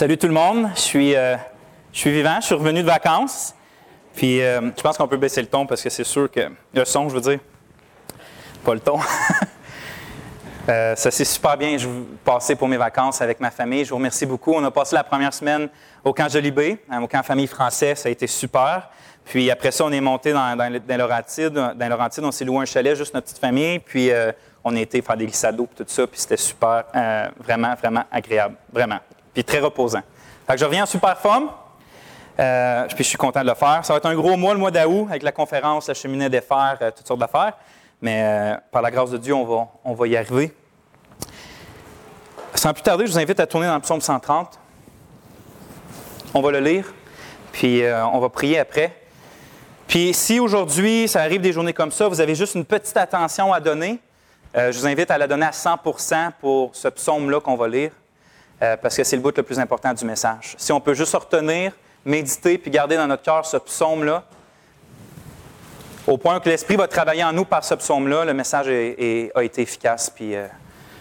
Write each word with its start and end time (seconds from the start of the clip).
Salut 0.00 0.16
tout 0.16 0.28
le 0.28 0.32
monde, 0.32 0.70
je 0.76 0.80
suis, 0.80 1.14
euh, 1.14 1.36
je 1.92 1.98
suis 1.98 2.10
vivant, 2.10 2.36
je 2.40 2.46
suis 2.46 2.54
revenu 2.54 2.80
de 2.80 2.86
vacances. 2.86 3.54
Puis 4.14 4.40
euh, 4.40 4.70
je 4.74 4.82
pense 4.82 4.96
qu'on 4.96 5.06
peut 5.06 5.18
baisser 5.18 5.42
le 5.42 5.46
ton 5.46 5.66
parce 5.66 5.82
que 5.82 5.90
c'est 5.90 6.04
sûr 6.04 6.30
que 6.30 6.40
le 6.72 6.84
son, 6.86 7.10
je 7.10 7.14
veux 7.16 7.20
dire, 7.20 7.38
pas 8.64 8.72
le 8.72 8.80
ton. 8.80 8.98
Euh, 10.68 10.94
ça 10.94 11.10
s'est 11.10 11.24
super 11.24 11.56
bien 11.56 11.78
je 11.78 11.88
passé 12.22 12.54
pour 12.54 12.68
mes 12.68 12.76
vacances 12.76 13.20
avec 13.22 13.40
ma 13.40 13.50
famille. 13.50 13.84
Je 13.84 13.90
vous 13.90 13.96
remercie 13.96 14.26
beaucoup. 14.26 14.52
On 14.52 14.62
a 14.62 14.70
passé 14.70 14.94
la 14.94 15.02
première 15.02 15.32
semaine 15.34 15.68
au 16.04 16.12
camp 16.12 16.28
Jolibé, 16.28 16.78
au 17.02 17.08
camp 17.08 17.24
famille 17.24 17.48
français. 17.48 17.94
Ça 17.96 18.08
a 18.08 18.12
été 18.12 18.26
super. 18.26 18.88
Puis 19.24 19.50
après 19.50 19.72
ça, 19.72 19.84
on 19.86 19.90
est 19.90 20.02
monté 20.02 20.32
dans, 20.32 20.54
dans. 20.56 20.70
Dans 20.70 21.88
Laurentide, 21.88 22.24
on 22.24 22.30
s'est 22.30 22.44
loué 22.44 22.58
un 22.58 22.66
chalet, 22.66 22.94
juste 22.94 23.14
notre 23.14 23.28
petite 23.28 23.40
famille. 23.40 23.80
Puis 23.80 24.10
on 24.62 24.76
a 24.76 24.80
été 24.80 25.02
faire 25.02 25.16
des 25.16 25.26
glissados 25.26 25.64
et 25.64 25.82
tout 25.82 25.84
ça. 25.88 26.06
Puis 26.06 26.20
c'était 26.20 26.36
super, 26.36 26.84
vraiment, 27.40 27.74
vraiment 27.74 28.04
agréable. 28.12 28.54
Vraiment 28.72 29.00
puis 29.32 29.44
très 29.44 29.60
reposant. 29.60 30.02
Fait 30.46 30.54
que 30.54 30.60
je 30.60 30.64
reviens 30.64 30.82
en 30.82 30.86
super 30.86 31.16
forme, 31.18 31.48
euh, 32.38 32.86
puis 32.88 33.04
je 33.04 33.08
suis 33.10 33.18
content 33.18 33.42
de 33.42 33.48
le 33.48 33.54
faire. 33.54 33.84
Ça 33.84 33.92
va 33.92 33.98
être 33.98 34.06
un 34.06 34.14
gros 34.14 34.36
mois, 34.36 34.54
le 34.54 34.60
mois 34.60 34.70
d'août, 34.70 35.06
avec 35.10 35.22
la 35.22 35.32
conférence, 35.32 35.88
la 35.88 35.94
cheminée 35.94 36.28
des 36.28 36.40
fers, 36.40 36.78
euh, 36.80 36.90
toutes 36.90 37.06
sortes 37.06 37.20
d'affaires. 37.20 37.52
Mais 38.00 38.22
euh, 38.22 38.56
par 38.72 38.82
la 38.82 38.90
grâce 38.90 39.10
de 39.10 39.18
Dieu, 39.18 39.34
on 39.34 39.44
va, 39.44 39.68
on 39.84 39.94
va 39.94 40.06
y 40.08 40.16
arriver. 40.16 40.52
Sans 42.54 42.72
plus 42.72 42.82
tarder, 42.82 43.06
je 43.06 43.12
vous 43.12 43.18
invite 43.18 43.38
à 43.40 43.46
tourner 43.46 43.66
dans 43.66 43.74
le 43.74 43.80
psaume 43.80 44.00
130. 44.00 44.58
On 46.32 46.40
va 46.40 46.50
le 46.50 46.60
lire, 46.60 46.92
puis 47.52 47.82
on 48.12 48.18
va 48.20 48.28
prier 48.28 48.58
après. 48.58 48.96
Puis 49.86 50.14
si 50.14 50.38
aujourd'hui, 50.38 51.08
ça 51.08 51.22
arrive 51.22 51.40
des 51.40 51.52
journées 51.52 51.72
comme 51.72 51.90
ça, 51.90 52.06
vous 52.06 52.20
avez 52.20 52.34
juste 52.34 52.54
une 52.54 52.64
petite 52.64 52.96
attention 52.96 53.52
à 53.52 53.60
donner, 53.60 53.98
je 54.54 54.78
vous 54.78 54.86
invite 54.86 55.10
à 55.10 55.18
la 55.18 55.26
donner 55.26 55.46
à 55.46 55.50
100% 55.50 56.32
pour 56.40 56.74
ce 56.76 56.88
psaume-là 56.88 57.40
qu'on 57.40 57.56
va 57.56 57.66
lire. 57.66 57.90
Euh, 58.62 58.76
parce 58.76 58.96
que 58.96 59.04
c'est 59.04 59.16
le 59.16 59.22
bout 59.22 59.36
le 59.36 59.42
plus 59.42 59.58
important 59.58 59.92
du 59.94 60.04
message. 60.04 60.54
Si 60.58 60.70
on 60.70 60.80
peut 60.80 60.92
juste 60.92 61.14
retenir, 61.14 61.72
méditer, 62.04 62.58
puis 62.58 62.70
garder 62.70 62.96
dans 62.96 63.06
notre 63.06 63.22
cœur 63.22 63.46
ce 63.46 63.56
psaume-là, 63.56 64.24
au 66.06 66.18
point 66.18 66.40
que 66.40 66.48
l'Esprit 66.48 66.76
va 66.76 66.86
travailler 66.86 67.24
en 67.24 67.32
nous 67.32 67.44
par 67.44 67.64
ce 67.64 67.74
psaume-là, 67.74 68.24
le 68.24 68.34
message 68.34 68.68
a 68.68 69.42
été 69.42 69.62
efficace, 69.62 70.10
puis 70.10 70.34
euh, 70.34 70.46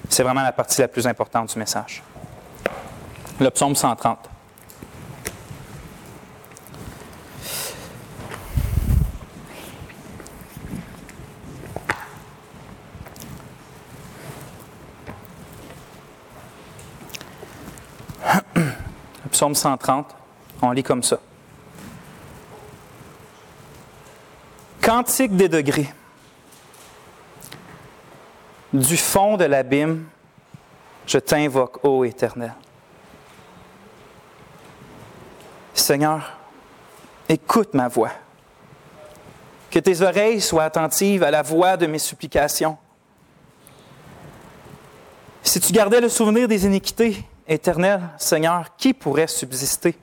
c'est 0.08 0.24
vraiment 0.24 0.44
la 0.44 0.52
partie 0.52 0.80
la 0.80 0.88
plus 0.88 1.06
importante 1.06 1.52
du 1.52 1.60
message. 1.60 2.02
Le 3.40 3.50
psaume 3.50 3.76
130. 3.76 4.30
psaume 19.32 19.56
130, 19.56 20.16
on 20.62 20.72
lit 20.72 20.84
comme 20.84 21.04
ça. 21.04 21.20
Cantique 24.82 25.36
des 25.36 25.50
degrés. 25.50 25.90
Du 28.72 28.98
fond 28.98 29.36
de 29.36 29.46
l'abîme, 29.46 30.06
je 31.06 31.18
t'invoque, 31.18 31.84
ô 31.84 32.04
Éternel. 32.04 32.54
Seigneur, 35.74 36.38
écoute 37.28 37.74
ma 37.74 37.88
voix. 37.88 38.12
Que 39.72 39.80
tes 39.80 40.02
oreilles 40.02 40.42
soient 40.42 40.66
attentives 40.66 41.24
à 41.24 41.32
la 41.32 41.42
voix 41.42 41.78
de 41.78 41.88
mes 41.88 42.00
supplications. 42.00 42.78
Si 45.42 45.60
tu 45.60 45.72
gardais 45.74 46.02
le 46.02 46.10
souvenir 46.10 46.48
des 46.48 46.66
iniquités, 46.66 47.24
Éternel 47.50 48.02
Seigneur, 48.18 48.76
qui 48.78 48.94
pourrait 48.94 49.28
subsister? 49.28 49.98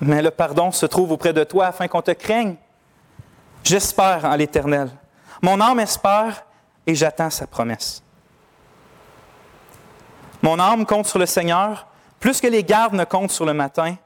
Mais 0.00 0.20
le 0.20 0.30
pardon 0.30 0.70
se 0.70 0.84
trouve 0.84 1.10
auprès 1.10 1.32
de 1.32 1.42
toi 1.42 1.66
afin 1.66 1.88
qu'on 1.88 2.02
te 2.02 2.10
craigne. 2.10 2.56
J'espère 3.64 4.26
en 4.26 4.36
l'Éternel. 4.36 4.90
Mon 5.40 5.60
âme 5.60 5.80
espère 5.80 6.44
et 6.86 6.94
j'attends 6.94 7.30
sa 7.30 7.46
promesse. 7.46 8.02
Mon 10.42 10.58
âme 10.58 10.84
compte 10.84 11.06
sur 11.06 11.18
le 11.18 11.26
Seigneur 11.26 11.86
plus 12.20 12.40
que 12.40 12.46
les 12.46 12.62
gardes 12.62 12.94
ne 12.94 13.04
comptent 13.04 13.30
sur 13.30 13.46
le 13.46 13.54
matin, 13.54 13.96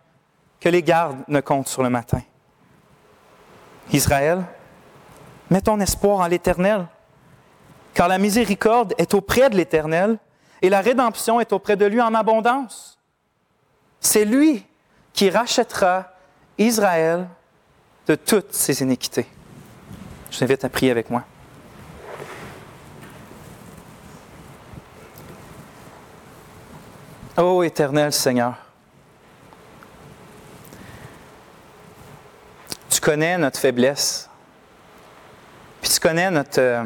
que 0.61 0.69
les 0.69 0.83
gardes 0.83 1.19
ne 1.29 1.41
comptent 1.41 1.69
sur 1.69 1.83
le 1.83 1.91
matin. 1.91 2.23
Israël, 3.93 4.43
mets 5.51 5.61
ton 5.61 5.81
espoir 5.81 6.21
en 6.21 6.27
l'Éternel, 6.27 6.87
car 7.95 8.09
la 8.09 8.19
miséricorde 8.19 8.95
est 8.97 9.13
auprès 9.13 9.51
de 9.51 9.57
l'Éternel 9.57 10.19
et 10.67 10.69
la 10.69 10.81
rédemption 10.81 11.39
est 11.39 11.53
auprès 11.53 11.77
de 11.77 11.87
lui 11.87 12.01
en 12.01 12.13
abondance. 12.13 12.99
C'est 14.01 14.25
lui 14.25 14.67
qui 15.13 15.31
rachètera 15.31 16.11
Israël 16.59 17.29
de 18.09 18.17
toutes 18.17 18.53
ses 18.53 18.83
iniquités. 18.83 19.29
Je 20.29 20.39
vous 20.39 20.43
invite 20.43 20.65
à 20.65 20.69
prier 20.69 20.91
avec 20.91 21.09
moi. 21.09 21.23
Ô 27.37 27.63
éternel 27.63 28.13
Seigneur, 28.13 28.57
tu 32.91 33.01
connais 33.01 33.39
notre 33.39 33.61
faiblesse, 33.61 34.29
puis 35.81 35.93
tu 35.93 36.01
connais 36.01 36.29
notre... 36.29 36.59
Euh, 36.61 36.85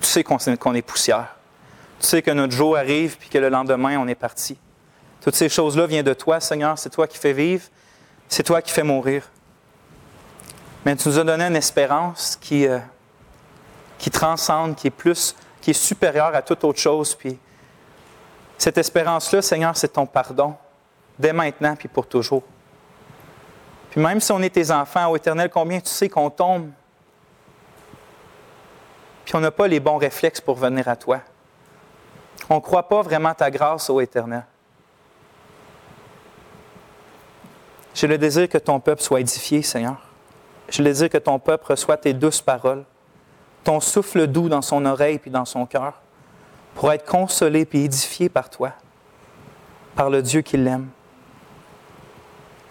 tu 0.00 0.06
sais 0.06 0.22
qu'on 0.22 0.74
est 0.74 0.82
poussière. 0.82 1.33
Tu 2.04 2.10
sais 2.10 2.20
que 2.20 2.30
notre 2.30 2.52
jour 2.52 2.76
arrive 2.76 3.16
puis 3.16 3.30
que 3.30 3.38
le 3.38 3.48
lendemain, 3.48 3.98
on 3.98 4.06
est 4.06 4.14
parti. 4.14 4.58
Toutes 5.22 5.34
ces 5.34 5.48
choses-là 5.48 5.86
viennent 5.86 6.04
de 6.04 6.12
toi, 6.12 6.38
Seigneur. 6.38 6.78
C'est 6.78 6.90
toi 6.90 7.06
qui 7.06 7.16
fais 7.16 7.32
vivre. 7.32 7.64
C'est 8.28 8.42
toi 8.42 8.60
qui 8.60 8.72
fais 8.72 8.82
mourir. 8.82 9.26
Mais 10.84 10.96
tu 10.96 11.08
nous 11.08 11.18
as 11.18 11.24
donné 11.24 11.44
une 11.44 11.56
espérance 11.56 12.36
qui, 12.38 12.66
euh, 12.66 12.78
qui 13.96 14.10
transcende, 14.10 14.76
qui 14.76 14.88
est 14.88 14.90
plus, 14.90 15.34
qui 15.62 15.70
est 15.70 15.72
supérieure 15.72 16.34
à 16.34 16.42
toute 16.42 16.62
autre 16.64 16.78
chose. 16.78 17.14
Puis 17.14 17.38
cette 18.58 18.76
espérance-là, 18.76 19.40
Seigneur, 19.40 19.74
c'est 19.74 19.94
ton 19.94 20.04
pardon, 20.04 20.56
dès 21.18 21.32
maintenant 21.32 21.74
puis 21.74 21.88
pour 21.88 22.06
toujours. 22.06 22.42
Puis 23.88 24.02
même 24.02 24.20
si 24.20 24.30
on 24.30 24.42
est 24.42 24.50
tes 24.50 24.70
enfants, 24.70 25.08
au 25.08 25.16
éternel, 25.16 25.48
combien 25.48 25.80
tu 25.80 25.88
sais 25.88 26.10
qu'on 26.10 26.28
tombe, 26.28 26.68
puis 29.24 29.34
on 29.36 29.40
n'a 29.40 29.50
pas 29.50 29.66
les 29.66 29.80
bons 29.80 29.96
réflexes 29.96 30.42
pour 30.42 30.56
venir 30.56 30.86
à 30.86 30.96
toi. 30.96 31.22
On 32.50 32.56
ne 32.56 32.60
croit 32.60 32.88
pas 32.88 33.02
vraiment 33.02 33.34
ta 33.34 33.50
grâce, 33.50 33.88
ô 33.88 34.00
Éternel. 34.00 34.44
J'ai 37.94 38.06
le 38.08 38.18
désir 38.18 38.48
que 38.48 38.58
ton 38.58 38.80
peuple 38.80 39.02
soit 39.02 39.20
édifié, 39.20 39.62
Seigneur. 39.62 39.96
J'ai 40.68 40.82
le 40.82 40.90
désir 40.90 41.08
que 41.08 41.18
ton 41.18 41.38
peuple 41.38 41.66
reçoive 41.68 42.00
tes 42.00 42.12
douces 42.12 42.40
paroles, 42.40 42.84
ton 43.62 43.80
souffle 43.80 44.26
doux 44.26 44.48
dans 44.48 44.62
son 44.62 44.84
oreille 44.84 45.18
puis 45.18 45.30
dans 45.30 45.44
son 45.44 45.64
cœur, 45.64 45.94
pour 46.74 46.92
être 46.92 47.08
consolé 47.08 47.64
puis 47.64 47.84
édifié 47.84 48.28
par 48.28 48.50
toi, 48.50 48.72
par 49.94 50.10
le 50.10 50.22
Dieu 50.22 50.42
qui 50.42 50.56
l'aime. 50.56 50.88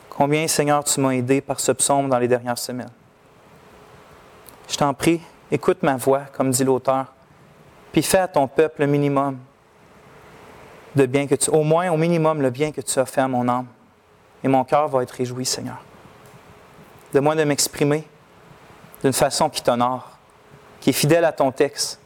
Combien, 0.10 0.48
Seigneur, 0.48 0.84
tu 0.84 1.00
m'as 1.00 1.12
aidé 1.12 1.42
par 1.42 1.60
ce 1.60 1.72
psaume 1.72 2.10
dans 2.10 2.20
les 2.20 2.28
dernières 2.28 2.58
semaines. 2.58 2.92
Je 4.68 4.76
t'en 4.76 4.94
prie, 4.94 5.22
écoute 5.52 5.84
ma 5.84 5.96
voix, 5.96 6.22
comme 6.34 6.52
dit 6.52 6.64
l'auteur, 6.64 7.08
puis 7.92 8.04
fais 8.04 8.20
à 8.20 8.28
ton 8.28 8.48
peuple 8.48 8.82
le 8.82 8.88
minimum 8.88 9.40
de 10.96 11.06
bien 11.06 11.28
que 11.28 11.36
tu, 11.36 11.50
au 11.50 11.64
moins 11.64 11.90
au 11.92 11.98
minimum 11.98 12.42
le 12.42 12.50
bien 12.50 12.72
que 12.72 12.82
tu 12.82 13.00
as 13.00 13.06
fait 13.06 13.22
à 13.22 13.28
mon 13.28 13.48
âme. 13.48 13.68
Et 14.44 14.48
mon 14.48 14.64
cœur 14.64 14.88
va 14.88 15.04
être 15.04 15.12
réjoui, 15.12 15.46
Seigneur. 15.46 15.78
De 17.14 17.20
moi 17.20 17.36
de 17.36 17.44
m'exprimer 17.44 18.08
d'une 19.02 19.14
façon 19.14 19.50
qui 19.50 19.62
t'honore, 19.62 20.18
qui 20.80 20.90
est 20.90 20.94
fidèle 20.94 21.26
à 21.26 21.32
ton 21.32 21.52
texte, 21.52 22.00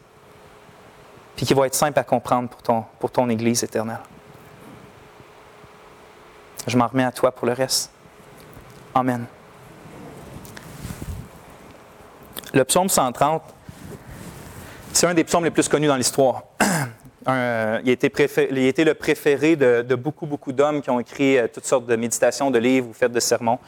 puis 1.36 1.46
qui 1.46 1.53
va 1.53 1.68
être 1.68 1.75
simple 1.75 2.00
à 2.00 2.03
comprendre 2.03 2.50
pour 2.50 2.62
ton, 2.62 2.86
pour 3.00 3.12
ton 3.12 3.30
Église 3.30 3.64
éternelle. 3.64 4.00
Je 6.66 6.78
m'en 6.78 6.88
remets 6.88 7.06
à 7.06 7.12
toi 7.12 7.31
pour 7.31 7.48
le 7.48 7.54
reste. 7.54 7.92
Amen. 8.94 9.25
Le 12.54 12.63
psaume 12.63 12.90
130, 12.90 13.44
c'est 14.94 15.06
un 15.06 15.13
des 15.13 15.24
psaumes 15.24 15.44
les 15.44 15.51
plus 15.51 15.68
connus 15.68 15.88
dans 15.88 15.95
l'histoire. 15.95 16.44
Il, 17.27 17.33
a 17.33 18.83
le 18.83 18.94
préféré 18.94 19.56
de, 19.56 19.95
beaucoup, 19.95 20.25
beaucoup 20.25 20.51
d'hommes 20.51 20.81
qui 20.81 20.89
ont 20.89 21.00
écrit 21.00 21.38
euh, 21.38 21.47
toutes 21.53 21.65
sortes 21.65 21.85
de 21.85 21.95
méditations, 21.95 22.51
de 22.51 22.59
livres 22.59 22.88
ou 22.89 22.94
fait 22.94 23.09
de 23.09 23.19
sermons. 23.19 23.59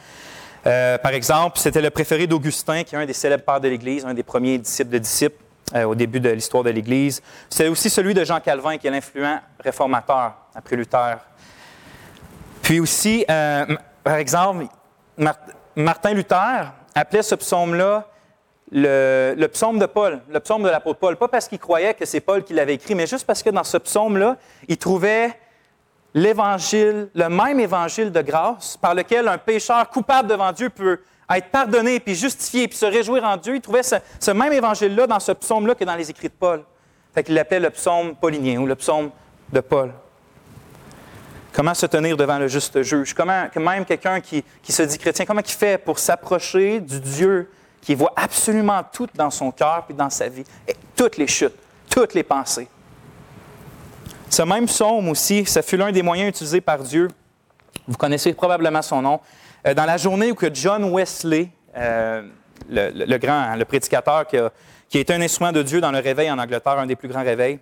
Euh, 0.66 0.98
par 0.98 1.12
exemple, 1.12 1.58
c'était 1.58 1.82
le 1.82 1.90
préféré 1.90 2.26
d'Augustin, 2.26 2.84
qui 2.84 2.94
est 2.94 2.98
un 2.98 3.06
des 3.06 3.12
célèbres 3.12 3.44
pères 3.44 3.60
de 3.60 3.68
l'Église, 3.68 4.04
un 4.04 4.14
des 4.14 4.22
premiers 4.22 4.58
disciples 4.58 4.90
de 4.90 4.98
disciples 4.98 5.36
euh, 5.74 5.84
au 5.84 5.94
début 5.94 6.20
de 6.20 6.30
l'histoire 6.30 6.64
de 6.64 6.70
l'Église. 6.70 7.22
C'est 7.48 7.68
aussi 7.68 7.90
celui 7.90 8.14
de 8.14 8.24
Jean 8.24 8.40
Calvin, 8.40 8.78
qui 8.78 8.86
est 8.86 8.90
l'influent 8.90 9.40
réformateur 9.58 10.34
après 10.54 10.76
Luther. 10.76 11.18
Puis 12.62 12.80
aussi, 12.80 13.24
par 14.04 14.16
exemple, 14.16 14.66
Martin 15.74 16.12
Luther 16.12 16.72
appelait 16.94 17.22
ce 17.22 17.34
psaume-là 17.34 18.09
le, 18.72 19.46
psaume 19.46 19.78
de 19.78 19.86
Paul, 19.86 20.20
le 20.30 20.40
psaume 20.40 20.62
de 20.62 20.68
l'apôtre 20.68 20.98
Paul, 20.98 21.16
pas 21.16 21.28
parce 21.28 21.48
qu'il 21.48 21.58
croyait 21.58 21.94
que 21.94 22.04
c'est 22.04 22.20
Paul 22.20 22.44
qui 22.44 22.52
l'avait 22.52 22.74
écrit, 22.74 22.94
mais 22.94 23.06
juste 23.06 23.26
parce 23.26 23.42
que 23.42 23.50
dans 23.50 23.64
ce 23.64 23.78
psaume-là, 23.78 24.36
il 24.68 24.78
trouvait 24.78 25.38
l'évangile, 26.14 27.08
le 27.14 27.28
même 27.28 27.60
évangile 27.60 28.10
de 28.12 28.22
grâce 28.22 28.76
par 28.76 28.94
lequel 28.94 29.28
un 29.28 29.38
pécheur 29.38 29.88
coupable 29.90 30.28
devant 30.28 30.52
Dieu 30.52 30.70
peut 30.70 31.00
être 31.36 31.48
pardonné, 31.50 32.00
puis 32.00 32.14
justifié, 32.14 32.66
puis 32.66 32.76
se 32.76 32.86
réjouir 32.86 33.24
en 33.24 33.36
Dieu. 33.36 33.54
Il 33.54 33.60
trouvait 33.60 33.82
ce, 33.82 34.30
même 34.30 34.52
évangile-là 34.52 35.06
dans 35.06 35.20
ce 35.20 35.32
psaume-là 35.32 35.74
que 35.74 35.84
dans 35.84 35.94
les 35.94 36.10
écrits 36.10 36.28
de 36.28 36.34
Paul. 36.34 36.64
Fait 37.14 37.22
qu'il 37.22 37.34
l'appelait 37.34 37.60
le 37.60 37.70
psaume 37.70 38.14
paulinien 38.16 38.60
ou 38.60 38.66
le 38.66 38.74
psaume 38.74 39.10
de 39.52 39.60
Paul. 39.60 39.92
Comment 41.52 41.74
se 41.74 41.86
tenir 41.86 42.16
devant 42.16 42.38
le 42.38 42.46
juste 42.46 42.82
juge? 42.82 43.14
Comment, 43.14 43.48
même 43.56 43.84
quelqu'un 43.84 44.20
qui, 44.20 44.44
qui, 44.62 44.72
se 44.72 44.82
dit 44.82 44.98
chrétien, 44.98 45.24
comment 45.24 45.40
il 45.44 45.52
fait 45.52 45.78
pour 45.78 45.98
s'approcher 45.98 46.80
du 46.80 47.00
Dieu 47.00 47.48
qui 47.80 47.94
voit 47.94 48.12
absolument 48.16 48.82
tout 48.92 49.08
dans 49.14 49.30
son 49.30 49.50
cœur 49.50 49.86
et 49.88 49.92
dans 49.92 50.10
sa 50.10 50.28
vie, 50.28 50.44
toutes 50.96 51.16
les 51.16 51.26
chutes, 51.26 51.56
toutes 51.88 52.14
les 52.14 52.22
pensées? 52.22 52.68
Ce 54.28 54.42
même 54.42 54.66
psaume 54.66 55.08
aussi, 55.08 55.44
ça 55.46 55.62
fut 55.62 55.76
l'un 55.76 55.90
des 55.90 56.02
moyens 56.02 56.30
utilisés 56.30 56.60
par 56.60 56.78
Dieu. 56.78 57.08
Vous 57.88 57.96
connaissez 57.96 58.32
probablement 58.32 58.82
son 58.82 59.02
nom. 59.02 59.20
Euh, 59.66 59.74
dans 59.74 59.84
la 59.84 59.96
journée 59.96 60.30
où 60.30 60.34
que 60.34 60.54
John 60.54 60.84
Wesley, 60.84 61.48
euh, 61.76 62.22
le, 62.68 63.16
grand, 63.18 63.56
le 63.56 63.64
prédicateur 63.64 64.26
qui 64.26 64.36
a, 64.36 64.50
qui 64.88 64.98
été 64.98 65.12
un 65.12 65.20
instrument 65.20 65.52
de 65.52 65.62
Dieu 65.62 65.80
dans 65.80 65.90
le 65.90 65.98
réveil 65.98 66.30
en 66.30 66.38
Angleterre, 66.38 66.78
un 66.78 66.86
des 66.86 66.96
plus 66.96 67.08
grands 67.08 67.24
réveils, 67.24 67.58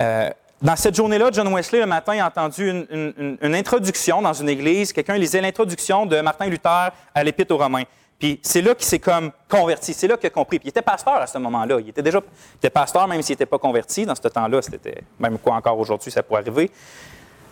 euh, 0.00 0.30
dans 0.60 0.76
cette 0.76 0.94
journée-là, 0.94 1.30
John 1.32 1.52
Wesley, 1.52 1.80
le 1.80 1.86
matin, 1.86 2.22
a 2.22 2.28
entendu 2.28 2.68
une, 2.68 3.54
introduction 3.54 4.22
dans 4.22 4.32
une 4.32 4.48
église. 4.48 4.92
Quelqu'un 4.92 5.18
lisait 5.18 5.40
l'introduction 5.40 6.06
de 6.06 6.20
Martin 6.20 6.46
Luther 6.46 6.92
à 7.12 7.24
l'Épître 7.24 7.52
aux 7.52 7.58
Romains. 7.58 7.82
Puis 8.22 8.38
c'est 8.40 8.62
là 8.62 8.72
qu'il 8.76 8.86
s'est 8.86 9.00
comme 9.00 9.32
converti. 9.48 9.92
C'est 9.92 10.06
là 10.06 10.16
qu'il 10.16 10.28
a 10.28 10.30
compris. 10.30 10.60
Puis 10.60 10.68
il 10.68 10.70
était 10.70 10.80
pasteur 10.80 11.14
à 11.16 11.26
ce 11.26 11.38
moment-là. 11.38 11.80
Il 11.80 11.88
était 11.88 12.02
déjà 12.02 12.20
était 12.54 12.70
pasteur 12.70 13.08
même 13.08 13.20
s'il 13.20 13.32
n'était 13.32 13.46
pas 13.46 13.58
converti. 13.58 14.06
Dans 14.06 14.14
ce 14.14 14.28
temps-là, 14.28 14.62
c'était 14.62 15.02
même 15.18 15.38
quoi 15.38 15.56
encore 15.56 15.76
aujourd'hui, 15.76 16.12
ça 16.12 16.22
pourrait 16.22 16.42
arriver. 16.42 16.70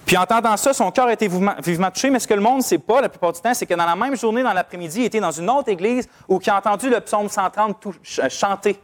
Puis 0.07 0.17
en 0.17 0.23
entendant 0.23 0.57
ça, 0.57 0.73
son 0.73 0.93
cœur 0.93 1.07
a 1.07 1.13
été 1.13 1.27
vivement, 1.27 1.91
touché, 1.91 2.09
mais 2.09 2.21
ce 2.21 2.29
que 2.29 2.35
le 2.35 2.41
monde 2.41 2.59
ne 2.59 2.63
sait 2.63 2.79
pas 2.79 3.01
la 3.01 3.09
plupart 3.09 3.33
du 3.33 3.41
temps, 3.41 3.53
c'est 3.53 3.67
que 3.67 3.75
dans 3.75 3.85
la 3.85 3.97
même 3.97 4.17
journée, 4.17 4.45
dans 4.45 4.53
l'après-midi, 4.53 5.01
il 5.01 5.05
était 5.07 5.19
dans 5.19 5.33
une 5.33 5.51
autre 5.51 5.71
église 5.71 6.09
où 6.29 6.39
il 6.41 6.51
a 6.51 6.59
entendu 6.59 6.89
le 6.89 7.01
psaume 7.01 7.29
130 7.29 7.77
chanter 8.29 8.79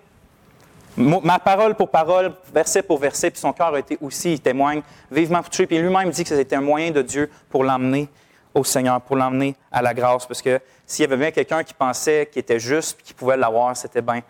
ma 0.97 1.39
parole 1.39 1.77
pour 1.77 1.89
parole, 1.89 2.33
verset 2.53 2.83
pour 2.83 2.99
verset, 2.99 3.31
puis 3.31 3.39
son 3.39 3.53
cœur 3.53 3.73
a 3.73 3.79
été 3.79 3.97
aussi, 4.01 4.33
il 4.33 4.41
témoigne, 4.41 4.83
vivement 5.09 5.41
touché. 5.41 5.69
Puis 5.69 5.79
lui-même 5.79 6.11
dit 6.11 6.25
que 6.25 6.31
c'était 6.31 6.57
un 6.57 6.61
moyen 6.63 6.91
de 6.91 7.03
Dieu 7.03 7.31
pour 7.49 7.63
l'emmener 7.63 8.09
au 8.57 8.65
Seigneur, 8.65 9.01
pour 9.03 9.17
l'emmener 9.17 9.55
à 9.71 9.83
la 9.83 9.95
grâce. 9.95 10.27
Parce 10.27 10.43
que 10.43 10.61
s'il 10.87 11.03
y 11.03 11.07
avait 11.07 11.17
bien 11.17 11.31
quelqu'un 11.31 11.63
qui 11.63 11.75
pensait 11.75 12.29
qu'il 12.33 12.41
était 12.41 12.59
juste, 12.59 13.01
qui 13.03 13.13
pouvait 13.13 13.37
l'avoir, 13.37 13.77
c'était 13.77 14.03
bien 14.03 14.23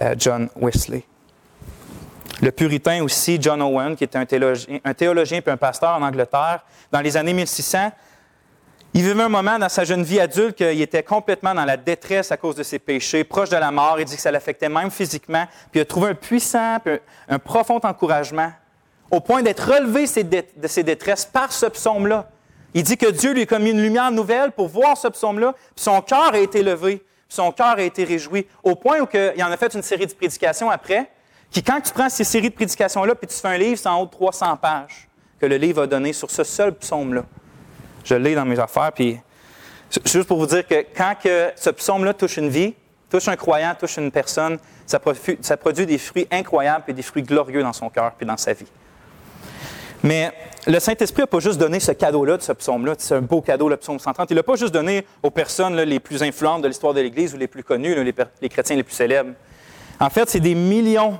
euh, 0.00 0.14
John 0.18 0.48
Wesley. 0.56 1.04
Le 2.42 2.50
puritain 2.50 3.02
aussi, 3.02 3.38
John 3.40 3.62
Owen, 3.62 3.96
qui 3.96 4.04
était 4.04 4.18
un 4.18 4.24
théologien, 4.26 4.78
un 4.84 4.94
puis 4.94 5.42
un 5.50 5.56
pasteur 5.56 5.90
en 5.90 6.02
Angleterre, 6.02 6.64
dans 6.90 7.00
les 7.00 7.16
années 7.16 7.32
1600, 7.32 7.90
il 8.94 9.02
vivait 9.02 9.22
un 9.22 9.28
moment 9.28 9.58
dans 9.58 9.68
sa 9.68 9.84
jeune 9.84 10.02
vie 10.02 10.18
adulte 10.18 10.56
qu'il 10.56 10.80
était 10.80 11.02
complètement 11.02 11.54
dans 11.54 11.64
la 11.64 11.76
détresse 11.76 12.32
à 12.32 12.36
cause 12.36 12.56
de 12.56 12.62
ses 12.62 12.78
péchés, 12.78 13.22
proche 13.22 13.50
de 13.50 13.56
la 13.56 13.70
mort. 13.70 14.00
Il 14.00 14.06
dit 14.06 14.16
que 14.16 14.22
ça 14.22 14.30
l'affectait 14.30 14.68
même 14.68 14.90
physiquement. 14.90 15.44
Puis 15.70 15.78
il 15.78 15.82
a 15.82 15.84
trouvé 15.84 16.10
un 16.10 16.14
puissant, 16.14 16.78
un, 17.28 17.38
profond 17.38 17.80
encouragement, 17.82 18.50
au 19.10 19.20
point 19.20 19.42
d'être 19.42 19.72
relevé 19.72 20.06
de 20.56 20.68
ses 20.68 20.82
détresses 20.82 21.26
par 21.26 21.52
ce 21.52 21.66
psaume-là. 21.66 22.28
Il 22.74 22.82
dit 22.82 22.96
que 22.96 23.10
Dieu 23.10 23.32
lui 23.32 23.42
a 23.42 23.46
commis 23.46 23.70
une 23.70 23.82
lumière 23.82 24.10
nouvelle 24.10 24.52
pour 24.52 24.68
voir 24.68 24.96
ce 24.96 25.08
psaume-là, 25.08 25.52
puis 25.52 25.84
son 25.84 26.00
cœur 26.02 26.34
a 26.34 26.38
été 26.38 26.62
levé, 26.62 26.96
puis 26.96 27.36
son 27.36 27.50
cœur 27.52 27.76
a 27.78 27.82
été 27.82 28.04
réjoui, 28.04 28.46
au 28.62 28.74
point 28.74 29.00
où 29.00 29.08
il 29.12 29.42
en 29.42 29.50
a 29.50 29.56
fait 29.56 29.74
une 29.74 29.82
série 29.82 30.06
de 30.06 30.12
prédications 30.12 30.70
après, 30.70 31.10
qui, 31.50 31.62
quand 31.62 31.80
tu 31.80 31.92
prends 31.92 32.08
ces 32.08 32.24
séries 32.24 32.50
de 32.50 32.54
prédications-là, 32.54 33.14
puis 33.14 33.26
tu 33.26 33.36
fais 33.36 33.48
un 33.48 33.58
livre, 33.58 33.78
c'est 33.78 33.88
en 33.88 34.02
haut 34.02 34.06
de 34.06 34.10
300 34.10 34.56
pages 34.58 35.08
que 35.40 35.46
le 35.46 35.56
livre 35.56 35.82
a 35.82 35.86
donné 35.86 36.12
sur 36.12 36.30
ce 36.30 36.44
seul 36.44 36.74
psaume-là. 36.74 37.24
Je 38.04 38.14
l'ai 38.14 38.34
dans 38.34 38.44
mes 38.44 38.58
affaires. 38.58 38.92
Puis, 38.92 39.18
juste 40.04 40.24
pour 40.26 40.38
vous 40.38 40.46
dire 40.46 40.66
que 40.66 40.84
quand 40.96 41.14
que 41.22 41.52
ce 41.56 41.70
psaume-là 41.70 42.14
touche 42.14 42.36
une 42.36 42.48
vie, 42.48 42.74
touche 43.10 43.28
un 43.28 43.36
croyant, 43.36 43.74
touche 43.78 43.96
une 43.96 44.10
personne, 44.10 44.58
ça, 44.86 44.98
produit, 44.98 45.86
des 45.86 45.98
fruits 45.98 46.26
incroyables 46.30 46.84
et 46.88 46.92
des 46.92 47.02
fruits 47.02 47.22
glorieux 47.22 47.62
dans 47.62 47.72
son 47.72 47.88
cœur 47.88 48.12
et 48.20 48.24
dans 48.24 48.36
sa 48.36 48.52
vie. 48.52 48.66
Mais 50.02 50.32
le 50.66 50.78
Saint-Esprit 50.78 51.22
n'a 51.22 51.26
pas 51.26 51.40
juste 51.40 51.58
donné 51.58 51.80
ce 51.80 51.92
cadeau-là 51.92 52.36
de 52.36 52.42
ce 52.42 52.52
psaume-là, 52.52 52.94
c'est 52.98 53.14
un 53.14 53.22
beau 53.22 53.40
cadeau, 53.40 53.68
le 53.68 53.76
psaume 53.76 53.98
130. 53.98 54.30
Il 54.30 54.36
n'a 54.36 54.42
pas 54.42 54.56
juste 54.56 54.72
donné 54.72 55.06
aux 55.22 55.30
personnes 55.30 55.76
les 55.76 56.00
plus 56.00 56.22
influentes 56.22 56.62
de 56.62 56.68
l'histoire 56.68 56.94
de 56.94 57.00
l'Église 57.00 57.34
ou 57.34 57.36
les 57.36 57.48
plus 57.48 57.64
connues, 57.64 58.02
les, 58.04 58.14
les 58.40 58.48
chrétiens 58.48 58.76
les 58.76 58.84
plus 58.84 58.94
célèbres. 58.94 59.32
En 59.98 60.10
fait, 60.10 60.28
c'est 60.28 60.40
des 60.40 60.54
millions 60.54 61.18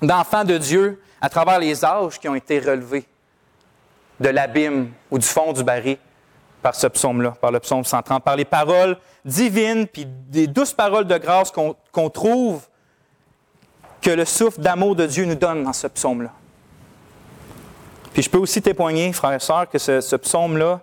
d'enfants 0.00 0.44
de 0.44 0.58
Dieu 0.58 1.00
à 1.20 1.28
travers 1.28 1.58
les 1.58 1.84
âges 1.84 2.18
qui 2.18 2.28
ont 2.28 2.34
été 2.34 2.60
relevés 2.60 3.04
de 4.20 4.28
l'abîme 4.28 4.90
ou 5.10 5.18
du 5.18 5.26
fond 5.26 5.52
du 5.52 5.64
baril 5.64 5.98
par 6.62 6.74
ce 6.74 6.86
psaume-là, 6.86 7.32
par 7.40 7.50
le 7.50 7.60
psaume 7.60 7.84
130, 7.84 8.22
par 8.22 8.36
les 8.36 8.44
paroles 8.44 8.96
divines, 9.24 9.86
puis 9.86 10.06
des 10.06 10.46
douces 10.46 10.72
paroles 10.72 11.06
de 11.06 11.18
grâce 11.18 11.50
qu'on 11.50 12.10
trouve 12.10 12.62
que 14.00 14.10
le 14.10 14.24
souffle 14.24 14.60
d'amour 14.60 14.94
de 14.94 15.06
Dieu 15.06 15.24
nous 15.24 15.34
donne 15.34 15.64
dans 15.64 15.72
ce 15.72 15.86
psaume-là. 15.86 16.30
Puis 18.14 18.22
je 18.22 18.30
peux 18.30 18.38
aussi 18.38 18.62
témoigner, 18.62 19.12
frères 19.12 19.32
et 19.32 19.40
sœurs, 19.40 19.68
que 19.68 19.76
ce, 19.76 20.14
psaume-là 20.14 20.80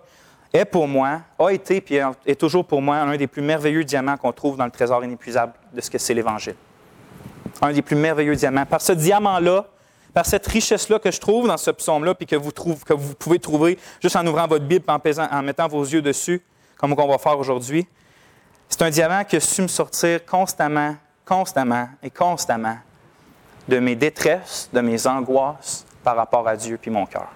est 0.52 0.66
pour 0.66 0.86
moi, 0.86 1.22
a 1.38 1.48
été 1.48 1.80
puis 1.80 1.98
est 2.26 2.38
toujours 2.38 2.66
pour 2.66 2.82
moi 2.82 2.98
un 2.98 3.16
des 3.16 3.26
plus 3.26 3.40
merveilleux 3.40 3.84
diamants 3.84 4.18
qu'on 4.18 4.32
trouve 4.32 4.58
dans 4.58 4.66
le 4.66 4.70
trésor 4.70 5.02
inépuisable 5.02 5.54
de 5.72 5.80
ce 5.80 5.90
que 5.90 5.96
c'est 5.96 6.12
l'Évangile. 6.12 6.56
Un 7.62 7.72
des 7.72 7.80
plus 7.80 7.96
merveilleux 7.96 8.36
diamants. 8.36 8.66
Par 8.66 8.82
ce 8.82 8.92
diamant-là, 8.92 9.64
par 10.12 10.26
cette 10.26 10.46
richesse-là 10.46 10.98
que 10.98 11.10
je 11.10 11.18
trouve 11.18 11.48
dans 11.48 11.56
ce 11.56 11.70
psaume-là, 11.70 12.14
puis 12.14 12.26
que 12.26 12.36
vous, 12.36 12.50
que 12.52 12.92
vous 12.92 13.14
pouvez 13.14 13.38
trouver 13.38 13.78
juste 14.02 14.14
en 14.14 14.26
ouvrant 14.26 14.46
votre 14.46 14.66
Bible, 14.66 14.84
en, 14.86 14.98
en 14.98 15.42
mettant 15.42 15.68
vos 15.68 15.84
yeux 15.84 16.02
dessus, 16.02 16.42
comme 16.76 16.92
on 16.92 17.08
va 17.08 17.16
faire 17.16 17.38
aujourd'hui. 17.38 17.88
C'est 18.68 18.82
un 18.82 18.90
diamant 18.90 19.24
qui 19.24 19.36
a 19.36 19.40
su 19.40 19.62
me 19.62 19.68
sortir 19.68 20.22
constamment, 20.26 20.96
constamment 21.24 21.88
et 22.02 22.10
constamment 22.10 22.76
de 23.66 23.78
mes 23.78 23.96
détresses, 23.96 24.68
de 24.70 24.82
mes 24.82 25.06
angoisses 25.06 25.86
par 26.02 26.16
rapport 26.16 26.46
à 26.46 26.56
Dieu 26.56 26.78
puis 26.80 26.90
mon 26.90 27.06
cœur. 27.06 27.28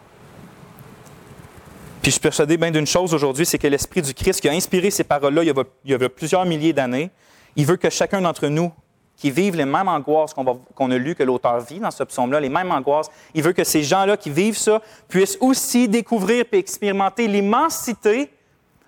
Puis 2.02 2.10
je 2.10 2.18
suis 2.18 2.20
persuadé 2.20 2.56
bien 2.56 2.70
d'une 2.70 2.86
chose 2.86 3.12
aujourd'hui, 3.14 3.44
c'est 3.44 3.58
que 3.58 3.66
l'Esprit 3.66 4.00
du 4.00 4.14
Christ 4.14 4.40
qui 4.40 4.48
a 4.48 4.52
inspiré 4.52 4.90
ces 4.90 5.02
paroles-là 5.02 5.42
il, 5.42 5.52
y 5.90 5.94
a 5.94 6.08
plusieurs 6.08 6.44
milliers 6.44 6.72
d'années, 6.72 7.10
il 7.56 7.66
veut 7.66 7.76
que 7.76 7.90
chacun 7.90 8.20
d'entre 8.20 8.46
nous 8.46 8.72
qui 9.16 9.30
vivent 9.30 9.56
les 9.56 9.64
mêmes 9.64 9.88
angoisses 9.88 10.34
qu'on 10.34 10.90
a 10.90 10.98
lues 10.98 11.14
que 11.14 11.22
l'auteur 11.22 11.58
vit 11.60 11.80
dans 11.80 11.90
ce 11.90 12.04
psaume-là, 12.04 12.38
les 12.38 12.50
mêmes 12.50 12.70
angoisses. 12.70 13.08
Il 13.34 13.42
veut 13.42 13.54
que 13.54 13.64
ces 13.64 13.82
gens-là 13.82 14.16
qui 14.16 14.30
vivent 14.30 14.58
ça 14.58 14.80
puissent 15.08 15.38
aussi 15.40 15.88
découvrir 15.88 16.44
et 16.52 16.58
expérimenter 16.58 17.26
l'immensité 17.26 18.30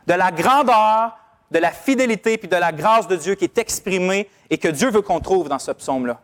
de 0.06 0.14
la 0.14 0.30
grandeur, 0.30 1.16
de 1.50 1.58
la 1.58 1.73
fidélité 1.73 2.37
puis 2.37 2.49
de 2.49 2.56
la 2.56 2.73
grâce 2.73 3.08
de 3.08 3.16
Dieu 3.16 3.35
qui 3.35 3.44
est 3.44 3.58
exprimée 3.58 4.28
et 4.50 4.58
que 4.58 4.68
Dieu 4.68 4.90
veut 4.90 5.02
qu'on 5.02 5.20
trouve 5.20 5.49
dans 5.49 5.58
ce 5.58 5.70
psaume-là. 5.70 6.20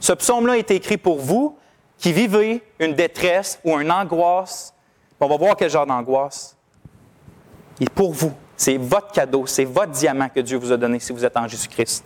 Ce 0.00 0.12
psaume-là 0.12 0.54
a 0.54 0.56
été 0.56 0.74
écrit 0.74 0.98
pour 0.98 1.18
vous 1.18 1.56
qui 1.98 2.12
vivez 2.12 2.62
une 2.78 2.94
détresse 2.94 3.58
ou 3.64 3.78
une 3.78 3.90
angoisse. 3.90 4.72
On 5.20 5.28
va 5.28 5.36
voir 5.36 5.56
quel 5.56 5.68
genre 5.68 5.86
d'angoisse. 5.86 6.56
Est 7.80 7.90
pour 7.90 8.12
vous. 8.12 8.32
C'est 8.56 8.76
votre 8.76 9.12
cadeau, 9.12 9.46
c'est 9.46 9.64
votre 9.64 9.92
diamant 9.92 10.28
que 10.28 10.40
Dieu 10.40 10.58
vous 10.58 10.72
a 10.72 10.76
donné 10.76 10.98
si 10.98 11.12
vous 11.12 11.24
êtes 11.24 11.36
en 11.36 11.46
Jésus-Christ. 11.46 12.04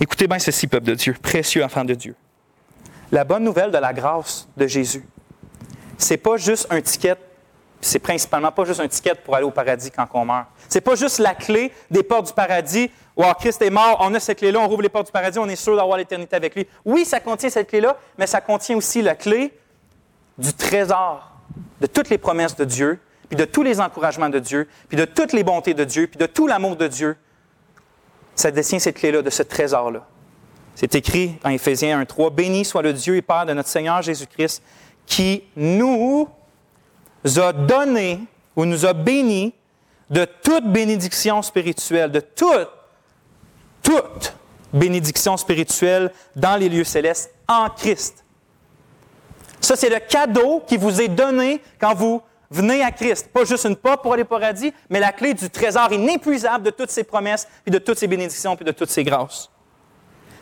Écoutez 0.00 0.26
bien 0.26 0.38
ceci, 0.38 0.66
peuple 0.66 0.86
de 0.86 0.94
Dieu, 0.94 1.14
précieux 1.20 1.62
enfant 1.62 1.84
de 1.84 1.94
Dieu. 1.94 2.14
La 3.10 3.24
bonne 3.24 3.44
nouvelle 3.44 3.70
de 3.70 3.78
la 3.78 3.92
grâce 3.92 4.48
de 4.56 4.66
Jésus, 4.66 5.06
c'est 5.98 6.16
pas 6.16 6.38
juste 6.38 6.66
un 6.70 6.80
ticket, 6.80 7.18
c'est 7.82 7.98
principalement 7.98 8.50
pas 8.50 8.64
juste 8.64 8.80
un 8.80 8.88
ticket 8.88 9.14
pour 9.14 9.34
aller 9.34 9.44
au 9.44 9.50
paradis 9.50 9.90
quand 9.90 10.06
on 10.14 10.24
meurt. 10.24 10.46
C'est 10.68 10.80
pas 10.80 10.94
juste 10.94 11.18
la 11.18 11.34
clé 11.34 11.72
des 11.90 12.02
portes 12.02 12.28
du 12.28 12.32
paradis. 12.32 12.90
Wow, 13.16 13.34
Christ 13.34 13.60
est 13.60 13.70
mort, 13.70 13.98
on 14.00 14.14
a 14.14 14.20
cette 14.20 14.38
clé-là, 14.38 14.60
on 14.60 14.68
rouvre 14.68 14.82
les 14.82 14.88
portes 14.88 15.06
du 15.06 15.12
paradis, 15.12 15.38
on 15.38 15.48
est 15.48 15.56
sûr 15.56 15.76
d'avoir 15.76 15.98
l'éternité 15.98 16.34
avec 16.34 16.54
lui. 16.54 16.66
Oui, 16.84 17.04
ça 17.04 17.20
contient 17.20 17.50
cette 17.50 17.68
clé-là, 17.68 17.98
mais 18.16 18.26
ça 18.26 18.40
contient 18.40 18.76
aussi 18.76 19.02
la 19.02 19.14
clé 19.14 19.52
du 20.38 20.54
trésor, 20.54 21.30
de 21.80 21.86
toutes 21.86 22.08
les 22.08 22.16
promesses 22.16 22.56
de 22.56 22.64
Dieu, 22.64 22.98
puis 23.28 23.36
de 23.36 23.44
tous 23.44 23.62
les 23.62 23.80
encouragements 23.80 24.30
de 24.30 24.38
Dieu, 24.38 24.68
puis 24.88 24.96
de 24.96 25.04
toutes 25.04 25.34
les 25.34 25.44
bontés 25.44 25.74
de 25.74 25.84
Dieu, 25.84 26.06
puis 26.06 26.18
de 26.18 26.26
tout 26.26 26.46
l'amour 26.46 26.76
de 26.76 26.88
Dieu 26.88 27.16
ça 28.34 28.50
détient 28.50 28.78
cette 28.78 28.96
clé-là, 28.96 29.22
de 29.22 29.30
ce 29.30 29.42
trésor-là. 29.42 30.06
C'est 30.74 30.94
écrit 30.94 31.34
en 31.44 31.50
Éphésiens 31.50 32.02
1.3, 32.02 32.34
Béni 32.34 32.64
soit 32.64 32.82
le 32.82 32.92
Dieu 32.92 33.16
et 33.16 33.22
Père 33.22 33.46
de 33.46 33.52
notre 33.52 33.68
Seigneur 33.68 34.00
Jésus-Christ, 34.02 34.62
qui 35.06 35.44
nous 35.56 36.28
a 37.38 37.52
donné 37.52 38.20
ou 38.56 38.64
nous 38.64 38.84
a 38.84 38.92
bénis 38.92 39.54
de 40.10 40.24
toute 40.24 40.64
bénédiction 40.64 41.40
spirituelle, 41.42 42.10
de 42.10 42.20
toute, 42.20 42.68
toute 43.82 44.34
bénédiction 44.72 45.36
spirituelle 45.36 46.12
dans 46.36 46.56
les 46.56 46.68
lieux 46.68 46.84
célestes 46.84 47.32
en 47.48 47.70
Christ. 47.70 48.24
Ça, 49.60 49.76
c'est 49.76 49.88
le 49.88 50.00
cadeau 50.00 50.62
qui 50.66 50.76
vous 50.76 51.00
est 51.00 51.08
donné 51.08 51.62
quand 51.78 51.94
vous 51.94 52.22
Venez 52.52 52.82
à 52.82 52.90
Christ. 52.90 53.30
Pas 53.32 53.46
juste 53.46 53.64
une 53.64 53.76
porte 53.76 54.02
pour 54.02 54.12
aller 54.12 54.24
au 54.24 54.26
paradis, 54.26 54.74
mais 54.90 55.00
la 55.00 55.10
clé 55.10 55.32
du 55.32 55.48
trésor 55.48 55.90
inépuisable 55.90 56.64
de 56.64 56.70
toutes 56.70 56.90
ses 56.90 57.02
promesses, 57.02 57.48
puis 57.64 57.72
de 57.72 57.78
toutes 57.78 57.98
ses 57.98 58.06
bénédictions, 58.06 58.56
puis 58.56 58.64
de 58.66 58.72
toutes 58.72 58.90
ses 58.90 59.04
grâces. 59.04 59.48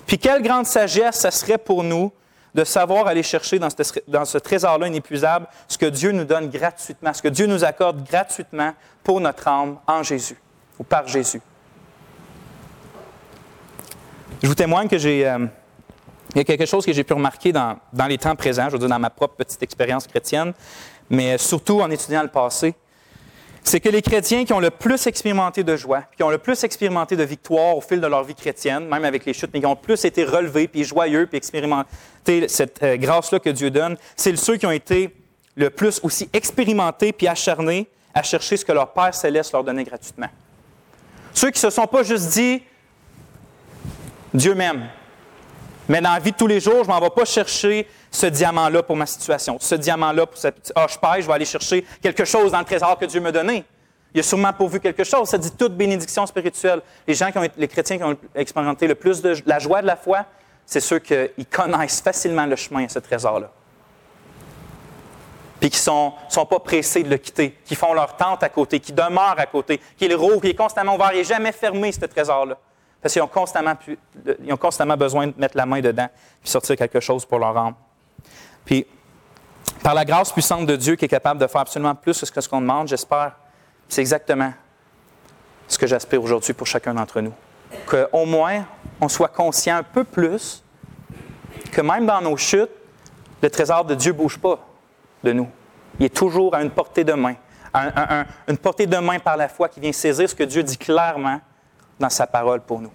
Puis 0.08 0.18
quelle 0.18 0.42
grande 0.42 0.66
sagesse 0.66 1.20
ça 1.20 1.30
serait 1.30 1.56
pour 1.56 1.84
nous 1.84 2.10
de 2.54 2.64
savoir 2.64 3.07
aller 3.07 3.23
chercher 3.23 3.59
dans 3.59 4.25
ce, 4.25 4.38
trésor-là 4.38 4.88
inépuisable 4.88 5.47
ce 5.69 5.78
que 5.78 5.87
Dieu 5.87 6.12
nous 6.12 6.25
donne 6.25 6.50
gratuitement, 6.50 7.12
ce 7.12 7.23
que 7.23 7.28
Dieu 7.28 7.47
nous 7.47 7.64
accorde 7.64 8.04
gratuitement 8.04 8.73
pour 9.02 9.21
notre 9.21 9.47
âme 9.49 9.78
en 9.87 10.02
Jésus 10.02 10.37
ou 10.78 10.85
par 10.85 11.07
Jésus. 11.07 11.40
Je 14.42 14.49
vous 14.49 14.54
témoigne 14.54 14.88
que 14.88 14.99
j'ai... 14.99 15.28
Euh, 15.28 15.47
il 16.35 16.38
y 16.38 16.40
a 16.40 16.45
quelque 16.45 16.66
chose 16.66 16.87
que 16.87 16.92
j'ai 16.92 17.02
pu 17.02 17.12
remarquer 17.12 17.52
dans, 17.52 17.76
les 18.09 18.19
temps 18.19 18.37
présents, 18.37 18.66
je 18.66 18.73
veux 18.73 18.78
dire 18.78 18.88
dans 18.88 19.00
ma 19.00 19.11
propre 19.11 19.35
petite 19.35 19.62
expérience 19.62 20.07
chrétienne, 20.07 20.52
mais 21.09 21.38
surtout 21.38 21.80
en 21.80 21.90
étudiant 21.90 22.23
le 22.23 22.28
passé, 22.28 22.75
c'est 23.62 23.80
que 23.80 23.88
les 23.88 24.00
chrétiens 24.00 24.45
qui 24.45 24.52
ont 24.52 24.61
le 24.61 24.71
plus 24.71 25.07
expérimenté 25.07 25.64
de 25.64 25.76
joie, 25.76 26.04
qui 26.16 26.23
ont 26.23 26.30
le 26.30 26.38
plus 26.38 26.62
expérimenté 26.64 27.16
de 27.16 27.25
victoire 27.25 27.76
au 27.76 27.80
fil 27.80 28.00
de 28.00 28.07
leur 28.07 28.25
vie 28.25 28.35
chrétienne, 28.35 28.87
même 28.87 29.04
avec 29.04 29.26
les 29.26 29.33
chutes, 29.33 29.50
mais 29.52 29.61
qui 29.61 29.66
ont 29.66 29.75
le 29.75 29.76
plus 29.76 30.04
été 30.04 30.25
relevés, 30.25 30.69
puis 30.69 30.85
joyeux, 30.85 31.26
puis 31.26 31.37
cette 32.48 32.82
euh, 32.82 32.96
grâce-là 32.96 33.38
que 33.38 33.50
Dieu 33.50 33.70
donne, 33.70 33.96
c'est 34.16 34.34
ceux 34.36 34.56
qui 34.56 34.66
ont 34.66 34.70
été 34.70 35.14
le 35.56 35.70
plus 35.70 36.00
aussi 36.02 36.28
expérimentés 36.32 37.12
puis 37.12 37.26
acharnés 37.26 37.88
à 38.14 38.22
chercher 38.22 38.56
ce 38.56 38.64
que 38.64 38.72
leur 38.72 38.92
Père 38.92 39.14
céleste 39.14 39.52
leur 39.52 39.64
donnait 39.64 39.84
gratuitement. 39.84 40.28
Ceux 41.34 41.50
qui 41.50 41.64
ne 41.64 41.70
se 41.70 41.70
sont 41.70 41.86
pas 41.86 42.02
juste 42.02 42.28
dit 42.30 42.62
Dieu 44.32 44.54
m'aime, 44.54 44.88
mais 45.88 46.00
dans 46.00 46.12
la 46.12 46.20
vie 46.20 46.32
de 46.32 46.36
tous 46.36 46.46
les 46.46 46.60
jours, 46.60 46.84
je 46.84 46.88
ne 46.88 46.94
m'en 46.94 47.00
vais 47.00 47.10
pas 47.10 47.24
chercher 47.24 47.88
ce 48.10 48.26
diamant-là 48.26 48.82
pour 48.82 48.96
ma 48.96 49.06
situation, 49.06 49.56
ce 49.58 49.74
diamant-là 49.74 50.26
pour 50.26 50.38
cette... 50.38 50.72
Ah, 50.76 50.86
je 50.88 50.96
paye, 50.96 51.22
je 51.22 51.26
vais 51.26 51.32
aller 51.32 51.44
chercher 51.44 51.84
quelque 52.00 52.24
chose 52.24 52.52
dans 52.52 52.60
le 52.60 52.64
trésor 52.64 52.96
que 52.98 53.06
Dieu 53.06 53.20
m'a 53.20 53.32
donné. 53.32 53.64
Il 54.14 54.20
a 54.20 54.22
sûrement 54.22 54.52
pourvu 54.52 54.80
quelque 54.80 55.04
chose. 55.04 55.28
Ça 55.28 55.38
dit 55.38 55.50
toute 55.52 55.76
bénédiction 55.76 56.26
spirituelle. 56.26 56.80
Les 57.06 57.14
gens 57.14 57.30
qui 57.30 57.38
ont, 57.38 57.48
les 57.56 57.68
chrétiens 57.68 57.96
qui 57.96 58.04
ont 58.04 58.16
expérimenté 58.34 58.86
le 58.86 58.94
plus 58.94 59.22
de 59.22 59.36
la 59.46 59.58
joie 59.58 59.82
de 59.82 59.86
la 59.86 59.96
foi, 59.96 60.26
c'est 60.70 60.78
ceux 60.78 61.00
qui 61.00 61.46
connaissent 61.46 62.00
facilement 62.00 62.46
le 62.46 62.54
chemin 62.54 62.84
à 62.84 62.88
ce 62.88 63.00
trésor-là. 63.00 63.50
Puis 65.58 65.68
qui 65.68 65.78
ne 65.78 66.10
sont, 66.30 66.46
pas 66.48 66.60
pressés 66.60 67.02
de 67.02 67.10
le 67.10 67.16
quitter, 67.16 67.58
qui 67.64 67.74
font 67.74 67.92
leur 67.92 68.16
tente 68.16 68.44
à 68.44 68.48
côté, 68.48 68.78
qui 68.78 68.92
demeurent 68.92 69.34
à 69.36 69.46
côté, 69.46 69.80
qui 69.98 70.06
le 70.06 70.14
rouvrent, 70.14 70.40
qui 70.40 70.50
est 70.50 70.54
constamment 70.54 70.94
ouvert, 70.94 71.12
n'est 71.12 71.24
jamais 71.24 71.50
fermé, 71.50 71.90
ce 71.90 72.06
trésor-là. 72.06 72.56
Parce 73.02 73.12
qu'ils 73.12 73.20
ont 73.20 73.26
constamment, 73.26 73.74
ils 74.44 74.52
ont 74.52 74.56
constamment 74.56 74.96
besoin 74.96 75.26
de 75.26 75.34
mettre 75.36 75.56
la 75.56 75.66
main 75.66 75.80
dedans 75.80 76.08
et 76.44 76.48
sortir 76.48 76.76
quelque 76.76 77.00
chose 77.00 77.26
pour 77.26 77.40
leur 77.40 77.56
âme. 77.58 77.74
Puis, 78.64 78.86
par 79.82 79.94
la 79.94 80.04
grâce 80.04 80.30
puissante 80.30 80.66
de 80.66 80.76
Dieu 80.76 80.94
qui 80.94 81.06
est 81.06 81.08
capable 81.08 81.40
de 81.40 81.48
faire 81.48 81.62
absolument 81.62 81.96
plus 81.96 82.30
que 82.30 82.40
ce 82.40 82.48
qu'on 82.48 82.60
demande, 82.60 82.86
j'espère, 82.86 83.32
c'est 83.88 84.02
exactement 84.02 84.52
ce 85.66 85.76
que 85.76 85.88
j'aspire 85.88 86.22
aujourd'hui 86.22 86.52
pour 86.52 86.68
chacun 86.68 86.94
d'entre 86.94 87.20
nous. 87.20 87.34
Qu'au 87.86 88.24
moins, 88.24 88.64
on 89.00 89.08
soit 89.08 89.28
conscient 89.28 89.76
un 89.76 89.82
peu 89.82 90.04
plus 90.04 90.62
que 91.72 91.80
même 91.80 92.06
dans 92.06 92.20
nos 92.20 92.36
chutes, 92.36 92.70
le 93.42 93.50
trésor 93.50 93.84
de 93.84 93.94
Dieu 93.94 94.12
ne 94.12 94.18
bouge 94.18 94.38
pas 94.38 94.58
de 95.22 95.32
nous. 95.32 95.48
Il 95.98 96.06
est 96.06 96.14
toujours 96.14 96.54
à 96.54 96.62
une 96.62 96.70
portée 96.70 97.04
de 97.04 97.12
main, 97.12 97.34
une 98.48 98.58
portée 98.58 98.86
de 98.86 98.96
main 98.96 99.18
par 99.18 99.36
la 99.36 99.48
foi 99.48 99.68
qui 99.68 99.80
vient 99.80 99.92
saisir 99.92 100.28
ce 100.28 100.34
que 100.34 100.44
Dieu 100.44 100.62
dit 100.62 100.78
clairement 100.78 101.40
dans 101.98 102.10
sa 102.10 102.26
parole 102.26 102.60
pour 102.60 102.80
nous. 102.80 102.92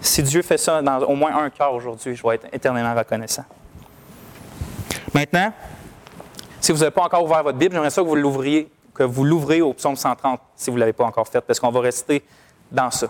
Si 0.00 0.22
Dieu 0.22 0.42
fait 0.42 0.58
ça 0.58 0.80
dans 0.80 0.98
au 1.00 1.14
moins 1.14 1.36
un 1.36 1.50
cœur 1.50 1.74
aujourd'hui, 1.74 2.14
je 2.14 2.22
vais 2.22 2.36
être 2.36 2.46
éternellement 2.52 2.94
reconnaissant. 2.94 3.44
Maintenant, 5.12 5.52
si 6.60 6.72
vous 6.72 6.78
n'avez 6.78 6.90
pas 6.90 7.02
encore 7.02 7.24
ouvert 7.24 7.42
votre 7.42 7.58
Bible, 7.58 7.74
j'aimerais 7.74 7.90
ça 7.90 8.02
que 8.02 8.06
vous 8.06 8.16
l'ouvriez, 8.16 8.70
que 8.94 9.02
vous 9.02 9.24
l'ouvriez 9.24 9.62
au 9.62 9.72
psaume 9.72 9.96
130 9.96 10.40
si 10.54 10.70
vous 10.70 10.76
ne 10.76 10.80
l'avez 10.80 10.92
pas 10.92 11.04
encore 11.04 11.26
fait, 11.26 11.40
parce 11.40 11.58
qu'on 11.58 11.70
va 11.70 11.80
rester 11.80 12.22
dans 12.70 12.90
ça. 12.90 13.08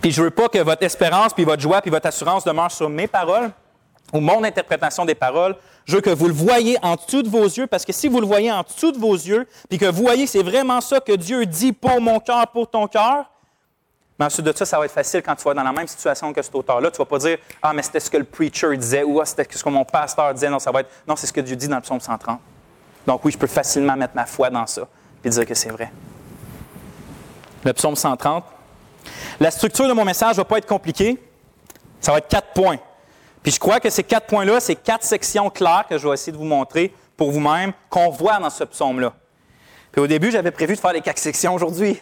Puis 0.00 0.12
je 0.12 0.20
ne 0.20 0.26
veux 0.26 0.30
pas 0.30 0.48
que 0.48 0.58
votre 0.58 0.82
espérance, 0.82 1.32
puis 1.32 1.44
votre 1.44 1.62
joie, 1.62 1.80
puis 1.80 1.90
votre 1.90 2.06
assurance 2.06 2.44
demeurent 2.44 2.70
sur 2.70 2.88
mes 2.88 3.06
paroles 3.06 3.50
ou 4.12 4.20
mon 4.20 4.44
interprétation 4.44 5.04
des 5.04 5.14
paroles. 5.14 5.56
Je 5.84 5.96
veux 5.96 6.00
que 6.00 6.10
vous 6.10 6.28
le 6.28 6.34
voyez 6.34 6.78
en 6.82 6.96
dessous 6.96 7.22
de 7.22 7.28
vos 7.28 7.44
yeux, 7.44 7.66
parce 7.66 7.84
que 7.84 7.92
si 7.92 8.08
vous 8.08 8.20
le 8.20 8.26
voyez 8.26 8.50
en 8.52 8.62
dessous 8.62 8.92
de 8.92 8.98
vos 8.98 9.14
yeux, 9.14 9.46
puis 9.68 9.78
que 9.78 9.86
vous 9.86 10.02
voyez 10.02 10.26
c'est 10.26 10.42
vraiment 10.42 10.80
ça 10.80 11.00
que 11.00 11.12
Dieu 11.12 11.46
dit 11.46 11.72
pour 11.72 12.00
mon 12.00 12.20
cœur, 12.20 12.46
pour 12.48 12.70
ton 12.70 12.86
cœur, 12.86 13.26
mais 14.18 14.24
ensuite 14.24 14.46
de 14.46 14.52
ça, 14.56 14.64
ça 14.64 14.78
va 14.78 14.86
être 14.86 14.92
facile 14.92 15.22
quand 15.22 15.34
tu 15.34 15.44
vas 15.44 15.54
dans 15.54 15.62
la 15.62 15.72
même 15.72 15.86
situation 15.86 16.32
que 16.32 16.40
cet 16.40 16.54
auteur-là. 16.54 16.90
Tu 16.90 16.94
ne 16.94 16.98
vas 16.98 17.04
pas 17.04 17.18
dire 17.18 17.38
Ah, 17.60 17.72
mais 17.74 17.82
c'était 17.82 18.00
ce 18.00 18.10
que 18.10 18.16
le 18.16 18.24
preacher 18.24 18.74
disait 18.76 19.02
ou 19.02 19.20
Ah, 19.20 19.26
c'était 19.26 19.46
ce 19.50 19.62
que 19.62 19.68
mon 19.68 19.84
pasteur 19.84 20.32
disait. 20.32 20.48
Non, 20.48 20.58
ça 20.58 20.70
va 20.70 20.80
être 20.80 20.90
Non, 21.06 21.16
c'est 21.16 21.26
ce 21.26 21.32
que 21.32 21.40
Dieu 21.42 21.54
dit 21.54 21.68
dans 21.68 21.76
le 21.76 21.82
psaume 21.82 22.00
130. 22.00 22.40
Donc, 23.06 23.24
oui, 23.24 23.32
je 23.32 23.38
peux 23.38 23.46
facilement 23.46 23.94
mettre 23.94 24.16
ma 24.16 24.24
foi 24.24 24.48
dans 24.48 24.66
ça 24.66 24.88
et 25.22 25.28
dire 25.28 25.44
que 25.44 25.54
c'est 25.54 25.68
vrai. 25.68 25.92
Le 27.66 27.72
psaume 27.72 27.96
130. 27.96 28.44
La 29.40 29.50
structure 29.50 29.88
de 29.88 29.92
mon 29.92 30.04
message 30.04 30.34
ne 30.34 30.36
va 30.36 30.44
pas 30.44 30.58
être 30.58 30.66
compliquée. 30.66 31.18
Ça 32.00 32.12
va 32.12 32.18
être 32.18 32.28
quatre 32.28 32.52
points. 32.52 32.76
Puis 33.42 33.50
je 33.50 33.58
crois 33.58 33.80
que 33.80 33.90
ces 33.90 34.04
quatre 34.04 34.28
points-là, 34.28 34.60
c'est 34.60 34.76
quatre 34.76 35.02
sections 35.02 35.50
claires 35.50 35.84
que 35.90 35.98
je 35.98 36.06
vais 36.06 36.14
essayer 36.14 36.30
de 36.30 36.36
vous 36.36 36.44
montrer 36.44 36.94
pour 37.16 37.32
vous-même, 37.32 37.72
qu'on 37.90 38.10
voit 38.10 38.38
dans 38.38 38.50
ce 38.50 38.62
psaume-là. 38.62 39.12
Puis 39.90 40.00
au 40.00 40.06
début, 40.06 40.30
j'avais 40.30 40.52
prévu 40.52 40.76
de 40.76 40.80
faire 40.80 40.92
les 40.92 41.00
quatre 41.00 41.18
sections 41.18 41.54
aujourd'hui. 41.54 42.00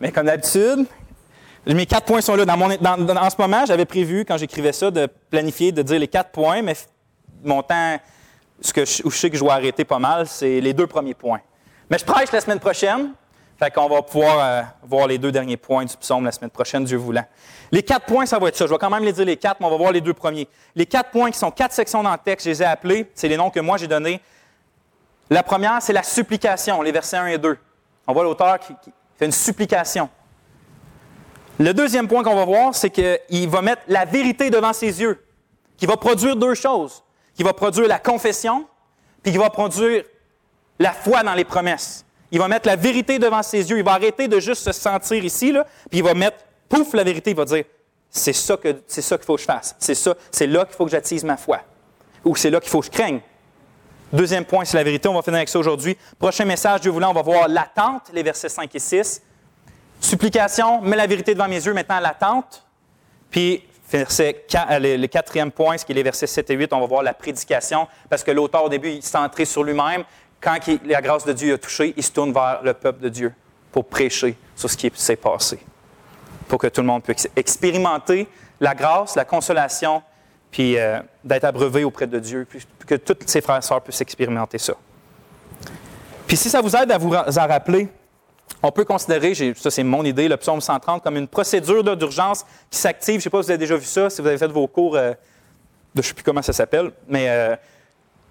Mais 0.00 0.12
comme 0.12 0.24
d'habitude, 0.24 0.86
mes 1.66 1.84
quatre 1.84 2.06
points 2.06 2.22
sont 2.22 2.34
là. 2.34 2.46
Dans 2.46 2.56
mon, 2.56 2.70
en 2.70 3.30
ce 3.30 3.36
moment, 3.38 3.66
j'avais 3.66 3.84
prévu, 3.84 4.24
quand 4.24 4.38
j'écrivais 4.38 4.72
ça, 4.72 4.90
de 4.90 5.06
planifier, 5.28 5.72
de 5.72 5.82
dire 5.82 5.98
les 5.98 6.08
quatre 6.08 6.30
points, 6.30 6.62
mais 6.62 6.74
mon 7.44 7.62
temps, 7.62 7.98
ce 8.62 8.72
que 8.72 8.86
je, 8.86 9.02
où 9.04 9.10
je 9.10 9.18
sais 9.18 9.28
que 9.28 9.36
je 9.36 9.44
vais 9.44 9.50
arrêter 9.50 9.84
pas 9.84 9.98
mal, 9.98 10.26
c'est 10.26 10.58
les 10.62 10.72
deux 10.72 10.86
premiers 10.86 11.12
points. 11.12 11.40
Mais 11.90 11.98
je 11.98 12.04
prêche 12.06 12.32
la 12.32 12.40
semaine 12.40 12.60
prochaine, 12.60 13.12
fait 13.60 13.70
qu'on 13.70 13.88
va 13.88 14.00
pouvoir 14.00 14.38
euh, 14.38 14.62
voir 14.82 15.06
les 15.06 15.18
deux 15.18 15.30
derniers 15.30 15.58
points 15.58 15.84
du 15.84 15.94
psaume 15.94 16.24
la 16.24 16.32
semaine 16.32 16.50
prochaine, 16.50 16.82
Dieu 16.84 16.96
voulant. 16.96 17.24
Les 17.70 17.82
quatre 17.82 18.06
points, 18.06 18.24
ça 18.24 18.38
va 18.38 18.48
être 18.48 18.56
ça. 18.56 18.66
Je 18.66 18.72
vais 18.72 18.78
quand 18.78 18.88
même 18.88 19.04
les 19.04 19.12
dire 19.12 19.26
les 19.26 19.36
quatre, 19.36 19.60
mais 19.60 19.66
on 19.66 19.70
va 19.70 19.76
voir 19.76 19.92
les 19.92 20.00
deux 20.00 20.14
premiers. 20.14 20.48
Les 20.74 20.86
quatre 20.86 21.10
points 21.10 21.30
qui 21.30 21.38
sont 21.38 21.50
quatre 21.50 21.72
sections 21.72 22.02
dans 22.02 22.12
le 22.12 22.18
texte, 22.18 22.46
je 22.46 22.50
les 22.50 22.62
ai 22.62 22.64
appelés, 22.64 23.10
c'est 23.14 23.28
les 23.28 23.36
noms 23.36 23.50
que 23.50 23.60
moi 23.60 23.76
j'ai 23.76 23.86
donnés. 23.86 24.20
La 25.28 25.42
première, 25.42 25.82
c'est 25.82 25.92
la 25.92 26.02
supplication, 26.02 26.80
les 26.80 26.90
versets 26.90 27.18
1 27.18 27.26
et 27.26 27.38
2. 27.38 27.58
On 28.06 28.12
voit 28.14 28.24
l'auteur 28.24 28.58
qui 28.58 28.74
fait 29.18 29.26
une 29.26 29.32
supplication. 29.32 30.08
Le 31.58 31.74
deuxième 31.74 32.08
point 32.08 32.24
qu'on 32.24 32.34
va 32.34 32.46
voir, 32.46 32.74
c'est 32.74 32.88
qu'il 32.88 33.48
va 33.50 33.60
mettre 33.60 33.82
la 33.88 34.06
vérité 34.06 34.48
devant 34.48 34.72
ses 34.72 35.02
yeux, 35.02 35.22
qui 35.76 35.84
va 35.84 35.98
produire 35.98 36.34
deux 36.34 36.54
choses. 36.54 37.04
Qui 37.34 37.42
va 37.42 37.52
produire 37.52 37.86
la 37.86 37.98
confession, 37.98 38.66
puis 39.22 39.32
qui 39.32 39.38
va 39.38 39.50
produire 39.50 40.04
la 40.78 40.92
foi 40.92 41.22
dans 41.22 41.34
les 41.34 41.44
promesses. 41.44 42.06
Il 42.32 42.38
va 42.38 42.48
mettre 42.48 42.68
la 42.68 42.76
vérité 42.76 43.18
devant 43.18 43.42
ses 43.42 43.68
yeux. 43.70 43.78
Il 43.78 43.84
va 43.84 43.92
arrêter 43.92 44.28
de 44.28 44.38
juste 44.38 44.62
se 44.62 44.72
sentir 44.72 45.24
ici, 45.24 45.52
puis 45.88 45.98
il 45.98 46.04
va 46.04 46.14
mettre, 46.14 46.38
pouf, 46.68 46.92
la 46.94 47.04
vérité. 47.04 47.30
Il 47.30 47.36
va 47.36 47.44
dire, 47.44 47.64
c'est 48.08 48.32
ça 48.32 48.56
que 48.56 48.82
c'est 48.86 49.02
qu'il 49.02 49.24
faut 49.24 49.36
que 49.36 49.40
je 49.40 49.46
fasse. 49.46 49.74
C'est 49.78 49.94
ça, 49.94 50.14
c'est 50.30 50.46
là 50.46 50.64
qu'il 50.64 50.74
faut 50.76 50.84
que 50.84 50.90
j'attise 50.90 51.24
ma 51.24 51.36
foi. 51.36 51.60
Ou 52.24 52.36
c'est 52.36 52.50
là 52.50 52.60
qu'il 52.60 52.70
faut 52.70 52.80
que 52.80 52.86
je 52.86 52.90
craigne. 52.90 53.20
Deuxième 54.12 54.44
point, 54.44 54.64
c'est 54.64 54.76
la 54.76 54.82
vérité. 54.82 55.08
On 55.08 55.14
va 55.14 55.22
finir 55.22 55.36
avec 55.36 55.48
ça 55.48 55.58
aujourd'hui. 55.58 55.96
Prochain 56.18 56.44
message, 56.44 56.80
Dieu 56.80 56.90
voulant, 56.90 57.10
on 57.10 57.14
va 57.14 57.22
voir 57.22 57.48
l'attente, 57.48 58.10
les 58.12 58.22
versets 58.22 58.48
5 58.48 58.74
et 58.74 58.78
6. 58.78 59.22
Supplication, 60.00 60.80
mets 60.80 60.96
la 60.96 61.06
vérité 61.06 61.34
devant 61.34 61.48
mes 61.48 61.64
yeux, 61.64 61.72
maintenant 61.72 62.00
l'attente. 62.00 62.66
Puis, 63.30 63.62
euh, 63.94 64.04
le, 64.08 65.06
quatrième 65.06 65.52
point, 65.52 65.78
ce 65.78 65.84
qui 65.84 65.92
est 65.92 65.94
les 65.94 66.02
versets 66.02 66.26
7 66.26 66.50
et 66.50 66.54
8, 66.54 66.72
on 66.72 66.80
va 66.80 66.86
voir 66.86 67.02
la 67.02 67.14
prédication, 67.14 67.86
parce 68.08 68.24
que 68.24 68.30
l'auteur, 68.30 68.64
au 68.64 68.68
début, 68.68 68.90
il 68.90 69.02
centré 69.02 69.44
sur 69.44 69.62
lui-même. 69.62 70.04
Quand 70.40 70.58
la 70.84 71.02
grâce 71.02 71.24
de 71.24 71.32
Dieu 71.32 71.54
a 71.54 71.58
touché, 71.58 71.92
il 71.96 72.02
se 72.02 72.10
tourne 72.10 72.32
vers 72.32 72.60
le 72.62 72.72
peuple 72.72 73.00
de 73.02 73.08
Dieu 73.08 73.34
pour 73.72 73.84
prêcher 73.84 74.36
sur 74.56 74.70
ce 74.70 74.76
qui 74.76 74.90
s'est 74.94 75.16
passé, 75.16 75.58
pour 76.48 76.58
que 76.58 76.66
tout 76.66 76.80
le 76.80 76.86
monde 76.86 77.02
puisse 77.02 77.28
expérimenter 77.36 78.26
la 78.58 78.74
grâce, 78.74 79.16
la 79.16 79.24
consolation, 79.24 80.02
puis 80.50 80.78
euh, 80.78 81.00
d'être 81.22 81.44
abreuvé 81.44 81.84
auprès 81.84 82.06
de 82.06 82.18
Dieu, 82.18 82.46
puis 82.48 82.66
que 82.86 82.96
tous 82.96 83.16
ses 83.26 83.40
frères 83.40 83.58
et 83.58 83.62
sœurs 83.62 83.82
puissent 83.82 84.00
expérimenter 84.00 84.58
ça. 84.58 84.74
Puis 86.26 86.36
si 86.36 86.48
ça 86.48 86.60
vous 86.60 86.74
aide 86.74 86.90
à 86.90 86.98
vous 86.98 87.12
en 87.12 87.46
rappeler, 87.46 87.88
on 88.62 88.70
peut 88.70 88.84
considérer, 88.84 89.34
ça 89.54 89.70
c'est 89.70 89.82
mon 89.82 90.04
idée, 90.04 90.28
le 90.28 90.36
psaume 90.36 90.60
130 90.60 91.02
comme 91.02 91.16
une 91.16 91.28
procédure 91.28 91.96
d'urgence 91.96 92.44
qui 92.70 92.78
s'active. 92.78 93.14
Je 93.14 93.18
ne 93.18 93.22
sais 93.22 93.30
pas 93.30 93.42
si 93.42 93.46
vous 93.46 93.50
avez 93.50 93.58
déjà 93.58 93.76
vu 93.76 93.84
ça, 93.84 94.10
si 94.10 94.20
vous 94.20 94.28
avez 94.28 94.38
fait 94.38 94.48
vos 94.48 94.66
cours, 94.66 94.96
euh, 94.96 95.10
de, 95.10 95.16
je 95.96 95.98
ne 96.00 96.02
sais 96.02 96.14
plus 96.14 96.22
comment 96.22 96.42
ça 96.42 96.52
s'appelle, 96.52 96.92
mais 97.08 97.26
euh, 97.28 97.56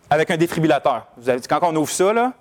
avec 0.10 0.32
un 0.32 0.38
défibrillateur. 0.38 1.06
Vous 1.18 1.30
avez, 1.30 1.42
quand 1.42 1.60
on 1.64 1.76
ouvre 1.76 1.92
ça, 1.92 2.12
là, 2.12 2.34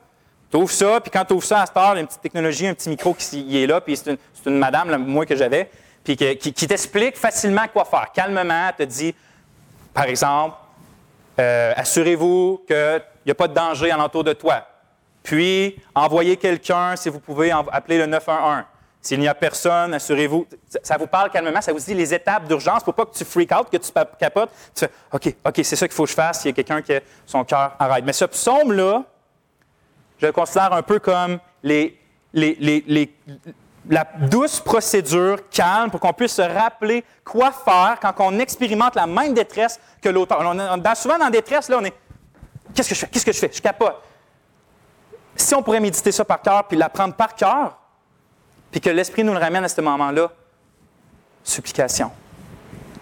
tu 0.51 0.57
ouvres 0.57 0.71
ça, 0.71 1.01
puis 1.01 1.11
quand 1.11 1.25
tu 1.25 1.35
ouvres 1.35 1.45
ça 1.45 1.63
à 1.63 1.67
cette 1.67 1.77
heure, 1.77 1.93
il 1.93 1.97
y 1.97 1.99
a 1.99 2.01
une 2.01 2.07
petite 2.07 2.23
technologie, 2.23 2.67
un 2.67 2.75
petit 2.75 2.89
micro 2.89 3.13
qui 3.15 3.63
est 3.63 3.67
là, 3.67 3.81
puis 3.81 3.97
c'est 3.97 4.17
une, 4.47 4.59
madame, 4.59 4.97
moi 5.05 5.27
que 5.27 5.37
j'avais, 5.37 5.71
puis 6.03 6.17
qui, 6.17 6.67
t'explique 6.67 7.19
facilement 7.19 7.67
quoi 7.71 7.85
faire. 7.85 8.11
Calmement, 8.15 8.71
te 8.77 8.83
dit, 8.85 9.15
par 9.93 10.05
exemple, 10.05 10.57
euh, 11.39 11.73
assurez-vous 11.77 12.65
qu'il 12.67 13.03
n'y 13.27 13.33
a 13.33 13.35
pas 13.35 13.49
de 13.49 13.55
danger 13.55 13.91
alentour 13.91 14.25
de 14.25 14.33
toi. 14.33 14.67
Puis, 15.23 15.79
envoyez 15.95 16.39
quelqu'un, 16.39 16.97
si 16.97 17.11
vous 17.11 17.21
pouvez, 17.21 17.51
appeler 17.51 17.99
le 17.99 18.07
911. 18.07 18.65
S'il 19.00 19.21
n'y 19.21 19.28
a 19.28 19.35
personne, 19.35 19.95
assurez-vous. 19.95 20.47
Ça 20.83 20.97
vous 20.97 21.07
parle 21.07 21.31
calmement, 21.31 21.61
ça 21.61 21.73
vous 21.73 21.78
dit 21.78 21.95
les 21.95 22.12
étapes 22.12 22.47
d'urgence 22.47 22.83
pour 22.83 22.95
pas 22.95 23.07
que 23.07 23.17
tu 23.17 23.25
freak 23.25 23.52
out, 23.52 23.69
que 23.71 23.76
tu 23.76 23.90
capotes. 24.19 24.50
Tu 24.75 24.85
fais 24.85 24.90
OK, 25.12 25.35
OK, 25.47 25.61
c'est 25.62 25.76
ça 25.76 25.87
qu'il 25.87 25.95
faut 25.95 26.05
que 26.05 26.11
je 26.11 26.14
fasse. 26.14 26.45
Il 26.45 26.49
y 26.49 26.50
a 26.50 26.52
quelqu'un 26.55 26.83
qui 26.83 26.95
a 26.95 27.00
son 27.25 27.45
cœur 27.45 27.76
arrête. 27.78 28.05
Mais 28.05 28.12
ce 28.12 28.25
psaume-là, 28.25 29.05
je 30.19 30.26
le 30.26 30.33
considère 30.33 30.73
un 30.73 30.83
peu 30.83 30.99
comme 30.99 31.38
les, 31.62 31.99
la 33.88 34.05
douce 34.28 34.61
procédure 34.61 35.49
calme 35.49 35.90
pour 35.90 36.00
qu'on 36.00 36.12
puisse 36.12 36.35
se 36.35 36.43
rappeler 36.43 37.05
quoi 37.25 37.52
faire 37.52 37.99
quand 38.02 38.14
on 38.19 38.38
expérimente 38.40 38.97
la 38.97 39.07
même 39.07 39.33
détresse 39.33 39.78
que 40.02 40.09
l'auteur. 40.09 40.40
On 40.43 40.95
souvent 40.95 41.19
dans 41.19 41.26
la 41.26 41.31
détresse, 41.31 41.69
là, 41.69 41.78
on 41.81 41.85
est 41.85 41.95
Qu'est-ce 42.75 42.88
que 42.88 42.95
je 42.95 43.00
fais? 43.00 43.07
Qu'est-ce 43.09 43.25
que 43.25 43.33
je 43.33 43.38
fais? 43.38 43.50
Je 43.52 43.61
capote. 43.61 43.97
Si 45.35 45.55
on 45.55 45.62
pourrait 45.62 45.81
méditer 45.81 46.12
ça 46.12 46.25
par 46.25 46.43
cœur, 46.43 46.64
puis 46.67 46.76
l'apprendre 46.76 47.14
par 47.14 47.35
cœur, 47.35 47.78
puis 48.71 48.81
que 48.81 48.91
l'Esprit 48.91 49.25
nous 49.25 49.33
le 49.33 49.39
ramène 49.39 49.65
à 49.65 49.69
ce 49.69 49.81
moment-là, 49.81 50.31
supplication, 51.43 52.11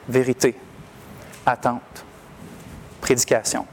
vérité, 0.08 0.56
attente, 1.44 2.04
prédication. 3.00 3.66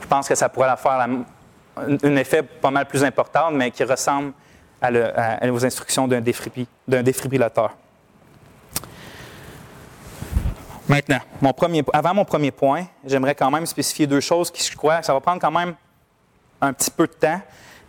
Je 0.00 0.06
pense 0.06 0.28
que 0.28 0.34
ça 0.34 0.48
pourrait 0.48 0.68
la 0.68 0.76
faire 0.76 1.06
un 1.76 2.16
effet 2.16 2.42
pas 2.42 2.70
mal 2.70 2.86
plus 2.86 3.04
important, 3.04 3.50
mais 3.50 3.70
qui 3.70 3.84
ressemble 3.84 4.32
à, 4.82 5.50
aux 5.50 5.64
instructions 5.64 6.08
d'un 6.08 6.20
défibrillateur. 6.20 7.76
Maintenant, 10.88 11.20
avant 11.92 12.14
mon 12.14 12.24
premier 12.24 12.50
point, 12.50 12.86
j'aimerais 13.04 13.36
quand 13.36 13.50
même 13.50 13.66
spécifier 13.66 14.08
deux 14.08 14.20
choses 14.20 14.50
qui, 14.50 14.68
je 14.68 14.76
crois, 14.76 15.02
ça 15.02 15.12
va 15.12 15.20
prendre 15.20 15.40
quand 15.40 15.52
même 15.52 15.74
un 16.60 16.72
petit 16.72 16.90
peu 16.90 17.06
de 17.06 17.12
temps, 17.12 17.40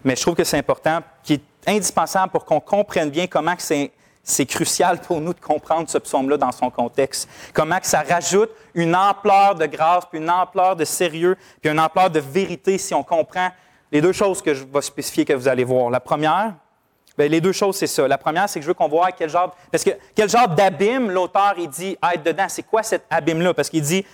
mais 0.03 0.15
je 0.15 0.21
trouve 0.21 0.35
que 0.35 0.43
c'est 0.43 0.59
important, 0.59 0.99
qui 1.23 1.41
indispensable 1.67 2.31
pour 2.31 2.45
qu'on 2.45 2.59
comprenne 2.59 3.09
bien 3.09 3.27
comment 3.27 3.55
c'est, 3.57 3.91
c'est 4.23 4.45
crucial 4.45 4.99
pour 4.99 5.21
nous 5.21 5.33
de 5.33 5.39
comprendre 5.39 5.89
ce 5.89 5.97
psaume-là 5.97 6.37
dans 6.37 6.51
son 6.51 6.69
contexte. 6.69 7.27
Comment 7.53 7.79
que 7.79 7.87
ça 7.87 8.01
rajoute 8.01 8.49
une 8.73 8.95
ampleur 8.95 9.55
de 9.55 9.65
grâce, 9.65 10.05
puis 10.05 10.19
une 10.19 10.29
ampleur 10.29 10.75
de 10.75 10.85
sérieux, 10.85 11.37
puis 11.61 11.71
une 11.71 11.79
ampleur 11.79 12.09
de 12.09 12.19
vérité 12.19 12.77
si 12.77 12.93
on 12.93 13.03
comprend 13.03 13.49
les 13.91 14.01
deux 14.01 14.13
choses 14.13 14.41
que 14.41 14.53
je 14.53 14.63
vais 14.63 14.81
spécifier 14.81 15.25
que 15.25 15.33
vous 15.33 15.47
allez 15.47 15.63
voir. 15.63 15.89
La 15.89 15.99
première, 15.99 16.53
Bien, 17.17 17.27
les 17.27 17.41
deux 17.41 17.51
choses, 17.51 17.75
c'est 17.75 17.87
ça. 17.87 18.07
La 18.07 18.17
première, 18.17 18.47
c'est 18.47 18.59
que 18.59 18.63
je 18.63 18.67
veux 18.67 18.73
qu'on 18.73 18.87
voit 18.87 19.11
quel 19.11 19.29
genre, 19.29 19.55
parce 19.69 19.83
que 19.83 19.91
quel 20.15 20.29
genre 20.29 20.47
d'abîme 20.47 21.11
l'auteur 21.11 21.55
il 21.57 21.67
dit 21.67 21.97
être 22.13 22.23
dedans. 22.23 22.45
C'est 22.47 22.63
quoi 22.63 22.83
cet 22.83 23.03
abîme-là? 23.09 23.53
Parce 23.53 23.69
qu'il 23.69 23.81
dit 23.81 24.05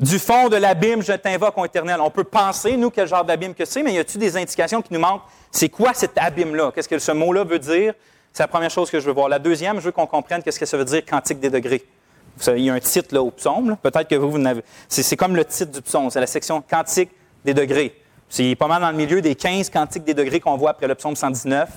du 0.00 0.18
fond 0.18 0.48
de 0.48 0.56
l'abîme, 0.56 1.02
je 1.02 1.12
t'invoque, 1.12 1.56
en 1.56 1.64
éternel. 1.64 2.00
On 2.00 2.10
peut 2.10 2.24
penser, 2.24 2.76
nous, 2.76 2.90
quel 2.90 3.06
genre 3.06 3.24
d'abîme 3.24 3.54
que 3.54 3.64
c'est, 3.64 3.82
mais 3.82 3.94
y 3.94 3.98
a-t-il 3.98 4.18
des 4.18 4.36
indications 4.36 4.82
qui 4.82 4.92
nous 4.92 5.00
montrent 5.00 5.26
c'est 5.52 5.68
quoi 5.68 5.92
cet 5.92 6.16
abîme-là? 6.16 6.72
Qu'est-ce 6.74 6.88
que 6.88 6.98
ce 6.98 7.12
mot-là 7.12 7.44
veut 7.44 7.58
dire? 7.58 7.94
C'est 8.32 8.42
la 8.42 8.48
première 8.48 8.70
chose 8.70 8.90
que 8.90 8.98
je 8.98 9.06
veux 9.06 9.12
voir. 9.12 9.28
La 9.28 9.38
deuxième, 9.38 9.78
je 9.78 9.84
veux 9.84 9.92
qu'on 9.92 10.06
comprenne 10.06 10.42
qu'est-ce 10.42 10.58
que 10.58 10.66
ça 10.66 10.78
veut 10.78 10.86
dire 10.86 11.04
quantique 11.04 11.38
des 11.38 11.50
degrés. 11.50 11.84
Il 12.46 12.60
y 12.60 12.70
a 12.70 12.74
un 12.74 12.80
titre 12.80 13.14
là 13.14 13.22
au 13.22 13.30
psaume. 13.30 13.76
Peut-être 13.82 14.08
que 14.08 14.14
vous, 14.14 14.30
vous 14.30 14.38
n'avez. 14.38 14.62
C'est 14.88 15.16
comme 15.16 15.36
le 15.36 15.44
titre 15.44 15.70
du 15.70 15.82
psaume. 15.82 16.08
C'est 16.10 16.20
la 16.20 16.26
section 16.26 16.62
quantique 16.62 17.10
des 17.44 17.52
degrés. 17.52 17.94
C'est 18.30 18.54
pas 18.54 18.66
mal 18.66 18.80
dans 18.80 18.90
le 18.90 18.96
milieu 18.96 19.20
des 19.20 19.34
15 19.34 19.68
quantiques 19.68 20.04
des 20.04 20.14
degrés 20.14 20.40
qu'on 20.40 20.56
voit 20.56 20.70
après 20.70 20.88
le 20.88 20.94
psaume 20.94 21.14
119. 21.14 21.68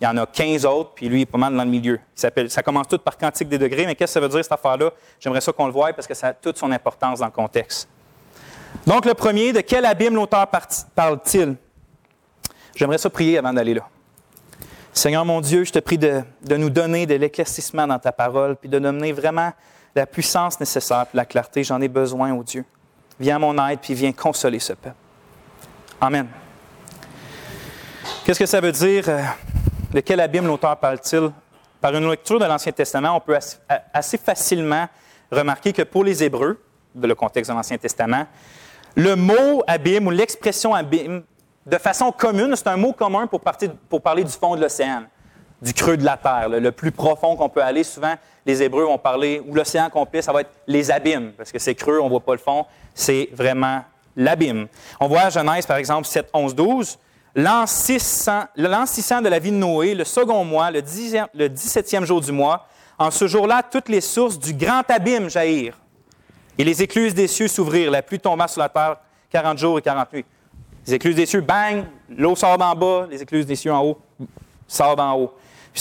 Il 0.00 0.04
y 0.04 0.06
en 0.06 0.16
a 0.16 0.26
15 0.26 0.64
autres, 0.64 0.92
puis 0.94 1.08
lui, 1.08 1.18
il 1.18 1.22
est 1.22 1.26
pas 1.26 1.36
mal 1.36 1.54
dans 1.54 1.64
le 1.64 1.68
milieu. 1.68 2.00
ça 2.14 2.62
commence 2.62 2.88
tout 2.88 2.98
par 2.98 3.18
quantique 3.18 3.48
des 3.48 3.58
degrés, 3.58 3.84
mais 3.84 3.94
qu'est-ce 3.94 4.14
que 4.14 4.14
ça 4.14 4.20
veut 4.20 4.28
dire 4.28 4.42
cette 4.42 4.52
affaire-là? 4.52 4.90
J'aimerais 5.18 5.42
ça 5.42 5.52
qu'on 5.52 5.66
le 5.66 5.72
voie 5.72 5.92
parce 5.92 6.06
que 6.06 6.14
ça 6.14 6.28
a 6.28 6.32
toute 6.32 6.56
son 6.56 6.72
importance 6.72 7.18
dans 7.18 7.26
le 7.26 7.32
contexte. 7.32 7.86
Donc, 8.86 9.04
le 9.04 9.12
premier, 9.12 9.52
de 9.52 9.60
quel 9.60 9.84
abîme 9.84 10.14
l'auteur 10.14 10.46
parle-t-il? 10.94 11.56
J'aimerais 12.74 12.98
ça 12.98 13.10
prier 13.10 13.36
avant 13.36 13.52
d'aller 13.52 13.74
là. 13.74 13.86
Seigneur 14.92 15.24
mon 15.24 15.40
Dieu, 15.40 15.64
je 15.64 15.72
te 15.72 15.78
prie 15.78 15.98
de, 15.98 16.22
nous 16.56 16.70
donner 16.70 17.04
de 17.04 17.14
l'éclaircissement 17.14 17.86
dans 17.86 17.98
ta 17.98 18.10
parole, 18.10 18.56
puis 18.56 18.68
de 18.68 18.78
nous 18.78 18.90
donner 18.90 19.12
vraiment 19.12 19.52
la 19.94 20.06
puissance 20.06 20.58
nécessaire, 20.58 21.06
puis 21.06 21.16
la 21.16 21.26
clarté. 21.26 21.62
J'en 21.62 21.80
ai 21.80 21.88
besoin, 21.88 22.32
oh 22.32 22.42
Dieu. 22.42 22.64
Viens 23.18 23.36
à 23.36 23.38
mon 23.38 23.68
aide, 23.68 23.80
puis 23.80 23.92
viens 23.92 24.12
consoler 24.12 24.58
ce 24.58 24.72
peuple. 24.72 24.96
Amen. 26.00 26.26
Qu'est-ce 28.24 28.38
que 28.38 28.46
ça 28.46 28.60
veut 28.60 28.72
dire? 28.72 29.04
De 29.92 30.00
quel 30.00 30.20
abîme 30.20 30.46
l'auteur 30.46 30.76
parle-t-il? 30.76 31.32
Par 31.80 31.94
une 31.96 32.08
lecture 32.08 32.38
de 32.38 32.44
l'Ancien 32.44 32.70
Testament, 32.70 33.16
on 33.16 33.20
peut 33.20 33.36
assez 33.92 34.18
facilement 34.18 34.86
remarquer 35.32 35.72
que 35.72 35.82
pour 35.82 36.04
les 36.04 36.22
Hébreux, 36.22 36.62
dans 36.94 37.08
le 37.08 37.14
contexte 37.14 37.50
de 37.50 37.56
l'Ancien 37.56 37.76
Testament, 37.76 38.26
le 38.94 39.16
mot 39.16 39.62
abîme 39.66 40.06
ou 40.06 40.10
l'expression 40.10 40.74
abîme, 40.74 41.22
de 41.66 41.76
façon 41.76 42.12
commune, 42.12 42.54
c'est 42.54 42.68
un 42.68 42.76
mot 42.76 42.92
commun 42.92 43.26
pour, 43.26 43.40
parler 43.40 44.24
du 44.24 44.30
fond 44.30 44.54
de 44.54 44.60
l'océan, 44.60 45.04
du 45.60 45.74
creux 45.74 45.96
de 45.96 46.04
la 46.04 46.16
terre, 46.16 46.48
le, 46.48 46.70
plus 46.70 46.92
profond 46.92 47.34
qu'on 47.34 47.48
peut 47.48 47.62
aller. 47.62 47.82
Souvent, 47.82 48.14
les 48.46 48.62
Hébreux 48.62 48.84
vont 48.84 48.98
parler, 48.98 49.42
ou 49.44 49.54
l'océan 49.54 49.90
complet, 49.90 50.22
ça 50.22 50.32
va 50.32 50.42
être 50.42 50.50
les 50.68 50.90
abîmes, 50.90 51.32
parce 51.36 51.50
que 51.50 51.58
c'est 51.58 51.74
creux, 51.74 51.98
on 52.00 52.04
ne 52.04 52.10
voit 52.10 52.20
pas 52.20 52.32
le 52.32 52.38
fond, 52.38 52.64
c'est 52.94 53.28
vraiment 53.32 53.82
l'abîme. 54.14 54.68
On 55.00 55.08
voit 55.08 55.22
à 55.22 55.30
Genèse, 55.30 55.66
par 55.66 55.78
exemple, 55.78 56.06
7, 56.06 56.30
11, 56.32 56.54
12, 56.54 56.98
l'an 57.34 57.66
600, 57.66 58.42
de 58.56 59.28
la 59.28 59.38
vie 59.38 59.50
de 59.50 59.56
Noé, 59.56 59.94
le 59.94 60.04
second 60.04 60.44
mois, 60.44 60.70
le, 60.70 60.80
17e 60.80 62.04
jour 62.04 62.20
du 62.20 62.32
mois, 62.32 62.66
en 62.98 63.10
ce 63.10 63.26
jour-là, 63.26 63.62
toutes 63.62 63.88
les 63.88 64.00
sources 64.00 64.38
du 64.38 64.52
grand 64.52 64.82
abîme 64.88 65.30
jaillirent. 65.30 65.78
Et 66.58 66.64
les 66.64 66.82
écluses 66.82 67.14
des 67.14 67.28
cieux 67.28 67.48
s'ouvrirent. 67.48 67.90
La 67.90 68.02
pluie 68.02 68.20
tomba 68.20 68.46
sur 68.46 68.60
la 68.60 68.68
terre 68.68 68.96
40 69.30 69.58
jours 69.58 69.78
et 69.78 69.82
40 69.82 70.12
nuits. 70.12 70.24
Les 70.86 70.94
écluses 70.94 71.14
des 71.14 71.26
cieux, 71.26 71.40
bang, 71.40 71.84
l'eau 72.10 72.36
sort 72.36 72.58
d'en 72.58 72.74
bas, 72.74 73.06
les 73.10 73.22
écluses 73.22 73.46
des 73.46 73.56
cieux 73.56 73.72
en 73.72 73.82
haut, 73.82 73.98
sort 74.66 74.96
d'en 74.96 75.14
haut. 75.16 75.32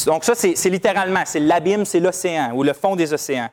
Donc 0.06 0.24
ça, 0.24 0.36
c'est 0.36 0.70
littéralement, 0.70 1.24
c'est 1.26 1.40
l'abîme, 1.40 1.84
c'est 1.84 2.00
l'océan 2.00 2.52
ou 2.54 2.64
le 2.64 2.74
fond 2.74 2.96
des 2.96 3.12
océans. 3.12 3.50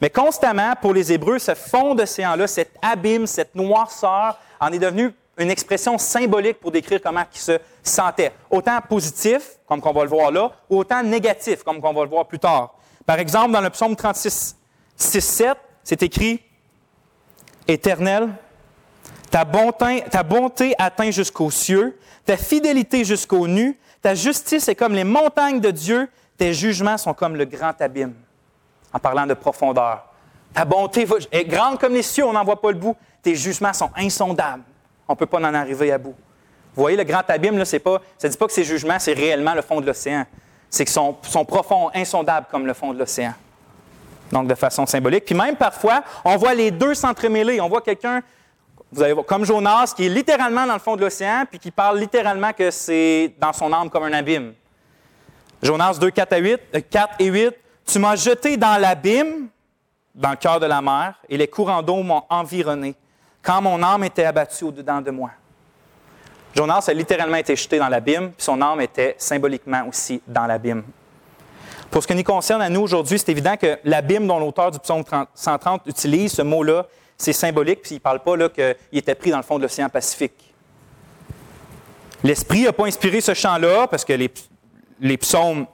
Mais 0.00 0.10
constamment, 0.10 0.74
pour 0.80 0.92
les 0.92 1.12
Hébreux, 1.12 1.38
ce 1.38 1.54
fond 1.54 1.94
d'océan-là, 1.94 2.46
cet 2.46 2.72
abîme, 2.82 3.26
cette 3.26 3.54
noirceur, 3.54 4.38
en 4.60 4.68
est 4.72 4.78
devenu 4.78 5.12
une 5.38 5.50
expression 5.50 5.98
symbolique 5.98 6.60
pour 6.60 6.70
décrire 6.70 7.00
comment 7.02 7.24
il 7.32 7.38
se 7.38 7.58
sentait. 7.82 8.32
Autant 8.50 8.80
positif, 8.80 9.58
comme 9.66 9.80
qu'on 9.80 9.92
va 9.92 10.02
le 10.02 10.08
voir 10.08 10.30
là, 10.30 10.50
ou 10.70 10.78
autant 10.78 11.02
négatif, 11.02 11.62
comme 11.62 11.80
qu'on 11.80 11.92
va 11.92 12.02
le 12.02 12.08
voir 12.08 12.26
plus 12.26 12.38
tard. 12.38 12.74
Par 13.04 13.18
exemple, 13.18 13.52
dans 13.52 13.60
le 13.60 13.70
psaume 13.70 13.94
36, 13.94 14.56
6, 14.96 15.20
7, 15.20 15.56
c'est 15.84 16.02
écrit 16.02 16.42
Éternel, 17.68 18.30
ta 19.30 19.44
bonté, 19.44 20.04
ta 20.10 20.22
bonté 20.22 20.74
atteint 20.78 21.10
jusqu'aux 21.10 21.50
cieux, 21.50 21.98
ta 22.24 22.36
fidélité 22.36 23.04
jusqu'aux 23.04 23.46
nues, 23.46 23.78
ta 24.00 24.14
justice 24.14 24.68
est 24.68 24.74
comme 24.74 24.94
les 24.94 25.04
montagnes 25.04 25.60
de 25.60 25.70
Dieu, 25.70 26.08
tes 26.38 26.54
jugements 26.54 26.96
sont 26.96 27.14
comme 27.14 27.36
le 27.36 27.44
grand 27.44 27.80
abîme. 27.80 28.14
En 28.92 28.98
parlant 28.98 29.26
de 29.26 29.34
profondeur. 29.34 30.06
Ta 30.54 30.64
bonté 30.64 31.06
est 31.32 31.44
grande 31.44 31.78
comme 31.78 31.92
les 31.92 32.02
cieux, 32.02 32.24
on 32.24 32.32
n'en 32.32 32.44
voit 32.44 32.60
pas 32.60 32.70
le 32.70 32.78
bout. 32.78 32.96
Tes 33.22 33.34
jugements 33.34 33.72
sont 33.72 33.90
insondables 33.96 34.62
on 35.08 35.12
ne 35.12 35.16
peut 35.16 35.26
pas 35.26 35.38
en 35.38 35.54
arriver 35.54 35.92
à 35.92 35.98
bout. 35.98 36.14
Vous 36.76 36.82
voyez, 36.82 36.96
le 36.96 37.04
grand 37.04 37.22
abîme, 37.28 37.64
c'est 37.64 37.78
pas, 37.78 38.02
ça 38.18 38.28
ne 38.28 38.32
dit 38.32 38.38
pas 38.38 38.46
que 38.46 38.52
ces 38.52 38.64
jugements, 38.64 38.98
c'est 38.98 39.14
réellement 39.14 39.54
le 39.54 39.62
fond 39.62 39.80
de 39.80 39.86
l'océan. 39.86 40.26
C'est 40.68 40.84
qu'ils 40.84 40.92
sont, 40.92 41.14
profonds, 41.46 41.90
insondables 41.94 42.46
comme 42.50 42.66
le 42.66 42.74
fond 42.74 42.92
de 42.92 42.98
l'océan. 42.98 43.32
Donc, 44.30 44.46
de 44.46 44.54
façon 44.54 44.84
symbolique. 44.84 45.24
Puis 45.24 45.34
même 45.34 45.56
parfois, 45.56 46.02
on 46.24 46.36
voit 46.36 46.52
les 46.52 46.70
deux 46.70 46.94
s'entremêler. 46.94 47.60
On 47.62 47.68
voit 47.68 47.80
quelqu'un, 47.80 48.20
vous 48.92 49.02
allez 49.02 49.14
voir, 49.14 49.24
comme 49.24 49.46
Jonas, 49.46 49.94
qui 49.96 50.04
est 50.04 50.10
littéralement 50.10 50.66
dans 50.66 50.74
le 50.74 50.80
fond 50.80 50.96
de 50.96 51.00
l'océan, 51.00 51.44
puis 51.48 51.58
qui 51.58 51.70
parle 51.70 51.98
littéralement 51.98 52.52
que 52.52 52.70
c'est 52.70 53.34
dans 53.38 53.54
son 53.54 53.72
âme 53.72 53.88
comme 53.88 54.02
un 54.02 54.12
abîme. 54.12 54.52
Jonas 55.62 55.96
2, 55.98 56.10
4 56.10 56.32
à 56.34 56.38
8, 56.38 56.60
4 56.90 57.14
et 57.20 57.26
8. 57.26 57.54
Tu 57.86 57.98
m'as 57.98 58.16
jeté 58.16 58.58
dans 58.58 58.78
l'abîme, 58.78 59.48
dans 60.14 60.30
le 60.30 60.36
cœur 60.36 60.60
de 60.60 60.66
la 60.66 60.82
mer, 60.82 61.14
et 61.28 61.38
les 61.38 61.48
courants 61.48 61.82
d'eau 61.82 62.02
m'ont 62.02 62.24
environné 62.28 62.96
quand 63.46 63.62
mon 63.62 63.80
âme 63.80 64.02
était 64.02 64.24
abattue 64.24 64.64
au-dedans 64.64 65.00
de 65.00 65.12
moi. 65.12 65.30
Jonas 66.52 66.86
a 66.88 66.92
littéralement 66.92 67.36
été 67.36 67.54
jeté 67.54 67.78
dans 67.78 67.88
l'abîme, 67.88 68.32
puis 68.32 68.44
son 68.44 68.60
âme 68.60 68.80
était 68.80 69.14
symboliquement 69.18 69.86
aussi 69.88 70.20
dans 70.26 70.46
l'abîme. 70.46 70.82
Pour 71.88 72.02
ce 72.02 72.08
qui 72.08 72.16
nous 72.16 72.24
concerne 72.24 72.60
à 72.60 72.68
nous 72.68 72.80
aujourd'hui, 72.80 73.18
c'est 73.20 73.30
évident 73.30 73.56
que 73.56 73.78
l'abîme 73.84 74.26
dont 74.26 74.40
l'auteur 74.40 74.72
du 74.72 74.80
psaume 74.80 75.04
130 75.32 75.82
utilise 75.86 76.32
ce 76.32 76.42
mot-là, 76.42 76.86
c'est 77.16 77.32
symbolique, 77.32 77.82
puis 77.82 77.92
il 77.92 77.98
ne 77.98 78.00
parle 78.00 78.18
pas 78.18 78.36
qu'il 78.48 78.98
était 78.98 79.14
pris 79.14 79.30
dans 79.30 79.36
le 79.36 79.44
fond 79.44 79.58
de 79.58 79.62
l'océan 79.62 79.88
Pacifique. 79.88 80.52
L'Esprit 82.24 82.64
n'a 82.64 82.72
pas 82.72 82.86
inspiré 82.86 83.20
ce 83.20 83.32
chant-là, 83.32 83.86
parce 83.86 84.04
que 84.04 84.14
les, 84.14 85.16
psaumes, 85.18 85.66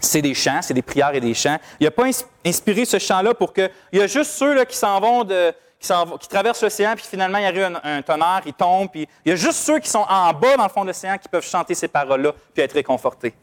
c'est 0.00 0.22
des 0.22 0.32
chants, 0.32 0.62
c'est 0.62 0.72
des 0.72 0.82
prières 0.82 1.14
et 1.14 1.20
des 1.20 1.34
chants. 1.34 1.58
Il 1.78 1.84
n'a 1.84 1.90
pas 1.90 2.06
inspiré 2.44 2.86
ce 2.86 2.98
chant-là 2.98 3.34
pour 3.34 3.52
que. 3.52 3.68
Il 3.92 3.98
y 3.98 4.02
a 4.02 4.06
juste 4.06 4.30
ceux 4.30 4.54
là, 4.54 4.64
qui 4.64 4.76
s'en 4.76 4.98
vont 4.98 5.24
de, 5.24 5.52
qui, 6.20 6.28
traversent 6.28 6.62
l'océan, 6.62 6.94
puis 6.94 7.04
finalement, 7.08 7.38
il 7.38 7.44
arrive 7.44 7.64
un, 7.64 7.98
un 7.98 8.02
tonnerre, 8.02 8.42
ils 8.46 8.54
tombent, 8.54 8.90
puis 8.90 9.08
il 9.24 9.30
y 9.30 9.32
a 9.32 9.36
juste 9.36 9.58
ceux 9.58 9.78
qui 9.78 9.88
sont 9.88 10.06
en 10.08 10.32
bas 10.32 10.56
dans 10.56 10.64
le 10.64 10.68
fond 10.68 10.82
de 10.82 10.88
l'océan 10.88 11.16
qui 11.18 11.28
peuvent 11.28 11.46
chanter 11.46 11.74
ces 11.74 11.88
paroles-là, 11.88 12.32
puis 12.54 12.62
être 12.62 12.74
réconfortés. 12.74 13.34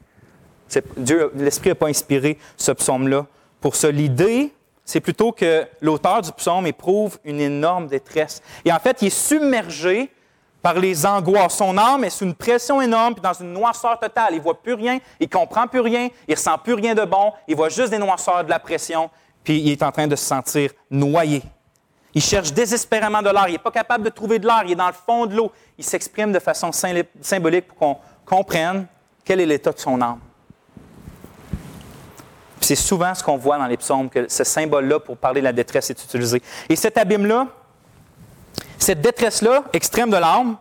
Dieu, 0.97 1.31
l'Esprit 1.35 1.69
n'a 1.69 1.75
pas 1.75 1.87
inspiré 1.87 2.37
ce 2.57 2.71
psaume-là 2.71 3.25
pour 3.61 3.75
ça. 3.75 3.91
L'idée, 3.91 4.53
c'est 4.85 4.99
plutôt 4.99 5.31
que 5.31 5.65
l'auteur 5.81 6.21
du 6.21 6.31
psaume 6.31 6.67
éprouve 6.67 7.17
une 7.23 7.39
énorme 7.39 7.87
détresse. 7.87 8.41
Et 8.65 8.71
en 8.71 8.79
fait, 8.79 9.01
il 9.01 9.07
est 9.07 9.09
submergé 9.09 10.11
par 10.61 10.79
les 10.79 11.05
angoisses. 11.05 11.57
Son 11.57 11.77
âme 11.77 12.03
est 12.03 12.09
sous 12.09 12.25
une 12.25 12.35
pression 12.35 12.81
énorme, 12.81 13.13
puis 13.13 13.21
dans 13.21 13.33
une 13.33 13.53
noirceur 13.53 13.99
totale. 13.99 14.33
Il 14.33 14.41
voit 14.41 14.61
plus 14.61 14.73
rien, 14.73 14.99
il 15.19 15.29
comprend 15.29 15.67
plus 15.67 15.81
rien, 15.81 16.09
il 16.27 16.35
ressent 16.35 16.57
plus 16.57 16.73
rien 16.73 16.95
de 16.95 17.03
bon, 17.03 17.33
il 17.47 17.55
voit 17.55 17.69
juste 17.69 17.89
des 17.89 17.97
noirceurs, 17.97 18.43
de 18.43 18.49
la 18.49 18.59
pression, 18.59 19.09
puis 19.43 19.59
il 19.59 19.71
est 19.71 19.83
en 19.83 19.91
train 19.91 20.07
de 20.07 20.15
se 20.15 20.25
sentir 20.25 20.71
noyé. 20.89 21.43
Il 22.15 22.21
cherche 22.21 22.53
désespérément 22.53 23.21
de 23.21 23.29
l'air, 23.29 23.47
il 23.47 23.53
n'est 23.53 23.57
pas 23.57 23.71
capable 23.71 24.03
de 24.03 24.09
trouver 24.09 24.37
de 24.37 24.45
l'air, 24.45 24.61
il 24.65 24.73
est 24.73 24.75
dans 24.75 24.87
le 24.87 24.93
fond 24.93 25.25
de 25.25 25.35
l'eau. 25.35 25.51
Il 25.77 25.83
s'exprime 25.83 26.31
de 26.31 26.39
façon 26.39 26.71
symbolique 26.71 27.67
pour 27.67 27.77
qu'on 27.77 27.97
comprenne 28.25 28.85
quel 29.25 29.39
est 29.41 29.45
l'état 29.45 29.71
de 29.71 29.79
son 29.79 29.99
âme. 30.01 30.19
C'est 32.61 32.75
souvent 32.75 33.13
ce 33.13 33.23
qu'on 33.23 33.37
voit 33.37 33.57
dans 33.57 33.65
les 33.65 33.77
psaumes, 33.77 34.09
que 34.09 34.29
ce 34.29 34.43
symbole-là 34.43 34.99
pour 34.99 35.17
parler 35.17 35.41
de 35.41 35.45
la 35.45 35.53
détresse 35.53 35.89
est 35.89 36.03
utilisé. 36.03 36.41
Et 36.69 36.75
cet 36.75 36.97
abîme-là, 36.97 37.47
cette 38.77 39.01
détresse-là, 39.01 39.63
extrême 39.73 40.09
de 40.09 40.17
l'âme, 40.17 40.57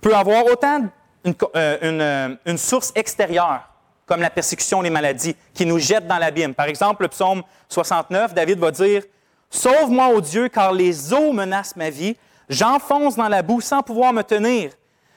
peut 0.00 0.14
avoir 0.14 0.46
autant 0.46 0.84
une, 1.24 1.34
euh, 1.56 2.36
euh, 2.46 2.56
source 2.56 2.92
extérieure, 2.94 3.68
comme 4.06 4.20
la 4.20 4.30
persécution, 4.30 4.80
les 4.80 4.90
maladies, 4.90 5.36
qui 5.52 5.66
nous 5.66 5.78
jettent 5.78 6.06
dans 6.06 6.18
l'abîme. 6.18 6.54
Par 6.54 6.66
exemple, 6.66 7.02
le 7.02 7.08
psaume 7.08 7.42
69, 7.68 8.32
David 8.32 8.58
va 8.58 8.70
dire 8.70 9.02
Sauve-moi, 9.50 10.08
ô 10.08 10.20
Dieu, 10.20 10.48
car 10.48 10.72
les 10.72 11.12
eaux 11.12 11.32
menacent 11.32 11.76
ma 11.76 11.90
vie. 11.90 12.16
J'enfonce 12.48 13.16
dans 13.16 13.28
la 13.28 13.42
boue 13.42 13.60
sans 13.60 13.82
pouvoir 13.82 14.12
me 14.12 14.22
tenir. 14.22 14.70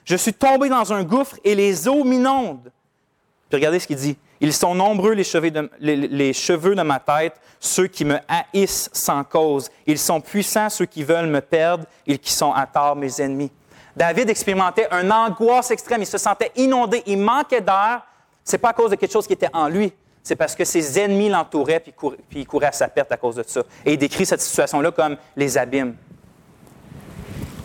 Je 0.06 0.16
suis 0.16 0.34
tombé 0.34 0.70
dans 0.70 0.92
un 0.92 1.04
gouffre 1.04 1.38
et 1.44 1.54
les 1.54 1.88
eaux 1.88 2.04
m'inondent. 2.04 2.72
Puis 3.50 3.58
regardez 3.58 3.80
ce 3.80 3.88
qu'il 3.88 3.98
dit. 3.98 4.18
Ils 4.42 4.54
sont 4.54 4.74
nombreux 4.74 5.14
les 5.14 5.24
cheveux, 5.24 5.52
de, 5.52 6.82
ma 6.82 7.00
tête, 7.00 7.34
ceux 7.60 7.88
qui 7.88 8.06
me 8.06 8.18
haïssent 8.28 8.90
sans 8.94 9.24
cause. 9.24 9.70
Ils 9.86 10.00
sont 10.00 10.22
puissants 10.22 10.70
ceux 10.70 10.86
qui 10.86 11.04
veulent 11.04 11.28
me 11.28 11.42
perdre, 11.42 11.86
ils 12.06 12.20
qui 12.20 12.32
sont 12.32 12.54
à 12.54 12.66
tort 12.66 12.96
mes 12.96 13.22
ennemis. 13.22 13.52
David 13.96 14.30
expérimentait 14.30 14.88
une 14.92 15.12
angoisse 15.12 15.72
extrême, 15.72 16.02
il 16.02 16.08
se 16.08 16.18
sentait 16.18 16.52
inondé, 16.56 17.04
il 17.06 17.18
manquait 17.18 17.60
d'air. 17.60 18.04
C'est 18.44 18.58
pas 18.58 18.70
à 18.70 18.74
cause 18.74 18.92
de 18.92 18.96
quelque 18.96 19.12
chose 19.12 19.28
qui 19.28 19.34
était 19.34 19.50
en 19.52 19.68
lui, 19.68 19.92
c'est 20.24 20.36
parce 20.36 20.56
que 20.56 20.66
ses 20.66 21.00
ennemis 21.00 21.30
l'entouraient 21.30 21.80
puis, 21.80 21.94
il 22.36 22.48
courait 22.48 22.68
à 22.68 22.72
sa 22.72 22.88
perte 22.88 23.12
à 23.12 23.18
cause 23.18 23.36
de 23.36 23.44
ça. 23.46 23.64
Et 23.86 23.94
il 23.94 23.98
décrit 23.98 24.26
cette 24.26 24.42
situation-là 24.42 24.92
comme 24.92 25.18
les 25.36 25.58
abîmes. 25.58 25.96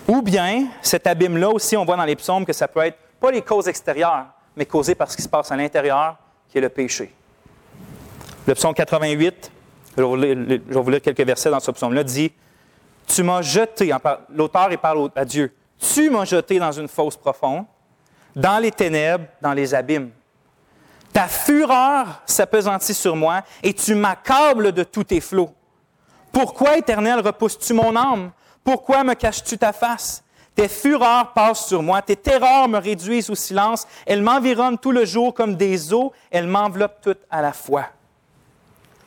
Ou 0.08 0.22
bien, 0.22 0.68
cet 0.82 1.06
abîme-là 1.06 1.50
aussi, 1.50 1.76
on 1.76 1.84
voit 1.84 1.96
dans 1.96 2.04
les 2.04 2.16
psaumes 2.16 2.44
que 2.44 2.52
ça 2.52 2.68
peut 2.68 2.80
être 2.80 2.98
pas 3.20 3.30
les 3.30 3.42
causes 3.42 3.68
extérieures, 3.68 4.26
mais 4.54 4.66
causé 4.66 4.94
par 4.94 5.10
ce 5.10 5.16
qui 5.16 5.22
se 5.22 5.28
passe 5.28 5.50
à 5.50 5.56
l'intérieur, 5.56 6.16
qui 6.48 6.58
est 6.58 6.60
le 6.60 6.68
péché. 6.68 7.12
Le 8.46 8.54
psaume 8.54 8.74
88, 8.74 9.50
je 9.96 10.02
vais 10.02 10.80
vous 10.80 10.90
lire, 10.90 11.00
quelques 11.00 11.20
versets 11.20 11.50
dans 11.50 11.60
ce 11.60 11.70
psaume-là, 11.70 12.04
dit 12.04 12.32
Tu 13.06 13.22
m'as 13.22 13.40
jeté, 13.40 13.90
l'auteur 14.28 14.68
il 14.70 14.78
parle 14.78 15.10
à 15.16 15.24
Dieu, 15.24 15.54
tu 15.78 16.10
m'as 16.10 16.26
jeté 16.26 16.58
dans 16.58 16.72
une 16.72 16.88
fosse 16.88 17.16
profonde, 17.16 17.64
dans 18.36 18.58
les 18.58 18.70
ténèbres, 18.70 19.24
dans 19.40 19.54
les 19.54 19.74
abîmes. 19.74 20.10
Ta 21.14 21.28
fureur 21.28 22.22
s'apesantit 22.26 22.92
sur 22.92 23.14
moi 23.14 23.42
et 23.62 23.72
tu 23.72 23.94
m'accables 23.94 24.72
de 24.72 24.82
tous 24.82 25.04
tes 25.04 25.20
flots. 25.20 25.54
Pourquoi, 26.32 26.76
Éternel, 26.76 27.20
repousses-tu 27.20 27.72
mon 27.72 27.94
âme? 27.94 28.32
Pourquoi 28.64 29.04
me 29.04 29.14
caches-tu 29.14 29.56
ta 29.56 29.72
face? 29.72 30.24
Tes 30.56 30.66
fureurs 30.66 31.32
passent 31.32 31.68
sur 31.68 31.84
moi, 31.84 32.02
tes 32.02 32.16
terreurs 32.16 32.66
me 32.66 32.78
réduisent 32.78 33.30
au 33.30 33.36
silence, 33.36 33.86
elles 34.06 34.22
m'environnent 34.22 34.78
tout 34.78 34.90
le 34.90 35.04
jour 35.04 35.32
comme 35.32 35.54
des 35.54 35.92
eaux, 35.92 36.12
elles 36.32 36.48
m'enveloppent 36.48 37.00
toutes 37.00 37.22
à 37.30 37.40
la 37.40 37.52
fois. 37.52 37.86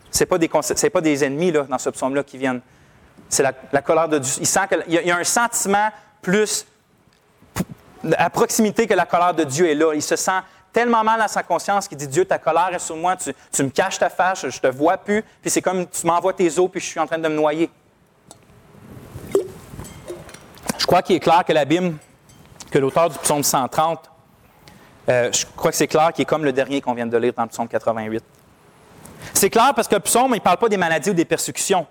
Ce 0.10 0.24
pas, 0.24 0.38
des, 0.38 0.48
pas 0.48 1.02
des 1.02 1.26
ennemis 1.26 1.52
là, 1.52 1.64
dans 1.64 1.78
ce 1.78 1.90
psaume-là 1.90 2.24
qui 2.24 2.38
viennent. 2.38 2.62
C'est 3.28 3.44
la, 3.44 3.82
colère 3.82 4.08
de 4.08 4.20
Dieu. 4.20 4.34
Il 4.40 4.48
sent 4.48 4.62
qu'il 4.70 4.94
y, 4.94 5.12
a 5.12 5.18
un 5.18 5.24
sentiment 5.26 5.90
plus 6.22 6.66
à 8.18 8.30
proximité 8.30 8.88
que 8.88 8.94
la 8.94 9.06
colère 9.06 9.34
de 9.34 9.44
Dieu 9.44 9.70
est 9.70 9.76
là. 9.76 9.94
Il 9.94 10.02
se 10.02 10.16
sent 10.16 10.40
tellement 10.78 11.04
mal 11.04 11.20
à 11.20 11.28
sa 11.28 11.42
conscience 11.42 11.88
qu'il 11.88 11.98
dit 11.98 12.08
Dieu, 12.08 12.24
ta 12.24 12.38
colère 12.38 12.70
est 12.72 12.78
sur 12.78 12.96
moi, 12.96 13.16
tu, 13.16 13.64
me 13.64 13.70
caches 13.70 13.98
ta 13.98 14.12
face, 14.12 14.42
je 14.42 14.46
ne 14.46 14.52
te 14.52 14.68
vois 14.68 14.96
plus, 14.96 15.24
puis 15.42 15.50
c'est 15.50 15.60
comme 15.60 15.88
tu 15.88 16.06
m'envoies 16.06 16.34
tes 16.34 16.60
eaux, 16.60 16.68
puis 16.68 16.80
je 16.80 16.86
suis 16.86 17.00
en 17.00 17.08
train 17.08 17.18
de 17.18 17.28
me 17.28 17.34
noyer. 17.34 17.72
Je 20.78 20.86
crois 20.86 21.02
qu'il 21.02 21.16
est 21.16 21.20
clair 21.20 21.44
que 21.44 21.52
l'abîme, 21.52 21.98
que 22.70 22.78
l'auteur 22.78 23.10
du 23.10 23.18
psaume 23.18 23.42
130, 23.42 24.12
euh, 25.10 25.32
je 25.32 25.48
crois 25.56 25.72
que 25.72 25.78
c'est 25.78 25.88
clair 25.88 26.14
qu'il 26.14 26.22
est 26.22 26.26
comme 26.26 26.46
le 26.46 26.54
dernier 26.54 26.80
qu'on 26.80 26.94
vient 26.94 27.08
de 27.08 27.18
lire 27.18 27.34
dans 27.36 27.42
le 27.42 27.50
psaume 27.50 27.68
88. 27.68 28.24
C'est 29.34 29.50
clair 29.50 29.74
parce 29.76 29.88
que 29.88 29.96
le 29.96 30.02
psaume, 30.02 30.30
il 30.34 30.36
ne 30.36 30.42
parle 30.42 30.58
pas 30.58 30.70
des 30.70 30.78
maladies 30.78 31.10
ou 31.10 31.16
des 31.16 31.26
persécutions. 31.26 31.88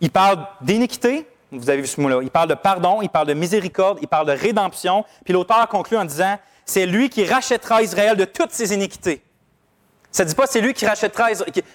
Il 0.00 0.12
parle 0.12 0.46
d'iniquité, 0.60 1.28
vous 1.50 1.68
avez 1.68 1.80
vu 1.80 1.88
ce 1.88 2.00
mot-là. 2.00 2.20
Il 2.22 2.30
parle 2.30 2.50
de 2.50 2.54
pardon, 2.54 3.02
il 3.02 3.08
parle 3.08 3.26
de 3.26 3.34
miséricorde, 3.34 3.98
il 4.00 4.06
parle 4.06 4.28
de 4.28 4.32
rédemption. 4.32 5.04
Puis 5.24 5.34
l'auteur 5.34 5.66
conclut 5.66 5.96
en 5.96 6.04
disant 6.04 6.38
C'est 6.68 6.84
lui 6.84 7.08
qui 7.08 7.24
rachètera 7.24 7.82
Israël 7.82 8.14
de 8.14 8.26
toutes 8.26 8.52
ses 8.52 8.74
iniquités. 8.74 9.22
Ça 10.12 10.22
ne 10.22 10.28
dit 10.28 10.34
pas 10.34 10.46
c'est 10.46 10.60
lui 10.60 10.74
qui 10.74 10.86
rachètera, 10.86 11.30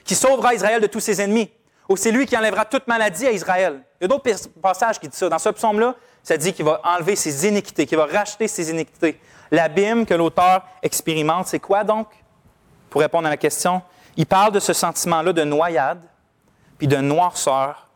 qui, 0.06 0.14
sauvera 0.14 0.54
Israël 0.54 0.80
de 0.80 0.86
tous 0.86 1.00
ses 1.00 1.20
ennemis. 1.20 1.52
Ou 1.90 1.98
c'est 1.98 2.12
lui 2.12 2.28
qui 2.28 2.38
enlèvera 2.38 2.64
toute 2.64 2.86
maladie 2.86 3.26
à 3.26 3.32
Israël. 3.32 3.82
Il 4.00 4.04
y 4.04 4.06
a 4.06 4.08
d'autres 4.08 4.30
passages 4.62 5.00
qui 5.00 5.08
disent 5.08 5.18
ça. 5.18 5.30
Dans 5.30 5.40
ce 5.40 5.50
psaume-là, 5.50 5.96
ça 6.22 6.38
dit 6.38 6.54
qu'il 6.54 6.64
va 6.64 6.80
enlever 6.84 7.16
ses 7.16 7.48
iniquités, 7.48 7.88
qu'il 7.88 7.98
va 7.98 8.06
racheter 8.06 8.48
ses 8.48 8.70
iniquités. 8.70 9.20
L'abîme 9.50 10.06
que 10.06 10.14
l'auteur 10.14 10.64
expérimente, 10.84 11.48
c'est 11.48 11.60
quoi 11.60 11.84
donc? 11.84 12.08
Pour 12.92 13.02
répondre 13.02 13.26
à 13.26 13.32
la 13.32 13.38
question, 13.38 13.82
il 14.16 14.28
parle 14.28 14.52
de 14.52 14.60
ce 14.60 14.74
sentiment-là 14.74 15.34
de 15.34 15.44
noyade, 15.44 16.04
puis 16.78 16.88
de 16.88 16.98
noirceur, 16.98 17.88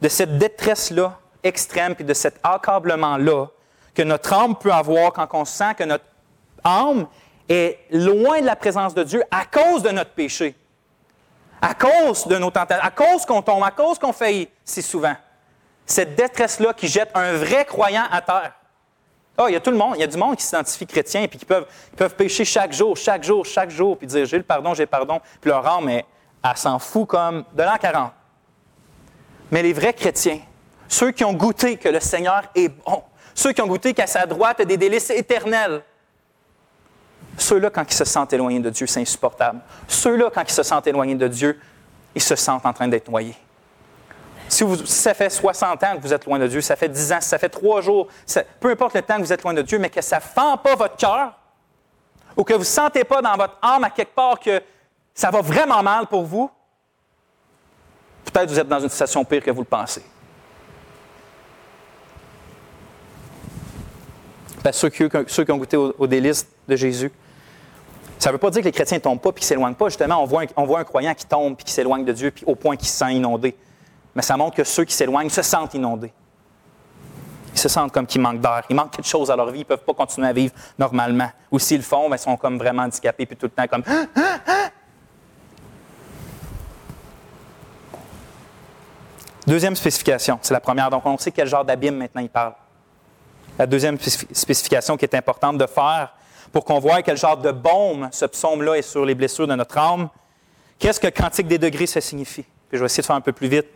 de 0.00 0.08
cette 0.08 0.38
détresse-là 0.38 1.18
extrême, 1.42 1.96
puis 1.96 2.04
de 2.04 2.14
cet 2.14 2.38
accablement-là 2.44 3.48
que 3.92 4.02
notre 4.02 4.32
âme 4.32 4.54
peut 4.54 4.72
avoir 4.72 5.12
quand 5.12 5.26
on 5.32 5.44
sent 5.44 5.74
que 5.76 5.84
notre 5.84 6.04
âme 6.64 7.06
est 7.48 7.78
loin 7.90 8.40
de 8.40 8.46
la 8.46 8.56
présence 8.56 8.94
de 8.94 9.04
Dieu 9.04 9.22
à 9.30 9.44
cause 9.44 9.82
de 9.82 9.90
notre 9.90 10.10
péché, 10.10 10.56
à 11.60 11.74
cause 11.74 12.26
de 12.26 12.36
nos 12.38 12.50
tentations, 12.50 12.84
à 12.84 12.90
cause 12.90 13.24
qu'on 13.26 13.42
tombe, 13.42 13.62
à 13.62 13.70
cause 13.70 13.98
qu'on 13.98 14.12
faillit 14.12 14.48
si 14.64 14.82
souvent 14.82 15.14
cette 15.86 16.14
détresse-là 16.14 16.72
qui 16.72 16.88
jette 16.88 17.10
un 17.14 17.34
vrai 17.34 17.64
croyant 17.64 18.04
à 18.10 18.20
terre. 18.20 18.52
Ah, 19.36 19.46
il 19.48 19.52
y 19.52 19.56
a 19.56 19.60
tout 19.60 19.70
le 19.70 19.76
monde, 19.76 19.94
il 19.96 20.00
y 20.00 20.04
a 20.04 20.06
du 20.06 20.16
monde 20.16 20.36
qui 20.36 20.44
s'identifie 20.44 20.86
chrétien 20.86 21.22
et 21.22 21.28
qui 21.28 21.44
peuvent, 21.44 21.66
pécher 22.16 22.44
chaque 22.44 22.72
jour, 22.72 22.96
chaque 22.96 23.24
jour, 23.24 23.44
chaque 23.44 23.70
jour, 23.70 23.98
puis 23.98 24.06
dire 24.06 24.24
j'ai 24.26 24.36
le 24.36 24.44
pardon, 24.44 24.74
j'ai 24.74 24.84
le 24.84 24.88
pardon, 24.88 25.20
puis 25.40 25.50
leur 25.50 25.66
âme, 25.66 25.88
elle, 25.88 26.04
s'en 26.54 26.78
fout 26.78 27.08
comme 27.08 27.44
de 27.52 27.62
l'an 27.62 27.76
40. 27.80 28.12
Mais 29.50 29.62
les 29.62 29.72
vrais 29.72 29.92
chrétiens, 29.92 30.40
ceux 30.88 31.10
qui 31.10 31.24
ont 31.24 31.32
goûté 31.32 31.76
que 31.76 31.88
le 31.88 32.00
Seigneur 32.00 32.42
est 32.54 32.68
bon, 32.68 33.02
ceux 33.34 33.52
qui 33.52 33.60
ont 33.60 33.66
goûté 33.66 33.92
qu'à 33.92 34.06
sa 34.06 34.24
droite 34.26 34.60
a 34.60 34.64
des 34.64 34.76
délices 34.76 35.10
éternelles, 35.10 35.82
ceux-là, 37.38 37.70
quand 37.70 37.84
ils 37.90 37.94
se 37.94 38.04
sentent 38.04 38.32
éloignés 38.32 38.60
de 38.60 38.70
Dieu, 38.70 38.86
c'est 38.86 39.00
insupportable. 39.00 39.60
Ceux-là, 39.88 40.30
quand 40.32 40.42
ils 40.42 40.52
se 40.52 40.62
sentent 40.62 40.86
éloignés 40.86 41.14
de 41.14 41.28
Dieu, 41.28 41.58
ils 42.14 42.22
se 42.22 42.36
sentent 42.36 42.64
en 42.64 42.72
train 42.72 42.88
d'être 42.88 43.08
noyés. 43.08 43.36
Si, 44.48 44.64
ça 44.84 45.14
fait 45.14 45.30
60 45.30 45.82
ans 45.82 45.96
que 45.96 46.02
vous 46.02 46.12
êtes 46.12 46.26
loin 46.26 46.38
de 46.38 46.46
Dieu, 46.46 46.60
ça 46.60 46.76
fait 46.76 46.88
10 46.88 47.12
ans, 47.12 47.20
ça 47.20 47.38
fait 47.38 47.48
3 47.48 47.80
jours, 47.80 48.08
peu 48.60 48.70
importe 48.70 48.94
le 48.94 49.02
temps 49.02 49.16
que 49.16 49.22
vous 49.22 49.32
êtes 49.32 49.42
loin 49.42 49.54
de 49.54 49.62
Dieu, 49.62 49.78
mais 49.78 49.90
que 49.90 50.02
ça 50.02 50.16
ne 50.16 50.22
fend 50.22 50.56
pas 50.58 50.76
votre 50.76 50.96
cœur, 50.96 51.32
ou 52.36 52.44
que 52.44 52.52
vous 52.52 52.60
ne 52.60 52.64
sentez 52.64 53.04
pas 53.04 53.22
dans 53.22 53.34
votre 53.36 53.56
âme 53.62 53.84
à 53.84 53.90
quelque 53.90 54.14
part 54.14 54.38
que 54.38 54.62
ça 55.14 55.30
va 55.30 55.40
vraiment 55.40 55.82
mal 55.82 56.06
pour 56.06 56.24
vous, 56.24 56.50
peut-être 58.24 58.50
vous 58.50 58.58
êtes 58.58 58.68
dans 58.68 58.80
une 58.80 58.88
situation 58.88 59.24
pire 59.24 59.42
que 59.42 59.50
vous 59.50 59.60
le 59.60 59.66
pensez. 59.66 60.02
Ben, 64.62 64.72
ceux, 64.72 64.88
qui, 64.88 65.04
ont 65.52 65.58
goûté 65.58 65.76
aux, 65.76 66.06
délices 66.06 66.48
de 66.66 66.74
Jésus, 66.74 67.12
ça 68.18 68.30
ne 68.30 68.34
veut 68.34 68.38
pas 68.38 68.50
dire 68.50 68.62
que 68.62 68.66
les 68.66 68.72
chrétiens 68.72 68.98
ne 68.98 69.02
tombent 69.02 69.20
pas 69.20 69.30
et 69.30 69.32
qu'ils 69.32 69.42
ne 69.42 69.46
s'éloignent 69.46 69.74
pas. 69.74 69.88
Justement, 69.88 70.22
on 70.22 70.26
voit, 70.26 70.80
un, 70.80 70.84
croyant 70.84 71.14
qui 71.14 71.26
tombe 71.26 71.56
et 71.60 71.62
qui 71.62 71.72
s'éloigne 71.72 72.04
de 72.04 72.12
Dieu 72.12 72.30
puis 72.30 72.44
au 72.46 72.54
point 72.54 72.76
qu'il 72.76 72.88
se 72.88 72.96
sent 72.96 73.12
inondé 73.12 73.56
mais 74.14 74.22
ça 74.22 74.36
montre 74.36 74.56
que 74.56 74.64
ceux 74.64 74.84
qui 74.84 74.94
s'éloignent 74.94 75.30
se 75.30 75.42
sentent 75.42 75.74
inondés. 75.74 76.12
Ils 77.52 77.58
se 77.58 77.68
sentent 77.68 77.92
comme 77.92 78.06
qu'ils 78.06 78.20
manquent 78.20 78.40
d'air. 78.40 78.62
Il 78.68 78.76
manque 78.76 78.92
quelque 78.92 79.06
chose 79.06 79.30
à 79.30 79.36
leur 79.36 79.50
vie. 79.50 79.58
Ils 79.60 79.62
ne 79.62 79.66
peuvent 79.66 79.84
pas 79.84 79.94
continuer 79.94 80.28
à 80.28 80.32
vivre 80.32 80.54
normalement. 80.78 81.30
Ou 81.50 81.58
s'ils 81.58 81.78
le 81.78 81.82
font, 81.82 82.08
ben, 82.08 82.16
ils 82.16 82.20
sont 82.20 82.36
comme 82.36 82.58
vraiment 82.58 82.82
handicapés, 82.82 83.26
puis 83.26 83.36
tout 83.36 83.46
le 83.46 83.50
temps 83.50 83.66
comme 83.68 83.82
Deuxième 89.46 89.76
spécification, 89.76 90.38
c'est 90.40 90.54
la 90.54 90.60
première. 90.60 90.88
Donc, 90.90 91.04
on 91.04 91.18
sait 91.18 91.30
quel 91.30 91.46
genre 91.46 91.64
d'abîme 91.64 91.96
maintenant 91.96 92.22
il 92.22 92.30
parle. 92.30 92.54
La 93.58 93.66
deuxième 93.66 93.98
spécification 94.00 94.96
qui 94.96 95.04
est 95.04 95.14
importante 95.14 95.58
de 95.58 95.66
faire 95.66 96.14
pour 96.54 96.64
qu'on 96.64 96.78
voit 96.78 97.02
quel 97.02 97.16
genre 97.16 97.36
de 97.36 97.50
baume 97.50 98.08
ce 98.12 98.26
psaume-là 98.26 98.76
est 98.76 98.82
sur 98.82 99.04
les 99.04 99.16
blessures 99.16 99.48
de 99.48 99.56
notre 99.56 99.76
âme. 99.76 100.08
Qu'est-ce 100.78 101.00
que 101.00 101.08
cantique 101.08 101.48
des 101.48 101.58
degrés, 101.58 101.88
ça 101.88 102.00
signifie? 102.00 102.44
Puis 102.44 102.74
je 102.74 102.78
vais 102.78 102.86
essayer 102.86 103.02
de 103.02 103.06
faire 103.06 103.16
un 103.16 103.20
peu 103.20 103.32
plus 103.32 103.48
vite. 103.48 103.66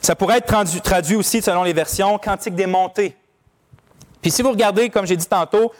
Ça 0.00 0.16
pourrait 0.16 0.38
être 0.38 0.80
traduit, 0.82 1.14
aussi, 1.14 1.40
selon 1.40 1.62
les 1.62 1.72
versions, 1.72 2.18
cantique 2.18 2.56
des 2.56 2.66
montées. 2.66 3.14
Puis 4.20 4.32
si 4.32 4.42
vous 4.42 4.50
regardez, 4.50 4.90
comme 4.90 5.06
j'ai 5.06 5.16
dit 5.16 5.28
tantôt, 5.28 5.72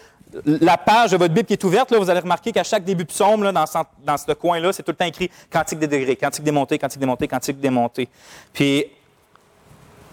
la 0.44 0.78
page 0.78 1.10
de 1.10 1.16
votre 1.16 1.34
Bible 1.34 1.46
qui 1.46 1.54
est 1.54 1.64
ouverte, 1.64 1.90
là, 1.90 1.98
vous 1.98 2.08
allez 2.08 2.20
remarquer 2.20 2.52
qu'à 2.52 2.62
chaque 2.62 2.84
début 2.84 3.04
psaume, 3.04 3.42
là, 3.42 3.50
dans, 3.50 3.66
ce, 3.66 3.78
dans 4.04 4.16
ce 4.16 4.30
coin-là, 4.32 4.72
c'est 4.72 4.84
tout 4.84 4.92
le 4.92 4.96
temps 4.96 5.06
écrit 5.06 5.28
cantique 5.50 5.80
des 5.80 5.88
degrés, 5.88 6.14
cantique 6.14 6.44
des 6.44 6.52
montées, 6.52 6.78
cantique 6.78 7.00
des 7.00 7.06
montées, 7.06 7.26
cantique 7.26 7.58
des 7.58 7.70
montées. 7.70 8.08
Puis 8.52 8.86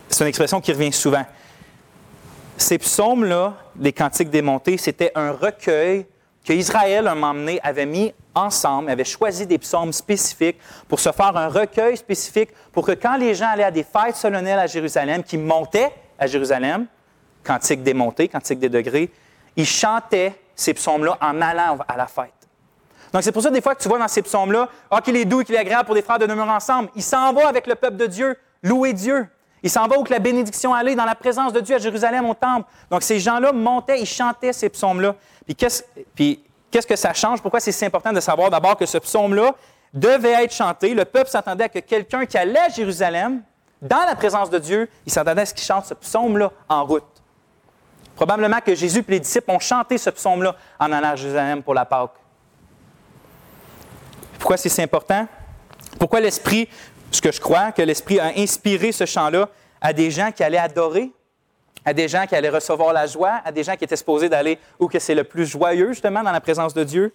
c'est 0.08 0.24
une 0.24 0.30
expression 0.30 0.60
qui 0.60 0.72
revient 0.74 0.92
souvent. 0.92 1.26
Ces 2.58 2.80
psaumes-là 2.80 3.54
les 3.80 3.94
cantiques 3.94 4.30
démontés, 4.30 4.78
c'était 4.78 5.12
un 5.16 5.32
recueil 5.32 6.06
que 6.46 6.54
Israël, 6.54 7.08
un 7.08 7.16
moment 7.16 7.34
donné, 7.34 7.60
avait 7.64 7.86
mis 7.86 8.14
ensemble, 8.34 8.90
avait 8.90 9.04
choisi 9.04 9.46
des 9.46 9.58
psaumes 9.58 9.94
spécifiques 9.94 10.58
pour 10.88 11.00
se 11.00 11.12
faire 11.12 11.36
un 11.36 11.48
recueil 11.48 11.98
spécifique 11.98 12.50
pour 12.72 12.86
que 12.86 12.94
quand 12.94 13.18
les 13.18 13.36
gens 13.36 13.50
allaient 13.50 13.64
à 13.64 13.72
des 13.72 13.84
fêtes 13.84 14.16
solennelles 14.16 14.60
à 14.60 14.68
Jérusalem, 14.68 15.24
qui 15.24 15.38
montaient 15.38 15.92
à 16.18 16.28
Jérusalem, 16.28 16.86
cantiques 17.44 17.84
démontés, 17.84 18.28
cantiques 18.28 18.60
des 18.60 18.70
degrés, 18.70 19.12
ils 19.56 19.66
chantaient 19.66 20.34
ces 20.56 20.74
psaumes-là 20.74 21.18
en 21.22 21.42
allant 21.42 21.78
à 21.88 21.98
la 21.98 22.08
fête. 22.08 22.34
Donc, 23.12 23.24
c'est 23.24 23.32
pour 23.32 23.42
ça, 23.42 23.50
des 23.50 23.62
fois, 23.62 23.76
que 23.76 23.82
tu 23.82 23.90
vois 23.90 23.98
dans 23.98 24.08
ces 24.08 24.22
psaumes-là, 24.22 24.70
ah, 24.92 25.02
qu'il 25.02 25.16
est 25.16 25.26
doux 25.26 25.42
et 25.42 25.46
qu'il 25.46 25.56
est 25.56 25.60
agréable 25.60 25.86
pour 25.86 25.96
des 25.96 26.02
frères 26.02 26.20
de 26.20 26.28
demeurer 26.28 26.52
ensemble. 26.52 26.90
Il 26.96 27.02
s'en 27.02 27.34
va 27.34 27.48
avec 27.48 27.66
le 27.66 27.76
peuple 27.76 27.98
de 27.98 28.06
Dieu, 28.06 28.38
louer 28.62 28.94
Dieu. 28.94 29.28
Il 29.62 29.70
s'en 29.70 29.88
va 29.88 29.98
où 29.98 30.04
que 30.04 30.12
la 30.12 30.20
bénédiction 30.20 30.74
allait, 30.74 30.96
dans 30.96 31.06
la 31.06 31.16
présence 31.16 31.52
de 31.52 31.60
Dieu 31.60 31.76
à 31.76 31.80
Jérusalem, 31.80 32.26
au 32.26 32.34
temple. 32.34 32.68
Donc, 32.90 33.04
ces 33.04 33.20
gens-là 33.20 33.52
montaient, 33.52 34.00
ils 34.00 34.06
chantaient 34.06 34.54
ces 34.54 34.70
psaumes-là. 34.70 35.16
Puis, 35.46 35.56
qu'est-ce, 35.56 36.88
que 36.88 36.96
ça 36.96 37.14
change? 37.14 37.42
Pourquoi 37.42 37.60
c'est 37.60 37.72
si 37.72 37.86
important 37.86 38.14
de 38.14 38.20
savoir 38.20 38.50
d'abord 38.50 38.78
que 38.78 38.86
ce 38.86 38.98
psaume-là 38.98 39.54
devait 39.94 40.44
être 40.44 40.54
chanté? 40.54 40.94
Le 40.94 41.06
peuple 41.06 41.30
s'attendait 41.30 41.66
à 41.66 41.70
que 41.70 41.80
quelqu'un 41.80 42.26
qui 42.26 42.38
allait 42.38 42.60
à 42.60 42.70
Jérusalem, 42.70 43.42
dans 43.82 44.06
la 44.06 44.16
présence 44.16 44.50
de 44.50 44.60
Dieu, 44.60 44.90
il 45.06 45.12
s'attendait 45.12 45.42
à 45.42 45.46
ce 45.46 45.54
qu'il 45.54 45.66
chante 45.66 45.86
ce 45.86 45.94
psaume-là 45.94 46.52
en 46.68 46.86
route. 46.86 47.04
Probablement 48.16 48.60
que 48.60 48.76
Jésus 48.76 49.00
et 49.08 49.12
les 49.12 49.20
disciples 49.20 49.50
ont 49.52 49.60
chanté 49.60 49.98
ce 49.98 50.10
psaume-là 50.10 50.56
en 50.78 50.92
allant 50.92 51.12
à 51.12 51.16
Jérusalem 51.16 51.64
pour 51.64 51.74
la 51.74 51.86
Pâque. 51.86 52.12
Pourquoi 54.38 54.58
c'est 54.58 54.70
si 54.70 54.82
important? 54.82 55.26
Pourquoi 55.98 56.20
l'Esprit 56.20 56.68
ce 57.12 57.22
que 57.22 57.32
je 57.32 57.40
crois, 57.40 57.72
que 57.72 57.82
l'Esprit 57.82 58.20
a 58.20 58.32
inspiré 58.38 58.92
ce 58.92 59.06
chant-là 59.06 59.50
à 59.82 59.94
des 59.94 60.12
gens 60.12 60.32
qui 60.32 60.44
allaient 60.44 60.58
adorer, 60.58 61.12
à 61.86 61.94
des 61.94 62.08
gens 62.08 62.26
qui 62.28 62.36
allaient 62.36 62.50
recevoir 62.50 62.94
la 62.94 63.08
joie, 63.08 63.42
à 63.44 63.52
des 63.52 63.64
gens 63.64 63.76
qui 63.76 63.84
étaient 63.84 63.96
supposés 63.96 64.30
d'aller 64.30 64.60
où 64.80 64.88
que 64.88 65.00
c'est 65.00 65.16
le 65.16 65.24
plus 65.24 65.46
joyeux, 65.46 65.90
justement, 65.90 66.24
dans 66.24 66.32
la 66.32 66.42
présence 66.42 66.74
de 66.74 66.84
Dieu. 66.84 67.14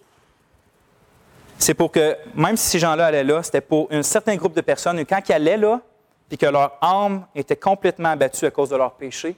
C'est 1.57 1.73
pour 1.73 1.91
que, 1.91 2.17
même 2.33 2.57
si 2.57 2.67
ces 2.69 2.79
gens-là 2.79 3.05
allaient 3.07 3.23
là, 3.23 3.41
c'était 3.43 3.61
pour 3.61 3.87
un 3.91 4.03
certain 4.03 4.35
groupe 4.35 4.53
de 4.53 4.61
personnes, 4.61 5.05
quand 5.05 5.21
ils 5.29 5.33
allaient 5.33 5.57
là, 5.57 5.79
puis 6.27 6.37
que 6.37 6.45
leur 6.45 6.77
âme 6.81 7.25
était 7.35 7.55
complètement 7.55 8.09
abattue 8.09 8.45
à 8.45 8.51
cause 8.51 8.69
de 8.69 8.75
leur 8.75 8.93
péché, 8.93 9.35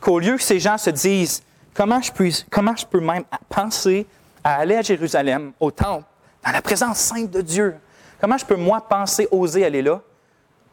qu'au 0.00 0.18
lieu 0.18 0.36
que 0.36 0.42
ces 0.42 0.60
gens 0.60 0.78
se 0.78 0.90
disent 0.90 1.42
comment 1.74 2.00
je, 2.00 2.12
peux, 2.12 2.30
comment 2.50 2.76
je 2.76 2.86
peux 2.86 3.00
même 3.00 3.24
penser 3.48 4.06
à 4.44 4.56
aller 4.56 4.76
à 4.76 4.82
Jérusalem, 4.82 5.52
au 5.60 5.70
temple, 5.70 6.04
dans 6.44 6.52
la 6.52 6.62
présence 6.62 6.98
sainte 6.98 7.30
de 7.30 7.40
Dieu, 7.40 7.74
Comment 8.20 8.36
je 8.36 8.44
peux, 8.44 8.56
moi, 8.56 8.80
penser, 8.80 9.28
oser 9.30 9.64
aller 9.64 9.82
là 9.82 10.00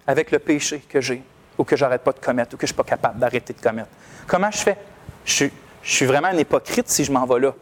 avec 0.07 0.31
le 0.31 0.39
péché 0.39 0.83
que 0.89 0.99
j'ai 0.99 1.23
ou 1.57 1.63
que 1.63 1.75
j'arrête 1.75 2.01
pas 2.01 2.11
de 2.11 2.19
commettre 2.19 2.55
ou 2.55 2.57
que 2.57 2.65
je 2.65 2.71
ne 2.71 2.75
suis 2.75 2.83
pas 2.83 2.83
capable 2.83 3.19
d'arrêter 3.19 3.53
de 3.53 3.61
commettre? 3.61 3.89
Comment 4.27 4.51
je 4.51 4.57
fais? 4.57 4.77
Je, 5.25 5.47
suis 5.83 6.05
vraiment 6.05 6.29
un 6.29 6.37
hypocrite 6.37 6.89
si 6.89 7.03
je 7.03 7.11
m'en 7.11 7.25
vais 7.25 7.39
là. 7.39 7.53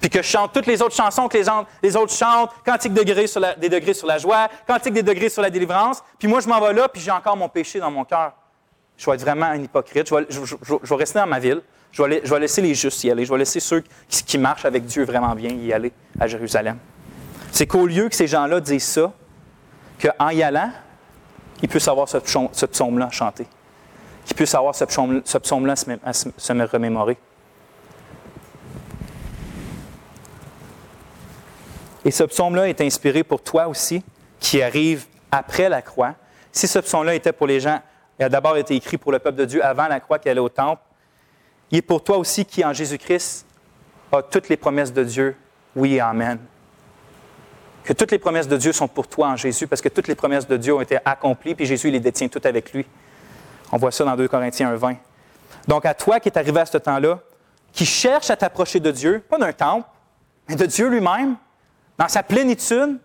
Puis 0.00 0.10
que 0.10 0.20
je 0.20 0.28
chante 0.28 0.52
toutes 0.52 0.66
les 0.66 0.82
autres 0.82 0.94
chansons 0.94 1.28
que 1.28 1.38
les, 1.82 1.96
autres 1.96 2.12
chantent, 2.12 2.50
cantique 2.66 2.92
des 2.92 3.04
degrés 3.04 3.94
sur 3.94 4.06
la 4.06 4.18
joie, 4.18 4.48
cantique 4.66 4.92
des 4.92 5.02
degrés 5.02 5.28
sur 5.28 5.40
la 5.40 5.50
délivrance, 5.50 6.02
puis 6.18 6.28
moi 6.28 6.40
je 6.40 6.48
m'en 6.48 6.60
vais 6.60 6.74
là, 6.74 6.88
puis 6.88 7.00
j'ai 7.00 7.12
encore 7.12 7.36
mon 7.36 7.48
péché 7.48 7.78
dans 7.78 7.90
mon 7.90 8.04
cœur. 8.04 8.32
Je 8.96 9.06
vais 9.06 9.14
être 9.14 9.22
vraiment 9.22 9.46
un 9.46 9.62
hypocrite. 9.62 10.08
Je 10.08 10.14
vais, 10.14 10.96
rester 10.96 11.18
dans 11.18 11.26
ma 11.26 11.38
ville. 11.38 11.62
Je 11.92 12.02
vais, 12.02 12.40
laisser 12.40 12.60
les 12.60 12.74
justes 12.74 13.02
y 13.04 13.10
aller. 13.10 13.24
Je 13.24 13.32
vais 13.32 13.38
laisser 13.38 13.60
ceux 13.60 13.82
qui 14.08 14.38
marchent 14.38 14.64
avec 14.64 14.84
Dieu 14.84 15.04
vraiment 15.04 15.34
bien 15.34 15.50
y 15.50 15.72
aller 15.72 15.92
à 16.18 16.26
Jérusalem 16.26 16.78
c'est 17.54 17.68
qu'au 17.68 17.86
lieu 17.86 18.08
que 18.08 18.16
ces 18.16 18.26
gens-là 18.26 18.58
disent 18.58 18.82
ça, 18.82 19.12
qu'en 20.02 20.30
y 20.30 20.42
allant, 20.42 20.72
ils 21.62 21.68
puissent 21.68 21.86
avoir 21.86 22.08
ce, 22.08 22.18
psaume-là 22.18 23.06
à 23.06 23.10
chanter, 23.10 23.46
qu'ils 24.24 24.34
puissent 24.34 24.56
avoir 24.56 24.74
ce 24.74 24.84
psaume-là 24.84 25.74
à 26.04 26.12
se, 26.12 26.72
remémorer. 26.72 27.16
Et 32.04 32.10
ce 32.10 32.24
psaume-là 32.24 32.68
est 32.68 32.80
inspiré 32.80 33.22
pour 33.22 33.40
toi 33.40 33.68
aussi, 33.68 34.02
qui 34.40 34.60
arrive 34.60 35.06
après 35.30 35.68
la 35.68 35.80
croix. 35.80 36.16
Si 36.50 36.66
ce 36.66 36.80
psaume-là 36.80 37.14
était 37.14 37.32
pour 37.32 37.46
les 37.46 37.60
gens, 37.60 37.80
il 38.18 38.24
a 38.24 38.28
d'abord 38.28 38.56
été 38.56 38.74
écrit 38.74 38.98
pour 38.98 39.12
le 39.12 39.20
peuple 39.20 39.38
de 39.38 39.44
Dieu 39.44 39.64
avant 39.64 39.86
la 39.86 40.00
croix 40.00 40.18
qui 40.18 40.28
allait 40.28 40.40
au 40.40 40.48
temple, 40.48 40.82
il 41.70 41.78
est 41.78 41.82
pour 41.82 42.02
toi 42.02 42.18
aussi 42.18 42.44
qui, 42.44 42.64
en 42.64 42.72
Jésus-Christ, 42.72 43.46
a 44.10 44.22
toutes 44.22 44.48
les 44.48 44.56
promesses 44.56 44.92
de 44.92 45.04
Dieu. 45.04 45.36
Oui 45.76 46.00
Amen 46.00 46.40
que 47.84 47.92
toutes 47.92 48.10
les 48.10 48.18
promesses 48.18 48.48
de 48.48 48.56
Dieu 48.56 48.72
sont 48.72 48.88
pour 48.88 49.06
toi 49.06 49.28
en 49.28 49.36
Jésus, 49.36 49.66
parce 49.66 49.82
que 49.82 49.90
toutes 49.90 50.08
les 50.08 50.14
promesses 50.14 50.48
de 50.48 50.56
Dieu 50.56 50.74
ont 50.74 50.80
été 50.80 50.98
accomplies, 51.04 51.54
puis 51.54 51.66
Jésus 51.66 51.90
les 51.90 52.00
détient 52.00 52.28
toutes 52.28 52.46
avec 52.46 52.72
lui. 52.72 52.86
On 53.70 53.76
voit 53.76 53.92
ça 53.92 54.04
dans 54.04 54.16
2 54.16 54.26
Corinthiens 54.26 54.70
1, 54.70 54.76
20. 54.76 54.96
Donc, 55.68 55.84
à 55.84 55.94
toi 55.94 56.18
qui 56.18 56.28
es 56.28 56.38
arrivé 56.38 56.60
à 56.60 56.66
ce 56.66 56.78
temps-là, 56.78 57.20
qui 57.72 57.84
cherche 57.84 58.30
à 58.30 58.36
t'approcher 58.36 58.80
de 58.80 58.90
Dieu, 58.90 59.22
pas 59.28 59.36
d'un 59.36 59.52
temple, 59.52 59.86
mais 60.48 60.56
de 60.56 60.66
Dieu 60.66 60.88
lui-même, 60.88 61.36
dans 61.98 62.08
sa 62.08 62.22
plénitude, 62.22 62.98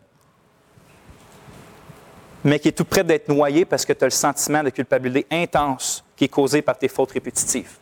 mais 2.43 2.59
qui 2.59 2.69
est 2.69 2.73
tout 2.73 2.85
près 2.85 3.03
d'être 3.03 3.27
noyé 3.27 3.65
parce 3.65 3.85
que 3.85 3.91
tu 3.91 4.03
as 4.03 4.07
le 4.07 4.11
sentiment 4.11 4.63
de 4.63 4.69
culpabilité 4.69 5.27
intense 5.29 6.05
qui 6.15 6.25
est 6.25 6.29
causé 6.29 6.61
par 6.61 6.77
tes 6.77 6.87
fautes 6.87 7.11
répétitives. 7.11 7.78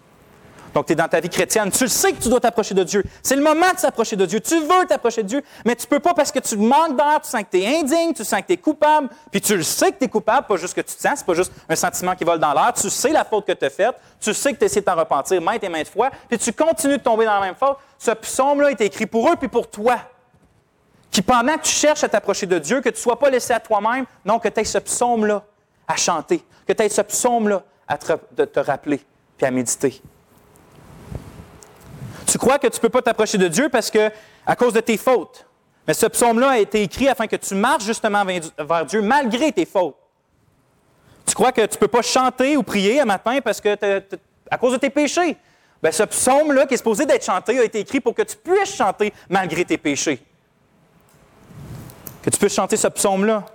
Donc, 0.77 0.85
tu 0.85 0.93
es 0.93 0.95
dans 0.95 1.07
ta 1.07 1.19
vie 1.19 1.29
chrétienne. 1.29 1.71
Tu 1.71 1.87
sais 1.87 2.11
que 2.11 2.21
tu 2.21 2.29
dois 2.29 2.39
t'approcher 2.39 2.75
de 2.75 2.83
Dieu. 2.83 3.03
C'est 3.23 3.35
le 3.35 3.41
moment 3.41 3.73
de 3.73 3.79
s'approcher 3.79 4.15
de 4.15 4.27
Dieu. 4.27 4.39
Tu 4.39 4.59
veux 4.59 4.85
t'approcher 4.87 5.23
de 5.23 5.27
Dieu, 5.27 5.43
mais 5.65 5.75
tu 5.75 5.85
ne 5.85 5.89
peux 5.89 5.99
pas 5.99 6.13
parce 6.13 6.31
que 6.31 6.37
tu 6.37 6.55
manques 6.55 6.95
d'air, 6.95 7.19
tu 7.19 7.31
sens 7.31 7.41
que 7.41 7.47
tu 7.49 7.63
es 7.63 7.79
indigne, 7.79 8.13
tu 8.13 8.23
sens 8.23 8.41
que 8.41 8.45
tu 8.45 8.53
es 8.53 8.57
coupable, 8.57 9.09
puis 9.31 9.41
tu 9.41 9.57
le 9.57 9.63
sais 9.63 9.91
que 9.91 9.97
tu 9.97 10.05
es 10.05 10.07
coupable, 10.07 10.45
pas 10.45 10.55
juste 10.55 10.75
que 10.75 10.81
tu 10.81 10.95
te 10.95 11.01
sens, 11.01 11.13
c'est 11.15 11.25
pas 11.25 11.33
juste 11.33 11.51
un 11.67 11.75
sentiment 11.75 12.13
qui 12.15 12.23
vole 12.25 12.37
dans 12.37 12.53
l'air. 12.53 12.73
Tu 12.79 12.91
sais 12.91 13.09
la 13.09 13.25
faute 13.25 13.47
que 13.47 13.53
tu 13.53 13.65
as 13.65 13.71
faite, 13.71 13.95
tu 14.19 14.31
sais 14.35 14.53
que 14.53 14.59
tu 14.59 14.65
essaies 14.65 14.81
de 14.81 14.85
t'en 14.85 14.95
repentir 14.95 15.41
maintes 15.41 15.63
et 15.63 15.69
maintes 15.69 15.89
fois, 15.89 16.11
puis 16.29 16.37
tu 16.37 16.53
continues 16.53 16.99
de 16.99 17.03
tomber 17.03 17.25
dans 17.25 17.39
la 17.39 17.41
même 17.47 17.55
faute. 17.55 17.77
Ce 17.97 18.11
psaume-là 18.11 18.69
est 18.69 18.81
écrit 18.81 19.07
pour 19.07 19.27
eux 19.31 19.35
puis 19.35 19.47
pour 19.47 19.71
toi. 19.71 19.97
Qui 21.09 21.23
pendant 21.23 21.57
que 21.57 21.63
tu 21.63 21.71
cherches 21.71 22.03
à 22.03 22.09
t'approcher 22.09 22.45
de 22.45 22.59
Dieu, 22.59 22.81
que 22.81 22.89
tu 22.89 22.97
ne 22.97 23.01
sois 23.01 23.17
pas 23.17 23.31
laissé 23.31 23.51
à 23.51 23.59
toi-même, 23.59 24.05
non, 24.23 24.37
que 24.37 24.47
tu 24.47 24.59
aies 24.59 24.63
ce 24.63 24.77
psaume-là 24.77 25.43
à 25.87 25.95
chanter, 25.95 26.45
que 26.67 26.73
tu 26.73 26.83
aies 26.83 26.89
ce 26.89 27.01
psaume-là 27.01 27.63
à 27.87 27.97
te, 27.97 28.43
te 28.43 28.59
rappeler 28.59 29.01
puis 29.37 29.47
à 29.47 29.49
méditer. 29.49 30.03
Tu 32.27 32.37
crois 32.37 32.59
que 32.59 32.67
tu 32.67 32.75
ne 32.77 32.81
peux 32.81 32.89
pas 32.89 33.01
t'approcher 33.01 33.37
de 33.37 33.47
Dieu 33.47 33.69
parce 33.69 33.89
que, 33.89 34.11
à 34.45 34.55
cause 34.55 34.73
de 34.73 34.81
tes 34.81 34.97
fautes. 34.97 35.45
Mais 35.87 35.93
ce 35.93 36.05
psaume-là 36.05 36.49
a 36.49 36.59
été 36.59 36.83
écrit 36.83 37.07
afin 37.07 37.27
que 37.27 37.37
tu 37.37 37.55
marches 37.55 37.85
justement 37.85 38.25
vers 38.25 38.85
Dieu 38.85 39.01
malgré 39.01 39.51
tes 39.53 39.65
fautes. 39.65 39.95
Tu 41.25 41.33
crois 41.33 41.51
que 41.51 41.61
tu 41.61 41.75
ne 41.75 41.79
peux 41.79 41.87
pas 41.87 42.01
chanter 42.01 42.57
ou 42.57 42.63
prier 42.63 42.99
un 42.99 43.05
matin 43.05 43.39
parce 43.41 43.61
que 43.61 43.77
à 44.49 44.57
cause 44.57 44.73
de 44.73 44.77
tes 44.77 44.89
péchés? 44.89 45.37
Bien, 45.81 45.91
ce 45.91 46.03
psaume-là, 46.03 46.65
qui 46.65 46.73
est 46.73 46.77
supposé 46.77 47.05
d'être 47.05 47.23
chanté, 47.23 47.57
a 47.59 47.63
été 47.63 47.79
écrit 47.79 47.99
pour 47.99 48.13
que 48.13 48.23
tu 48.23 48.35
puisses 48.35 48.75
chanter 48.75 49.13
malgré 49.29 49.63
tes 49.63 49.77
péchés. 49.77 50.19
Que 52.21 52.29
tu 52.29 52.37
puisses 52.37 52.55
chanter 52.55 52.77
ce 52.77 52.87
psaume-là. 52.87 53.45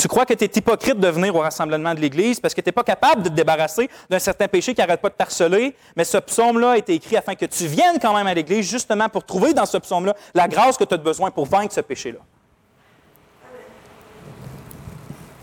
Tu 0.00 0.08
crois 0.08 0.24
que 0.24 0.32
tu 0.32 0.44
es 0.44 0.50
hypocrite 0.56 0.98
de 0.98 1.08
venir 1.08 1.36
au 1.36 1.40
rassemblement 1.40 1.92
de 1.92 2.00
l'Église 2.00 2.40
parce 2.40 2.54
que 2.54 2.62
tu 2.62 2.68
n'es 2.68 2.72
pas 2.72 2.84
capable 2.84 3.22
de 3.22 3.28
te 3.28 3.34
débarrasser 3.34 3.90
d'un 4.08 4.18
certain 4.18 4.48
péché 4.48 4.72
qui 4.72 4.80
n'arrête 4.80 5.02
pas 5.02 5.10
de 5.10 5.14
t'harceler, 5.14 5.76
mais 5.94 6.04
ce 6.04 6.16
psaume-là 6.16 6.70
a 6.70 6.76
été 6.78 6.94
écrit 6.94 7.18
afin 7.18 7.34
que 7.34 7.44
tu 7.44 7.66
viennes 7.66 7.98
quand 8.00 8.14
même 8.14 8.26
à 8.26 8.32
l'Église 8.32 8.66
justement 8.66 9.10
pour 9.10 9.24
trouver 9.24 9.52
dans 9.52 9.66
ce 9.66 9.76
psaume-là 9.76 10.14
la 10.32 10.48
grâce 10.48 10.78
que 10.78 10.84
tu 10.84 10.94
as 10.94 10.96
besoin 10.96 11.30
pour 11.30 11.44
vaincre 11.44 11.74
ce 11.74 11.82
péché-là. 11.82 12.20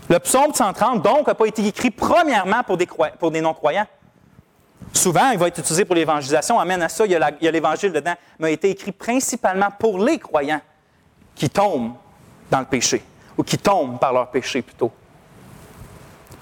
Le 0.08 0.18
psaume 0.18 0.52
130, 0.52 1.02
donc, 1.02 1.28
n'a 1.28 1.36
pas 1.36 1.46
été 1.46 1.64
écrit 1.64 1.92
premièrement 1.92 2.64
pour 2.64 2.76
des, 2.76 2.88
pour 3.20 3.30
des 3.30 3.40
non-croyants. 3.40 3.86
Souvent, 4.92 5.30
il 5.30 5.38
va 5.38 5.46
être 5.46 5.58
utilisé 5.58 5.84
pour 5.84 5.94
l'évangélisation. 5.94 6.58
Amène 6.58 6.82
à 6.82 6.88
ça, 6.88 7.06
il 7.06 7.12
y 7.12 7.14
a 7.14 7.50
l'Évangile 7.52 7.92
dedans, 7.92 8.14
mais 8.40 8.48
a 8.48 8.50
été 8.50 8.70
écrit 8.70 8.90
principalement 8.90 9.68
pour 9.78 10.00
les 10.00 10.18
croyants 10.18 10.62
qui 11.36 11.48
tombent 11.48 11.92
dans 12.50 12.58
le 12.58 12.66
péché 12.66 13.04
ou 13.38 13.44
qui 13.44 13.56
tombent 13.56 13.98
par 13.98 14.12
leur 14.12 14.30
péché 14.30 14.60
plutôt. 14.60 14.90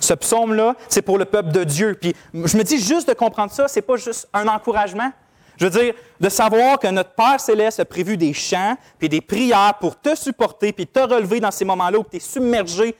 Ce 0.00 0.14
psaume-là, 0.14 0.74
c'est 0.88 1.02
pour 1.02 1.18
le 1.18 1.26
peuple 1.26 1.52
de 1.52 1.62
Dieu. 1.62 1.96
Puis 2.00 2.14
je 2.34 2.56
me 2.56 2.62
dis 2.62 2.78
juste 2.78 3.08
de 3.08 3.14
comprendre 3.14 3.52
ça, 3.52 3.68
c'est 3.68 3.82
pas 3.82 3.96
juste 3.96 4.28
un 4.32 4.48
encouragement. 4.48 5.12
Je 5.56 5.66
veux 5.66 5.70
dire, 5.70 5.94
de 6.20 6.28
savoir 6.28 6.78
que 6.78 6.88
notre 6.88 7.10
Père 7.10 7.40
céleste 7.40 7.80
a 7.80 7.84
prévu 7.84 8.16
des 8.16 8.34
chants 8.34 8.76
puis 8.98 9.08
des 9.08 9.20
prières 9.20 9.74
pour 9.80 9.98
te 9.98 10.14
supporter 10.14 10.72
puis 10.72 10.86
te 10.86 11.00
relever 11.00 11.40
dans 11.40 11.50
ces 11.50 11.64
moments-là 11.64 11.98
où 11.98 12.04
tu 12.04 12.16
es 12.16 12.20
submergé 12.20 12.94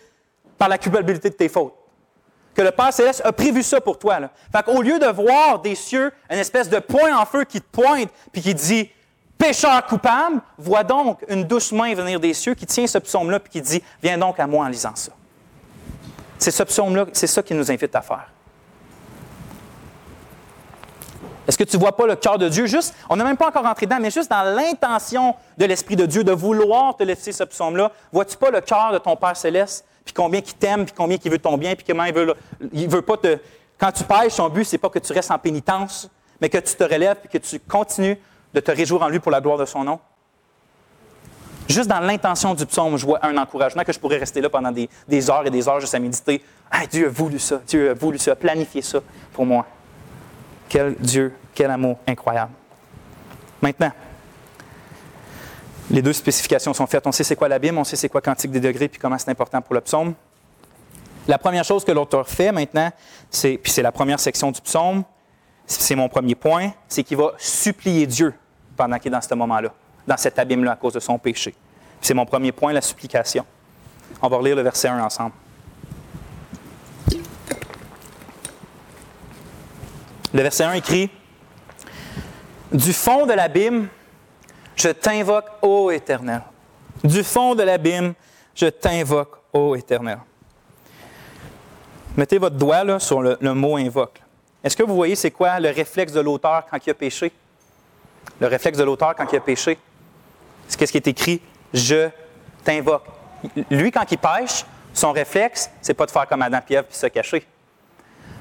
par 0.56 0.68
la 0.68 0.78
culpabilité 0.78 1.28
de 1.28 1.34
tes 1.34 1.48
fautes. 1.48 1.74
Que 2.54 2.62
le 2.62 2.70
Père 2.70 2.92
céleste 2.92 3.20
a 3.24 3.32
prévu 3.32 3.62
ça 3.62 3.78
pour 3.82 3.98
toi. 3.98 4.20
Là. 4.20 4.30
Fait 4.50 4.62
qu'au 4.62 4.80
lieu 4.80 4.98
de 4.98 5.06
voir 5.06 5.60
des 5.60 5.74
cieux 5.74 6.10
une 6.30 6.38
espèce 6.38 6.70
de 6.70 6.78
point 6.78 7.14
en 7.14 7.26
feu 7.26 7.44
qui 7.44 7.60
te 7.60 7.66
pointe 7.70 8.08
puis 8.32 8.40
qui 8.40 8.54
dit 8.54 8.90
pécheur 9.38 9.84
coupable, 9.86 10.40
vois 10.58 10.84
donc 10.84 11.24
une 11.28 11.44
douce 11.44 11.72
main 11.72 11.94
venir 11.94 12.20
des 12.20 12.34
cieux 12.34 12.54
qui 12.54 12.66
tient 12.66 12.86
ce 12.86 12.98
psaume-là 12.98 13.38
et 13.44 13.48
qui 13.48 13.60
dit 13.60 13.82
Viens 14.02 14.18
donc 14.18 14.38
à 14.40 14.46
moi 14.46 14.66
en 14.66 14.68
lisant 14.68 14.94
ça. 14.94 15.12
C'est 16.38 16.50
ce 16.50 16.62
psaume-là, 16.62 17.06
c'est 17.12 17.26
ça 17.26 17.42
qui 17.42 17.54
nous 17.54 17.70
invite 17.70 17.94
à 17.94 18.02
faire. 18.02 18.28
Est-ce 21.46 21.56
que 21.56 21.64
tu 21.64 21.76
ne 21.76 21.80
vois 21.80 21.96
pas 21.96 22.06
le 22.06 22.16
cœur 22.16 22.38
de 22.38 22.48
Dieu? 22.48 22.66
Juste, 22.66 22.94
on 23.08 23.16
n'a 23.16 23.24
même 23.24 23.36
pas 23.36 23.48
encore 23.48 23.64
entré 23.66 23.86
dedans, 23.86 23.98
mais 24.00 24.10
juste 24.10 24.30
dans 24.30 24.42
l'intention 24.42 25.34
de 25.56 25.64
l'Esprit 25.64 25.94
de 25.94 26.04
Dieu 26.04 26.24
de 26.24 26.32
vouloir 26.32 26.96
te 26.96 27.04
laisser 27.04 27.30
ce 27.30 27.44
psaume-là, 27.44 27.92
vois-tu 28.12 28.36
pas 28.36 28.50
le 28.50 28.60
cœur 28.60 28.92
de 28.92 28.98
ton 28.98 29.14
Père 29.16 29.36
céleste, 29.36 29.84
puis 30.04 30.12
combien 30.12 30.40
il 30.40 30.54
t'aime, 30.54 30.84
puis 30.84 30.94
combien 30.96 31.18
il 31.22 31.30
veut 31.30 31.38
ton 31.38 31.56
bien, 31.56 31.74
puis 31.76 31.84
comment 31.86 32.04
il 32.04 32.14
veut, 32.14 32.34
il 32.72 32.88
veut 32.88 33.02
pas 33.02 33.16
te. 33.16 33.38
Quand 33.78 33.92
tu 33.92 34.04
pêches, 34.04 34.32
son 34.32 34.48
but, 34.48 34.64
c'est 34.64 34.78
pas 34.78 34.88
que 34.88 34.98
tu 34.98 35.12
restes 35.12 35.30
en 35.30 35.38
pénitence, 35.38 36.10
mais 36.40 36.48
que 36.48 36.58
tu 36.58 36.74
te 36.74 36.84
relèves 36.84 37.18
et 37.24 37.28
que 37.28 37.38
tu 37.38 37.60
continues 37.60 38.18
de 38.54 38.60
te 38.60 38.70
réjouir 38.70 39.02
en 39.02 39.08
lui 39.08 39.18
pour 39.18 39.30
la 39.30 39.40
gloire 39.40 39.58
de 39.58 39.64
son 39.64 39.84
nom? 39.84 40.00
Juste 41.68 41.88
dans 41.88 42.00
l'intention 42.00 42.54
du 42.54 42.64
psaume, 42.64 42.96
je 42.96 43.04
vois 43.04 43.24
un 43.26 43.36
encouragement 43.36 43.82
que 43.82 43.92
je 43.92 43.98
pourrais 43.98 44.18
rester 44.18 44.40
là 44.40 44.48
pendant 44.48 44.70
des, 44.70 45.30
heures 45.30 45.46
et 45.46 45.50
des 45.50 45.68
heures 45.68 45.80
juste 45.80 45.94
à 45.94 45.98
méditer. 45.98 46.42
Dieu 46.90 47.06
a 47.06 47.10
voulu 47.10 47.38
ça, 47.38 47.60
Dieu 47.66 47.90
a 47.90 47.94
voulu 47.94 48.18
ça, 48.18 48.32
a 48.32 48.36
planifié 48.36 48.82
ça 48.82 49.00
pour 49.32 49.44
moi. 49.44 49.66
Quel 50.68 50.94
Dieu, 50.94 51.34
quel 51.54 51.70
amour 51.70 51.98
incroyable. 52.06 52.52
Maintenant, 53.60 53.90
les 55.90 56.02
deux 56.02 56.12
spécifications 56.12 56.74
sont 56.74 56.86
faites. 56.86 57.06
On 57.06 57.12
sait 57.12 57.24
c'est 57.24 57.36
quoi 57.36 57.48
l'abîme, 57.48 57.78
on 57.78 57.84
sait 57.84 57.96
c'est 57.96 58.08
quoi 58.08 58.20
Cantique 58.20 58.50
des 58.50 58.60
degrés, 58.60 58.88
puis 58.88 59.00
comment 59.00 59.18
c'est 59.18 59.30
important 59.30 59.60
pour 59.60 59.74
le 59.74 59.80
psaume. 59.80 60.14
La 61.28 61.38
première 61.38 61.64
chose 61.64 61.84
que 61.84 61.92
l'auteur 61.92 62.28
fait 62.28 62.52
maintenant, 62.52 62.90
c'est, 63.30 63.58
puis 63.58 63.72
c'est 63.72 63.82
la 63.82 63.92
première 63.92 64.20
section 64.20 64.52
du 64.52 64.60
psaume, 64.60 65.02
c'est 65.66 65.96
mon 65.96 66.08
premier 66.08 66.34
point, 66.34 66.72
c'est 66.88 67.02
qu'il 67.02 67.16
va 67.16 67.32
supplier 67.38 68.06
Dieu 68.06 68.34
pendant 68.76 68.98
qu'il 68.98 69.08
est 69.12 69.16
dans 69.16 69.20
ce 69.20 69.34
moment-là, 69.34 69.72
dans 70.06 70.16
cet 70.16 70.38
abîme-là 70.38 70.72
à 70.72 70.76
cause 70.76 70.94
de 70.94 71.00
son 71.00 71.18
péché. 71.18 71.54
C'est 72.00 72.14
mon 72.14 72.26
premier 72.26 72.52
point, 72.52 72.72
la 72.72 72.80
supplication. 72.80 73.44
On 74.22 74.28
va 74.28 74.36
relire 74.36 74.56
le 74.56 74.62
verset 74.62 74.88
1 74.88 75.02
ensemble. 75.02 75.32
Le 80.32 80.42
verset 80.42 80.64
1 80.64 80.72
écrit 80.74 81.10
Du 82.72 82.92
fond 82.92 83.26
de 83.26 83.32
l'abîme, 83.32 83.88
je 84.76 84.88
t'invoque, 84.88 85.46
ô 85.62 85.90
Éternel. 85.90 86.42
Du 87.02 87.22
fond 87.22 87.54
de 87.54 87.62
l'abîme, 87.62 88.14
je 88.54 88.66
t'invoque, 88.66 89.38
ô 89.52 89.74
Éternel. 89.74 90.18
Mettez 92.16 92.38
votre 92.38 92.56
doigt 92.56 92.98
sur 92.98 93.20
le, 93.20 93.36
mot 93.54 93.76
invoque. 93.76 94.22
Est-ce 94.66 94.76
que 94.76 94.82
vous 94.82 94.96
voyez 94.96 95.14
c'est 95.14 95.30
quoi 95.30 95.60
le 95.60 95.70
réflexe 95.70 96.12
de 96.12 96.18
l'auteur 96.18 96.64
quand 96.68 96.84
il 96.84 96.90
a 96.90 96.94
péché? 96.94 97.30
Le 98.40 98.48
réflexe 98.48 98.76
de 98.76 98.82
l'auteur 98.82 99.14
quand 99.14 99.32
il 99.32 99.36
a 99.36 99.40
péché? 99.40 99.78
C'est 100.66 100.76
qu'est-ce 100.76 100.90
qui 100.90 100.98
est 100.98 101.06
écrit? 101.06 101.40
Je 101.72 102.08
t'invoque. 102.64 103.04
Lui, 103.70 103.92
quand 103.92 104.10
il 104.10 104.18
pêche, 104.18 104.64
son 104.92 105.12
réflexe, 105.12 105.70
c'est 105.80 105.94
pas 105.94 106.04
de 106.04 106.10
faire 106.10 106.26
comme 106.26 106.42
Adam 106.42 106.58
Pierre 106.66 106.82
puis 106.82 106.96
se 106.96 107.06
cacher. 107.06 107.46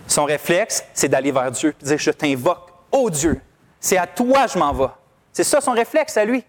Son 0.08 0.26
réflexe, 0.26 0.84
c'est 0.96 1.10
d'aller 1.10 1.32
vers 1.32 1.52
Dieu 1.52 1.76
et 1.80 1.86
dire 1.86 2.00
Je 2.00 2.10
t'invoque, 2.10 2.72
ô 2.92 3.08
Dieu, 3.12 3.40
c'est 3.80 3.98
à 3.98 4.08
toi 4.08 4.48
je 4.48 4.58
m'en 4.58 4.74
vais. 4.74 4.90
C'est 5.32 5.44
ça 5.44 5.62
son 5.62 5.74
réflexe 5.74 6.18
à 6.18 6.26
lui. 6.26 6.44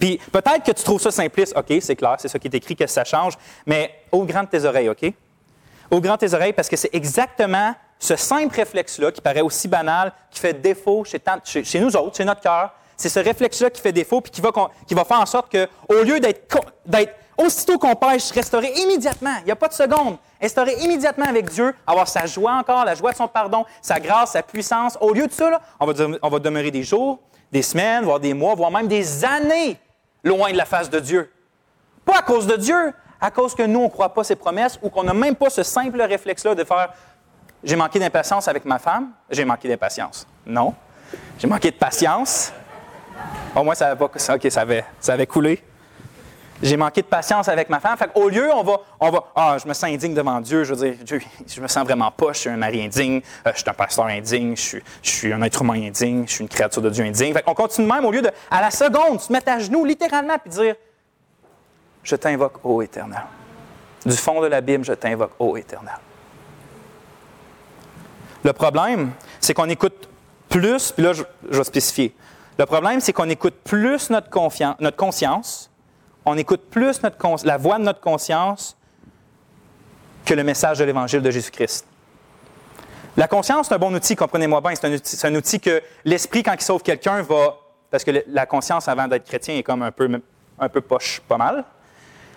Puis 0.00 0.20
peut-être 0.32 0.64
que 0.64 0.72
tu 0.72 0.82
trouves 0.82 1.00
ça 1.00 1.12
simpliste, 1.12 1.56
OK, 1.56 1.72
c'est 1.80 1.94
clair, 1.94 2.16
c'est 2.18 2.26
ça 2.26 2.40
qui 2.40 2.48
est 2.48 2.54
écrit, 2.56 2.74
que 2.74 2.88
ça 2.88 3.04
change, 3.04 3.34
mais 3.66 4.02
au 4.10 4.24
grand 4.24 4.42
de 4.42 4.48
tes 4.48 4.64
oreilles, 4.64 4.88
OK? 4.88 5.12
Au 5.92 6.00
grand 6.00 6.14
de 6.14 6.26
tes 6.26 6.34
oreilles, 6.34 6.52
parce 6.52 6.68
que 6.68 6.74
c'est 6.74 6.92
exactement 6.92 7.72
ce 8.04 8.16
simple 8.16 8.54
réflexe-là, 8.54 9.12
qui 9.12 9.22
paraît 9.22 9.40
aussi 9.40 9.66
banal, 9.66 10.12
qui 10.30 10.38
fait 10.38 10.52
défaut 10.52 11.04
chez, 11.04 11.80
nous 11.80 11.96
autres, 11.96 12.14
chez 12.14 12.24
notre 12.26 12.42
cœur. 12.42 12.70
C'est 12.98 13.08
ce 13.08 13.18
réflexe-là 13.18 13.70
qui 13.70 13.80
fait 13.80 13.92
défaut, 13.92 14.20
puis 14.20 14.30
qui 14.30 14.42
va, 14.42 14.50
qui 14.86 14.92
va 14.92 15.04
faire 15.06 15.20
en 15.20 15.26
sorte 15.26 15.50
qu'au 15.50 16.02
lieu 16.02 16.20
d'être, 16.20 16.60
d'être 16.84 17.14
aussitôt 17.38 17.78
qu'on 17.78 17.94
pêche, 17.94 18.30
restaurer 18.30 18.72
immédiatement, 18.76 19.36
il 19.40 19.46
n'y 19.46 19.52
a 19.52 19.56
pas 19.56 19.68
de 19.68 19.72
seconde, 19.72 20.18
restaurer 20.38 20.74
immédiatement 20.82 21.24
avec 21.24 21.48
Dieu, 21.48 21.74
avoir 21.86 22.06
sa 22.06 22.26
joie 22.26 22.52
encore, 22.52 22.84
la 22.84 22.94
joie 22.94 23.12
de 23.12 23.16
son 23.16 23.26
pardon, 23.26 23.64
sa 23.80 23.98
grâce, 23.98 24.32
sa 24.32 24.42
puissance. 24.42 24.98
Au 25.00 25.14
lieu 25.14 25.26
de 25.26 25.32
ça, 25.32 25.58
on, 25.80 25.86
va, 25.86 26.06
on 26.20 26.28
va 26.28 26.38
demeurer 26.38 26.70
des 26.70 26.82
jours, 26.82 27.20
des 27.50 27.62
semaines, 27.62 28.04
voire 28.04 28.20
des 28.20 28.34
mois, 28.34 28.54
voire 28.54 28.70
même 28.70 28.86
des 28.86 29.24
années 29.24 29.78
loin 30.22 30.52
de 30.52 30.58
la 30.58 30.66
face 30.66 30.90
de 30.90 31.00
Dieu. 31.00 31.32
Pas 32.04 32.18
à 32.18 32.22
cause 32.22 32.46
de 32.46 32.56
Dieu, 32.56 32.92
à 33.18 33.30
cause 33.30 33.54
que 33.54 33.62
nous, 33.62 33.80
on 33.80 33.84
ne 33.84 33.88
croit 33.88 34.12
pas 34.12 34.24
ses 34.24 34.36
promesses 34.36 34.78
ou 34.82 34.90
qu'on 34.90 35.04
n'a 35.04 35.14
même 35.14 35.34
pas 35.34 35.48
ce 35.48 35.62
simple 35.62 36.02
réflexe-là 36.02 36.54
de 36.54 36.64
faire 36.64 36.92
j'ai 37.64 37.76
manqué 37.76 37.98
d'impatience 37.98 38.46
avec 38.46 38.64
ma 38.64 38.78
femme, 38.78 39.10
j'ai 39.30 39.44
manqué 39.44 39.68
d'impatience. 39.68 40.26
Non. 40.46 40.74
J'ai 41.38 41.48
manqué 41.48 41.70
de 41.70 41.76
patience. 41.76 42.52
Au 43.56 43.62
moins, 43.62 43.74
ça 43.74 43.88
avait, 43.88 43.96
pas, 43.96 44.10
ça 44.18 44.60
avait, 44.60 44.84
ça 45.00 45.14
avait 45.14 45.26
coulé. 45.26 45.62
J'ai 46.62 46.76
manqué 46.76 47.02
de 47.02 47.06
patience 47.06 47.48
avec 47.48 47.68
ma 47.68 47.80
femme. 47.80 47.96
Fait 47.96 48.10
au 48.14 48.28
lieu, 48.28 48.50
on 48.52 48.62
va, 48.62 48.80
on 49.00 49.10
va, 49.10 49.24
ah, 49.34 49.56
je 49.60 49.66
me 49.66 49.74
sens 49.74 49.90
indigne 49.90 50.14
devant 50.14 50.40
Dieu. 50.40 50.64
Je 50.64 50.74
veux 50.74 50.90
dire, 50.90 51.04
Dieu, 51.04 51.20
je 51.46 51.60
me 51.60 51.66
sens 51.66 51.84
vraiment 51.84 52.10
pas. 52.10 52.32
Je 52.32 52.38
suis 52.38 52.50
un 52.50 52.56
mari 52.56 52.84
indigne. 52.84 53.20
Euh, 53.46 53.52
je 53.54 53.60
suis 53.60 53.70
un 53.70 53.74
pasteur 53.74 54.06
indigne. 54.06 54.56
Je 54.56 54.62
suis, 54.62 54.82
je 55.02 55.10
suis, 55.10 55.32
un 55.32 55.42
être 55.42 55.62
humain 55.62 55.88
indigne. 55.88 56.24
Je 56.26 56.32
suis 56.32 56.42
une 56.42 56.48
créature 56.48 56.82
de 56.82 56.90
Dieu 56.90 57.04
indigne. 57.04 57.32
Fait 57.32 57.44
on 57.46 57.54
continue 57.54 57.90
même 57.90 58.04
au 58.04 58.12
lieu 58.12 58.22
de, 58.22 58.30
à 58.50 58.60
la 58.60 58.70
seconde, 58.70 59.20
se 59.20 59.32
mettre 59.32 59.50
à 59.50 59.58
genoux 59.58 59.84
littéralement 59.84 60.38
puis 60.38 60.50
dire, 60.50 60.74
je 62.02 62.16
t'invoque, 62.16 62.64
ô 62.64 62.82
Éternel. 62.82 63.22
Du 64.04 64.16
fond 64.16 64.40
de 64.40 64.46
l'abîme, 64.46 64.84
je 64.84 64.92
t'invoque, 64.92 65.32
ô 65.38 65.56
Éternel. 65.56 65.94
Le 68.44 68.52
problème, 68.52 69.12
c'est 69.40 69.54
qu'on 69.54 69.68
écoute 69.68 70.08
plus, 70.48 70.92
puis 70.92 71.02
là, 71.02 71.12
je, 71.12 71.22
vais 71.50 71.64
spécifier. 71.64 72.14
Le 72.58 72.66
problème, 72.66 73.00
c'est 73.00 73.12
qu'on 73.12 73.28
écoute 73.28 73.54
plus 73.64 74.10
notre, 74.10 74.30
conscience 74.30 75.70
on 76.26 76.38
écoute 76.38 76.62
plus 76.70 77.00
la 77.44 77.56
voix 77.56 77.78
de 77.78 77.84
notre 77.84 78.00
conscience 78.00 78.76
que 80.24 80.32
le 80.32 80.42
message 80.42 80.78
de 80.78 80.84
l'Évangile 80.84 81.20
de 81.20 81.30
Jésus-Christ. 81.30 81.86
La 83.16 83.28
conscience, 83.28 83.68
c'est 83.68 83.74
un 83.74 83.78
bon 83.78 83.94
outil, 83.94 84.16
comprenez-moi 84.16 84.60
bien. 84.60 84.72
C'est 84.74 85.26
un, 85.26 85.34
outil, 85.34 85.60
que 85.60 85.82
l'esprit, 86.04 86.42
quand 86.42 86.54
il 86.54 86.62
sauve 86.62 86.82
quelqu'un, 86.82 87.22
va. 87.22 87.56
Parce 87.90 88.02
que 88.02 88.24
la 88.26 88.46
conscience, 88.46 88.88
avant 88.88 89.06
d'être 89.06 89.24
chrétien, 89.24 89.56
est 89.56 89.62
comme 89.62 89.82
un 89.82 89.92
peu, 89.92 90.08
un 90.58 90.68
peu 90.68 90.80
poche, 90.80 91.20
pas 91.28 91.36
mal. 91.36 91.64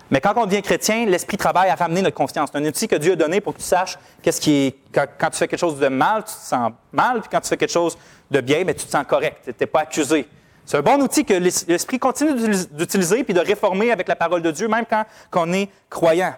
Mais 0.10 0.22
quand 0.22 0.34
on 0.38 0.46
devient 0.46 0.62
chrétien, 0.62 1.06
l'esprit 1.06 1.38
travaille 1.38 1.70
à 1.70 1.76
ramener 1.76 2.02
notre 2.02 2.16
conscience. 2.16 2.50
C'est 2.52 2.58
un 2.58 2.66
outil 2.66 2.88
que 2.88 2.96
Dieu 2.96 3.14
a 3.14 3.16
donné 3.16 3.42
pour 3.42 3.54
que 3.54 3.60
tu 3.60 3.66
saches 3.66 3.98
qu'est-ce 4.22 4.40
qui. 4.40 4.76
Quand, 4.94 5.30
tu 5.30 5.38
fais 5.38 5.48
quelque 5.48 5.60
chose 5.60 5.80
de 5.80 5.88
mal, 5.88 6.24
tu 6.24 6.34
te 6.34 6.40
sens 6.40 6.72
mal, 6.92 7.20
puis 7.22 7.30
quand 7.30 7.42
tu 7.42 7.50
fais 7.50 7.58
quelque 7.58 7.72
chose 7.72 7.98
de 8.32 8.42
bien, 8.42 8.64
mais 8.64 8.74
tu 8.74 8.86
te 8.86 8.92
sens 8.92 9.06
correct. 9.06 9.42
Tu 9.46 9.54
n'es 9.60 9.68
pas 9.68 9.82
accusé. 9.82 10.28
C'est 10.66 10.78
un 10.78 10.82
bon 10.82 11.02
outil 11.02 11.24
que 11.24 11.34
l'Esprit 11.34 12.00
continue 12.00 12.34
d'utiliser 12.72 13.24
puis 13.24 13.34
de 13.34 13.40
réformer 13.40 13.92
avec 13.92 14.08
la 14.08 14.16
parole 14.16 14.42
de 14.42 14.52
Dieu, 14.52 14.68
même 14.68 14.86
quand, 14.90 15.06
on 15.36 15.54
est 15.54 15.70
croyant. 15.90 16.34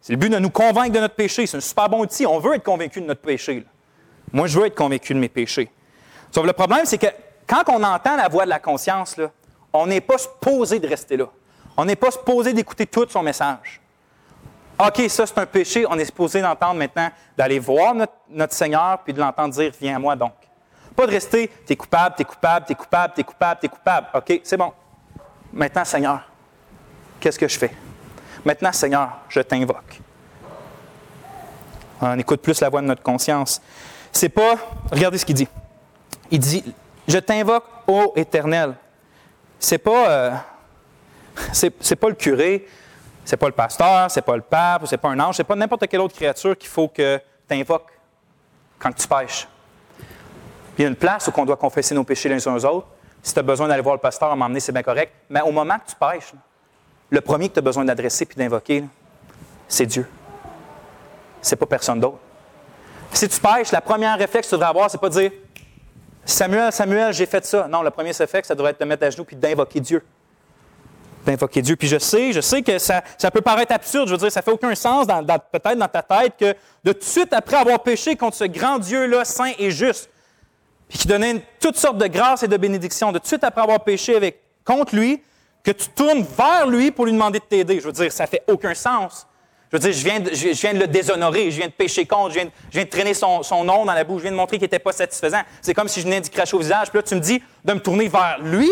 C'est 0.00 0.12
le 0.12 0.18
but 0.18 0.30
de 0.30 0.38
nous 0.38 0.50
convaincre 0.50 0.92
de 0.92 1.00
notre 1.00 1.14
péché. 1.14 1.46
C'est 1.46 1.56
un 1.56 1.60
super 1.60 1.88
bon 1.88 2.00
outil. 2.00 2.26
On 2.26 2.38
veut 2.38 2.54
être 2.54 2.64
convaincu 2.64 3.00
de 3.00 3.06
notre 3.06 3.20
péché. 3.20 3.64
Moi, 4.32 4.46
je 4.46 4.58
veux 4.58 4.66
être 4.66 4.74
convaincu 4.74 5.14
de 5.14 5.18
mes 5.18 5.28
péchés. 5.28 5.70
Sauf 6.30 6.46
le 6.46 6.52
problème, 6.52 6.82
c'est 6.84 6.98
que 6.98 7.06
quand 7.46 7.62
on 7.68 7.82
entend 7.82 8.16
la 8.16 8.28
voix 8.28 8.44
de 8.44 8.50
la 8.50 8.58
conscience, 8.58 9.16
on 9.72 9.86
n'est 9.86 10.00
pas 10.00 10.18
supposé 10.18 10.78
de 10.78 10.88
rester 10.88 11.16
là. 11.16 11.26
On 11.76 11.84
n'est 11.84 11.96
pas 11.96 12.10
supposé 12.10 12.52
d'écouter 12.52 12.86
tout 12.86 13.06
son 13.08 13.22
message. 13.22 13.80
OK, 14.78 15.02
ça 15.08 15.26
c'est 15.26 15.38
un 15.38 15.46
péché, 15.46 15.86
on 15.88 15.98
est 15.98 16.04
supposé 16.04 16.40
d'entendre 16.40 16.74
maintenant, 16.74 17.08
d'aller 17.36 17.58
voir 17.58 17.94
notre, 17.94 18.54
Seigneur, 18.54 18.98
puis 19.04 19.12
de 19.12 19.20
l'entendre 19.20 19.54
dire, 19.54 19.72
viens 19.80 19.96
à 19.96 19.98
moi 19.98 20.16
donc. 20.16 20.32
Pas 20.96 21.06
de 21.06 21.12
rester, 21.12 21.48
t'es 21.66 21.76
coupable, 21.76 22.14
t'es 22.16 22.24
coupable, 22.24 22.66
t'es 22.66 22.74
coupable, 22.74 23.12
t'es 23.14 23.24
coupable, 23.24 23.60
t'es 23.60 23.68
coupable. 23.68 24.06
OK, 24.14 24.40
c'est 24.42 24.56
bon. 24.56 24.72
Maintenant, 25.52 25.84
Seigneur, 25.84 26.28
qu'est-ce 27.20 27.38
que 27.38 27.48
je 27.48 27.58
fais? 27.58 27.70
Maintenant, 28.44 28.72
Seigneur, 28.72 29.10
je 29.28 29.40
t'invoque. 29.40 30.00
On 32.00 32.18
écoute 32.18 32.42
plus 32.42 32.60
la 32.60 32.68
voix 32.68 32.80
de 32.80 32.86
notre 32.86 33.02
conscience. 33.02 33.60
C'est 34.12 34.28
pas, 34.28 34.56
regardez 34.90 35.18
ce 35.18 35.24
qu'il 35.24 35.36
dit. 35.36 35.48
Il 36.30 36.38
dit, 36.38 36.74
je 37.08 37.18
t'invoque, 37.18 37.64
ô 37.86 38.12
Éternel. 38.16 38.74
C'est 39.58 39.78
pas, 39.78 40.08
euh, 40.10 40.30
c'est, 41.52 41.96
pas 41.96 42.08
le 42.08 42.14
curé, 42.14 42.66
c'est 43.24 43.36
pas 43.36 43.46
le 43.46 43.52
pasteur, 43.52 44.10
c'est 44.10 44.22
pas 44.22 44.36
le 44.36 44.42
pape, 44.42 44.86
c'est 44.86 44.98
pas 44.98 45.08
un 45.08 45.20
ange, 45.20 45.36
c'est 45.36 45.44
pas 45.44 45.56
n'importe 45.56 45.86
quelle 45.86 46.00
autre 46.00 46.14
créature 46.14 46.56
qu'il 46.56 46.68
faut 46.68 46.88
que 46.88 47.20
tu 47.48 47.54
invoques 47.54 47.90
quand 48.78 48.92
tu 48.92 49.06
pêches 49.06 49.48
il 50.76 50.82
y 50.82 50.84
a 50.84 50.88
une 50.88 50.96
place 50.96 51.28
où 51.28 51.32
on 51.36 51.44
doit 51.44 51.56
confesser 51.56 51.94
nos 51.94 52.04
péchés 52.04 52.28
les 52.28 52.46
uns 52.46 52.54
aux 52.54 52.64
autres. 52.64 52.88
Si 53.22 53.32
tu 53.32 53.38
as 53.38 53.42
besoin 53.42 53.68
d'aller 53.68 53.82
voir 53.82 53.94
le 53.94 54.00
pasteur 54.00 54.30
à 54.30 54.36
m'emmener, 54.36 54.60
c'est 54.60 54.72
bien 54.72 54.82
correct. 54.82 55.12
Mais 55.30 55.40
au 55.40 55.52
moment 55.52 55.76
que 55.78 55.90
tu 55.90 55.96
pêches, 55.96 56.32
le 57.10 57.20
premier 57.20 57.48
que 57.48 57.54
tu 57.54 57.58
as 57.60 57.62
besoin 57.62 57.84
d'adresser 57.84 58.26
puis 58.26 58.36
d'invoquer, 58.36 58.84
c'est 59.68 59.86
Dieu. 59.86 60.06
C'est 61.40 61.56
pas 61.56 61.66
personne 61.66 62.00
d'autre. 62.00 62.18
Si 63.12 63.28
tu 63.28 63.40
pêches, 63.40 63.70
la 63.70 63.80
première 63.80 64.18
réflexe 64.18 64.48
que 64.48 64.50
tu 64.50 64.54
devrais 64.56 64.68
avoir, 64.68 64.90
c'est 64.90 65.00
pas 65.00 65.08
de 65.08 65.20
dire 65.20 65.30
Samuel, 66.24 66.72
Samuel, 66.72 67.12
j'ai 67.12 67.26
fait 67.26 67.44
ça. 67.44 67.68
Non, 67.68 67.82
le 67.82 67.90
premier 67.90 68.10
réflexe, 68.10 68.48
ça 68.48 68.54
devrait 68.54 68.72
être 68.72 68.80
de 68.80 68.84
te 68.84 68.88
mettre 68.88 69.04
à 69.04 69.10
genoux 69.10 69.24
puis 69.24 69.36
d'invoquer 69.36 69.80
Dieu. 69.80 70.04
D'invoquer 71.24 71.62
Dieu. 71.62 71.76
Puis 71.76 71.88
je 71.88 71.98
sais, 71.98 72.32
je 72.32 72.40
sais 72.40 72.62
que 72.62 72.78
ça, 72.78 73.02
ça 73.16 73.30
peut 73.30 73.40
paraître 73.40 73.72
absurde. 73.72 74.08
Je 74.08 74.12
veux 74.12 74.18
dire, 74.18 74.32
ça 74.32 74.42
fait 74.42 74.50
aucun 74.50 74.74
sens 74.74 75.06
peut-être 75.06 75.78
dans 75.78 75.88
ta 75.88 76.02
tête 76.02 76.34
que 76.38 76.54
de 76.84 76.92
tout 76.92 76.98
de 76.98 77.04
suite 77.04 77.32
après 77.32 77.56
avoir 77.56 77.82
péché 77.82 78.16
contre 78.16 78.36
ce 78.36 78.44
grand 78.44 78.78
Dieu-là, 78.78 79.24
saint 79.24 79.52
et 79.58 79.70
juste, 79.70 80.10
puis 80.88 80.98
qui 80.98 81.08
donnait 81.08 81.42
toutes 81.60 81.76
sortes 81.76 81.98
de 81.98 82.06
grâces 82.06 82.42
et 82.42 82.48
de 82.48 82.56
bénédictions, 82.56 83.10
de 83.10 83.18
tout 83.18 83.22
de 83.22 83.28
suite 83.28 83.44
après 83.44 83.62
avoir 83.62 83.82
péché 83.82 84.16
avec, 84.16 84.40
contre 84.64 84.94
lui, 84.94 85.22
que 85.62 85.70
tu 85.70 85.88
tournes 85.88 86.22
vers 86.36 86.66
lui 86.68 86.90
pour 86.90 87.06
lui 87.06 87.12
demander 87.12 87.38
de 87.38 87.44
t'aider. 87.44 87.80
Je 87.80 87.86
veux 87.86 87.92
dire, 87.92 88.12
ça 88.12 88.26
fait 88.26 88.42
aucun 88.46 88.74
sens. 88.74 89.26
Je 89.72 89.78
veux 89.78 89.80
dire, 89.90 89.92
je 89.92 90.04
viens 90.04 90.20
de, 90.20 90.32
je, 90.32 90.60
viens 90.60 90.74
de 90.74 90.78
le 90.78 90.86
déshonorer, 90.86 91.50
je 91.50 91.56
viens 91.56 91.66
de 91.66 91.72
pécher 91.72 92.06
contre, 92.06 92.30
je 92.30 92.34
viens 92.34 92.44
de, 92.44 92.50
je 92.70 92.76
viens 92.76 92.84
de 92.84 92.90
traîner 92.90 93.14
son, 93.14 93.42
son, 93.42 93.64
nom 93.64 93.84
dans 93.84 93.94
la 93.94 94.04
bouche, 94.04 94.18
je 94.18 94.22
viens 94.24 94.30
de 94.30 94.36
montrer 94.36 94.58
qu'il 94.58 94.66
n'était 94.66 94.78
pas 94.78 94.92
satisfaisant. 94.92 95.40
C'est 95.62 95.74
comme 95.74 95.88
si 95.88 96.00
je 96.00 96.04
venais 96.04 96.20
d'y 96.20 96.30
cracher 96.30 96.54
au 96.54 96.60
visage, 96.60 96.90
puis 96.90 96.98
là, 96.98 97.02
tu 97.02 97.14
me 97.14 97.20
dis 97.20 97.42
de 97.64 97.72
me 97.72 97.80
tourner 97.80 98.06
vers 98.06 98.38
lui. 98.40 98.70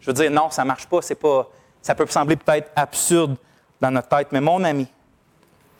Je 0.00 0.06
veux 0.06 0.12
dire, 0.14 0.30
non, 0.30 0.50
ça 0.50 0.62
ne 0.62 0.68
marche 0.68 0.86
pas, 0.86 1.02
c'est 1.02 1.14
pas. 1.14 1.50
Ça 1.84 1.94
peut 1.94 2.06
sembler 2.06 2.36
peut-être 2.36 2.70
absurde 2.74 3.36
dans 3.78 3.90
notre 3.90 4.08
tête, 4.08 4.28
mais 4.32 4.40
mon 4.40 4.64
ami, 4.64 4.88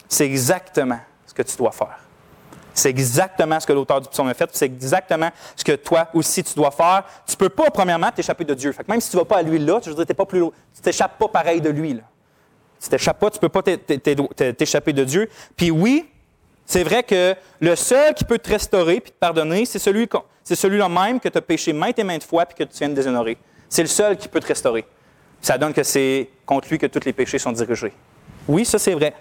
c'est 0.07 0.27
exactement 0.27 1.01
ce 1.25 1.33
que 1.33 1.41
tu 1.41 1.57
dois 1.57 1.73
faire. 1.73 1.99
C'est 2.75 2.91
exactement 2.91 3.59
ce 3.59 3.67
que 3.67 3.73
l'auteur 3.73 4.03
du 4.03 4.09
psaume 4.11 4.29
a 4.29 4.35
fait, 4.35 4.51
c'est 4.53 4.67
exactement 4.67 5.31
ce 5.57 5.65
que 5.65 5.73
toi 5.73 6.09
aussi 6.13 6.45
tu 6.45 6.55
dois 6.57 6.71
faire. 6.71 7.05
Tu 7.27 7.33
ne 7.33 7.39
peux 7.39 7.49
pas, 7.49 7.71
premièrement, 7.71 8.11
t'échapper 8.11 8.45
de 8.45 8.53
Dieu. 8.53 8.75
Même 8.87 9.01
si 9.01 9.09
tu 9.09 9.17
ne 9.17 9.23
vas 9.23 9.25
pas 9.25 9.39
à 9.39 9.43
lui 9.43 9.59
là, 9.59 9.81
tu 9.81 9.89
ne 9.89 10.05
pas 10.05 10.27
plus 10.27 10.43
tu 10.75 10.83
t'échappes 10.83 11.19
pas 11.19 11.29
pareil 11.29 11.63
de 11.63 11.71
lui. 11.71 11.95
Là. 11.95 12.03
Tu 12.83 12.91
t'échappes 12.91 13.19
pas, 13.19 13.31
tu 13.31 13.39
ne 13.39 13.41
peux 13.41 13.49
pas 13.49 13.63
t'échapper 13.63 14.93
de 14.93 15.05
Dieu. 15.05 15.31
Puis 15.57 15.71
oui, 15.71 16.07
c'est 16.67 16.85
vrai 16.85 17.03
que 17.03 17.35
le 17.61 17.77
seul 17.77 18.13
qui 18.13 18.25
peut 18.25 18.39
te 18.39 18.51
restaurer 18.51 18.97
et 18.97 19.01
te 19.01 19.11
pardonner, 19.13 19.65
c'est 19.65 19.79
celui, 19.79 20.07
c'est 20.43 20.55
celui-là 20.57 20.91
même 20.91 21.19
que 21.19 21.31
tu 21.31 21.39
as 21.39 21.43
péché 21.43 21.73
maintes 21.73 21.99
et 21.99 22.05
maintes 22.05 22.25
fois 22.25 22.43
et 22.43 22.53
que 22.53 22.65
tu 22.65 22.77
viens 22.77 22.91
de 22.91 22.95
déshonorer. 22.95 23.39
C'est 23.71 23.83
le 23.83 23.89
seul 23.89 24.19
qui 24.19 24.29
peut 24.29 24.41
te 24.41 24.49
restaurer. 24.49 24.85
Ça 25.45 25.59
donne 25.59 25.75
que 25.75 25.83
c'est 25.83 26.31
contre 26.47 26.71
lui 26.71 26.79
que 26.79 26.87
tous 26.87 27.05
les 27.05 27.13
péchés 27.13 27.39
sont 27.39 27.53
dirigés. 27.53 27.93
Oui, 28.49 28.65
ça 28.65 28.79
c'est 28.79 28.95
vrai. 28.95 29.15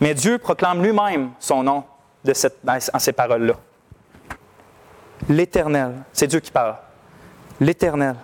Mais 0.00 0.14
Dieu 0.14 0.38
proclame 0.38 0.82
lui-même 0.82 1.32
son 1.38 1.62
nom 1.62 1.84
de 2.24 2.32
cette, 2.32 2.60
en 2.66 2.98
ces 2.98 3.12
paroles-là. 3.12 3.52
L'Éternel, 5.28 5.96
c'est 6.14 6.28
Dieu 6.28 6.40
qui 6.40 6.50
parle. 6.50 6.76
L'Éternel, 7.60 8.16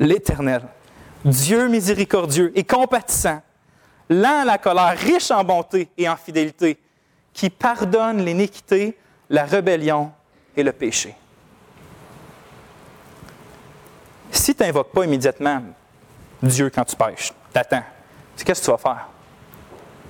l'Éternel, 0.00 0.62
Dieu 1.24 1.68
miséricordieux 1.68 2.50
et 2.56 2.64
compatissant, 2.64 3.40
lent 4.10 4.40
à 4.40 4.44
la 4.44 4.58
colère, 4.58 4.98
riche 4.98 5.30
en 5.30 5.44
bonté 5.44 5.88
et 5.96 6.08
en 6.08 6.16
fidélité, 6.16 6.76
qui 7.34 7.50
pardonne 7.50 8.24
l'iniquité, 8.24 8.98
la 9.30 9.44
rébellion 9.44 10.10
et 10.56 10.64
le 10.64 10.72
péché. 10.72 11.14
Si 14.32 14.56
tu 14.56 14.64
n'invoques 14.64 14.90
pas 14.90 15.04
immédiatement 15.04 15.62
Dieu 16.42 16.70
quand 16.70 16.84
tu 16.84 16.96
pêches, 16.96 17.32
t'attends. 17.52 17.82
Qu'est-ce 18.36 18.60
que 18.60 18.64
tu 18.64 18.70
vas 18.70 18.78
faire? 18.78 19.08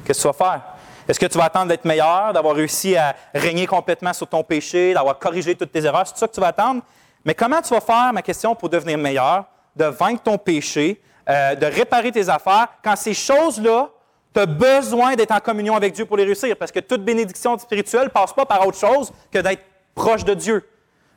Qu'est-ce 0.04 0.18
que 0.18 0.22
tu 0.22 0.28
vas 0.28 0.32
faire? 0.32 0.62
Est-ce 1.08 1.18
que 1.18 1.26
tu 1.26 1.38
vas 1.38 1.44
attendre 1.44 1.68
d'être 1.68 1.86
meilleur, 1.86 2.34
d'avoir 2.34 2.54
réussi 2.54 2.94
à 2.94 3.16
régner 3.34 3.66
complètement 3.66 4.12
sur 4.12 4.26
ton 4.26 4.44
péché, 4.44 4.92
d'avoir 4.92 5.18
corrigé 5.18 5.54
toutes 5.54 5.72
tes 5.72 5.82
erreurs? 5.82 6.06
C'est 6.06 6.18
ça 6.18 6.28
que 6.28 6.34
tu 6.34 6.40
vas 6.40 6.48
attendre? 6.48 6.82
Mais 7.24 7.34
comment 7.34 7.62
tu 7.62 7.72
vas 7.72 7.80
faire, 7.80 8.12
ma 8.12 8.20
question, 8.20 8.54
pour 8.54 8.68
devenir 8.68 8.98
meilleur, 8.98 9.44
de 9.74 9.86
vaincre 9.86 10.22
ton 10.22 10.36
péché, 10.36 11.00
euh, 11.28 11.54
de 11.54 11.64
réparer 11.64 12.12
tes 12.12 12.28
affaires, 12.28 12.68
quand 12.84 12.94
ces 12.94 13.14
choses-là, 13.14 13.88
tu 14.34 14.40
as 14.40 14.46
besoin 14.46 15.14
d'être 15.14 15.32
en 15.32 15.40
communion 15.40 15.76
avec 15.76 15.94
Dieu 15.94 16.04
pour 16.04 16.18
les 16.18 16.24
réussir? 16.24 16.54
Parce 16.56 16.72
que 16.72 16.80
toute 16.80 17.02
bénédiction 17.02 17.56
spirituelle 17.58 18.04
ne 18.04 18.08
passe 18.08 18.34
pas 18.34 18.44
par 18.44 18.66
autre 18.66 18.78
chose 18.78 19.10
que 19.32 19.38
d'être 19.38 19.62
proche 19.94 20.24
de 20.24 20.34
Dieu. 20.34 20.68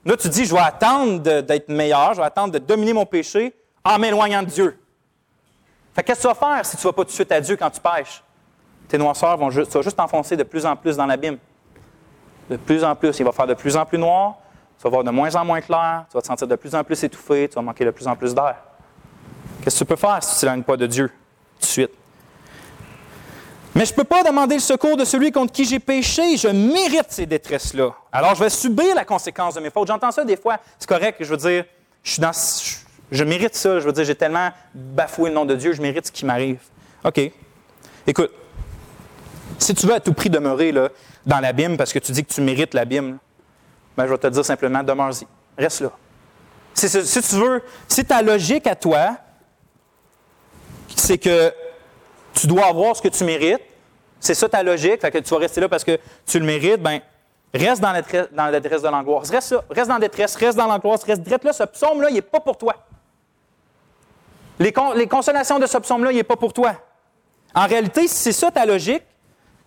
Là, 0.06 0.16
tu 0.16 0.30
dis, 0.30 0.46
je 0.46 0.54
vais 0.54 0.62
attendre 0.62 1.20
d'être 1.42 1.68
meilleur, 1.68 2.14
je 2.14 2.22
vais 2.22 2.28
attendre 2.28 2.54
de 2.54 2.60
dominer 2.60 2.94
mon 2.94 3.06
péché 3.06 3.54
en 3.84 4.00
m'éloignant 4.00 4.42
de 4.42 4.48
Dieu. 4.48 4.81
Fait 5.94 6.04
qu'est-ce 6.04 6.24
que 6.24 6.28
tu 6.28 6.40
vas 6.40 6.56
faire 6.56 6.66
si 6.66 6.78
tu 6.78 6.86
ne 6.86 6.92
vas 6.92 6.94
pas 6.94 7.04
tout 7.04 7.10
de 7.10 7.14
suite 7.14 7.32
à 7.32 7.42
Dieu 7.42 7.58
quand 7.58 7.70
tu 7.70 7.82
pêches? 7.82 8.24
tes 8.92 8.98
noirceurs 8.98 9.38
vont 9.38 9.50
juste, 9.50 9.72
tu 9.72 9.82
juste 9.82 9.96
t'enfoncer 9.96 10.36
de 10.36 10.44
plus 10.44 10.66
en 10.66 10.76
plus 10.76 10.98
dans 10.98 11.06
l'abîme. 11.06 11.38
De 12.50 12.58
plus 12.58 12.84
en 12.84 12.94
plus. 12.94 13.18
Il 13.20 13.24
va 13.24 13.32
faire 13.32 13.48
de 13.48 13.54
plus 13.54 13.78
en 13.78 13.86
plus 13.86 13.98
noir, 13.98 14.36
tu 14.78 14.84
vas 14.84 14.90
voir 14.90 15.04
de 15.04 15.12
moins 15.12 15.34
en 15.36 15.46
moins 15.46 15.62
clair, 15.62 16.04
tu 16.10 16.18
vas 16.18 16.22
te 16.22 16.28
sentir 16.28 16.46
de 16.46 16.56
plus 16.58 16.76
en 16.76 16.84
plus 16.84 17.02
étouffé, 17.02 17.48
tu 17.48 17.56
vas 17.56 17.62
manquer 17.62 17.86
de 17.86 17.92
plus 17.92 18.06
en 18.06 18.16
plus 18.16 18.36
d'air. 18.36 18.58
Qu'est-ce 19.64 19.80
que 19.80 19.86
tu 19.86 19.86
peux 19.86 19.96
faire 19.96 20.22
si 20.22 20.40
tu 20.40 20.46
n'éloignes 20.46 20.64
pas 20.64 20.76
de 20.76 20.88
Dieu 20.88 21.08
tout 21.08 21.62
de 21.62 21.66
suite? 21.66 21.92
Mais 23.74 23.86
je 23.86 23.92
ne 23.94 23.96
peux 23.96 24.04
pas 24.04 24.24
demander 24.24 24.56
le 24.56 24.62
secours 24.62 24.98
de 24.98 25.06
celui 25.06 25.32
contre 25.32 25.54
qui 25.54 25.64
j'ai 25.64 25.80
péché. 25.80 26.36
Je 26.36 26.50
mérite 26.50 27.06
ces 27.08 27.26
détresses-là. 27.26 27.92
Alors, 28.12 28.36
je 28.36 28.44
vais 28.44 28.50
subir 28.50 28.94
la 28.94 29.06
conséquence 29.06 29.56
de 29.56 29.62
mes 29.62 29.70
fautes. 29.70 29.88
J'entends 29.88 30.12
ça 30.12 30.26
des 30.26 30.36
fois. 30.36 30.58
C'est 30.78 30.90
correct. 30.90 31.18
Je 31.22 31.30
veux 31.30 31.38
dire, 31.38 31.64
je, 32.04 32.12
suis 32.12 32.22
dans, 32.22 32.34
mérite 33.24 33.56
ça. 33.56 33.80
Je 33.80 33.86
veux 33.86 33.92
dire, 33.92 34.06
j'ai 34.06 34.16
tellement 34.16 34.50
bafoué 34.74 35.30
le 35.30 35.36
nom 35.36 35.46
de 35.46 35.56
Dieu, 35.56 35.74
je 35.74 35.82
mérite 35.82 36.08
ce 36.08 36.12
qui 36.12 36.26
m'arrive. 36.26 36.60
OK. 37.04 37.20
Écoute, 38.08 38.32
si 39.60 39.76
tu 39.76 39.86
veux 39.86 39.94
à 39.94 40.00
tout 40.00 40.14
prix 40.14 40.30
demeurer 40.30 40.72
là, 40.72 40.90
dans 41.26 41.40
l'abîme 41.40 41.78
parce 41.78 41.94
que 41.94 42.00
tu 42.00 42.12
dis 42.12 42.24
que 42.24 42.34
tu 42.34 42.42
mérites 42.42 42.74
l'abîme, 42.74 43.18
ben, 43.96 44.06
je 44.06 44.12
vais 44.12 44.18
te 44.18 44.28
dire 44.28 44.46
simplement, 44.46 44.82
demeure-y. 44.82 45.28
Reste 45.58 45.82
là. 45.82 45.92
Si, 46.74 46.90
tu 46.90 47.36
veux, 47.36 47.62
si 47.88 48.06
ta 48.06 48.22
logique 48.22 48.66
à 48.66 48.76
toi, 48.76 49.18
c'est 50.96 51.18
que 51.18 51.54
tu 52.34 52.48
dois 52.48 52.68
avoir 52.68 52.96
ce 52.96 53.02
que 53.02 53.10
tu 53.10 53.24
mérites, 53.24 53.62
c'est 54.20 54.34
ça 54.34 54.48
ta 54.48 54.64
logique, 54.64 55.02
fait 55.02 55.12
que 55.12 55.18
tu 55.18 55.30
vas 55.32 55.40
rester 55.40 55.62
là 55.62 55.68
parce 55.68 55.84
que 55.84 56.00
tu 56.26 56.40
le 56.40 56.46
mérites, 56.46 56.82
ben 56.82 57.02
reste 57.54 57.82
dans 57.82 57.92
la, 57.92 58.02
dans 58.02 58.46
la 58.46 58.60
détresse 58.60 58.82
de 58.82 58.88
l'angoisse. 58.88 59.30
Reste 59.30 59.52
là, 59.52 59.64
reste 59.70 59.90
dans 59.90 59.96
la 59.96 60.00
détresse, 60.00 60.36
reste 60.36 60.58
dans 60.58 60.68
l'angoisse, 60.68 61.04
reste 61.04 61.22
direct 61.22 61.44
là. 61.44 61.54
Ce 61.54 61.64
psaume-là, 61.64 62.10
il 62.10 62.16
n'est 62.16 62.22
pas 62.22 62.40
pour 62.40 62.58
toi. 62.58 62.76
Les, 64.62 65.08
consolations 65.08 65.58
de 65.58 65.66
ce 65.66 65.80
psaume-là, 65.80 66.12
il 66.12 66.18
n'est 66.18 66.24
pas 66.24 66.36
pour 66.36 66.54
toi. 66.54 66.76
En 67.56 67.66
réalité, 67.66 68.08
si 68.08 68.16
c'est 68.16 68.32
ça 68.32 68.52
ta 68.52 68.64
logique, 68.64 69.02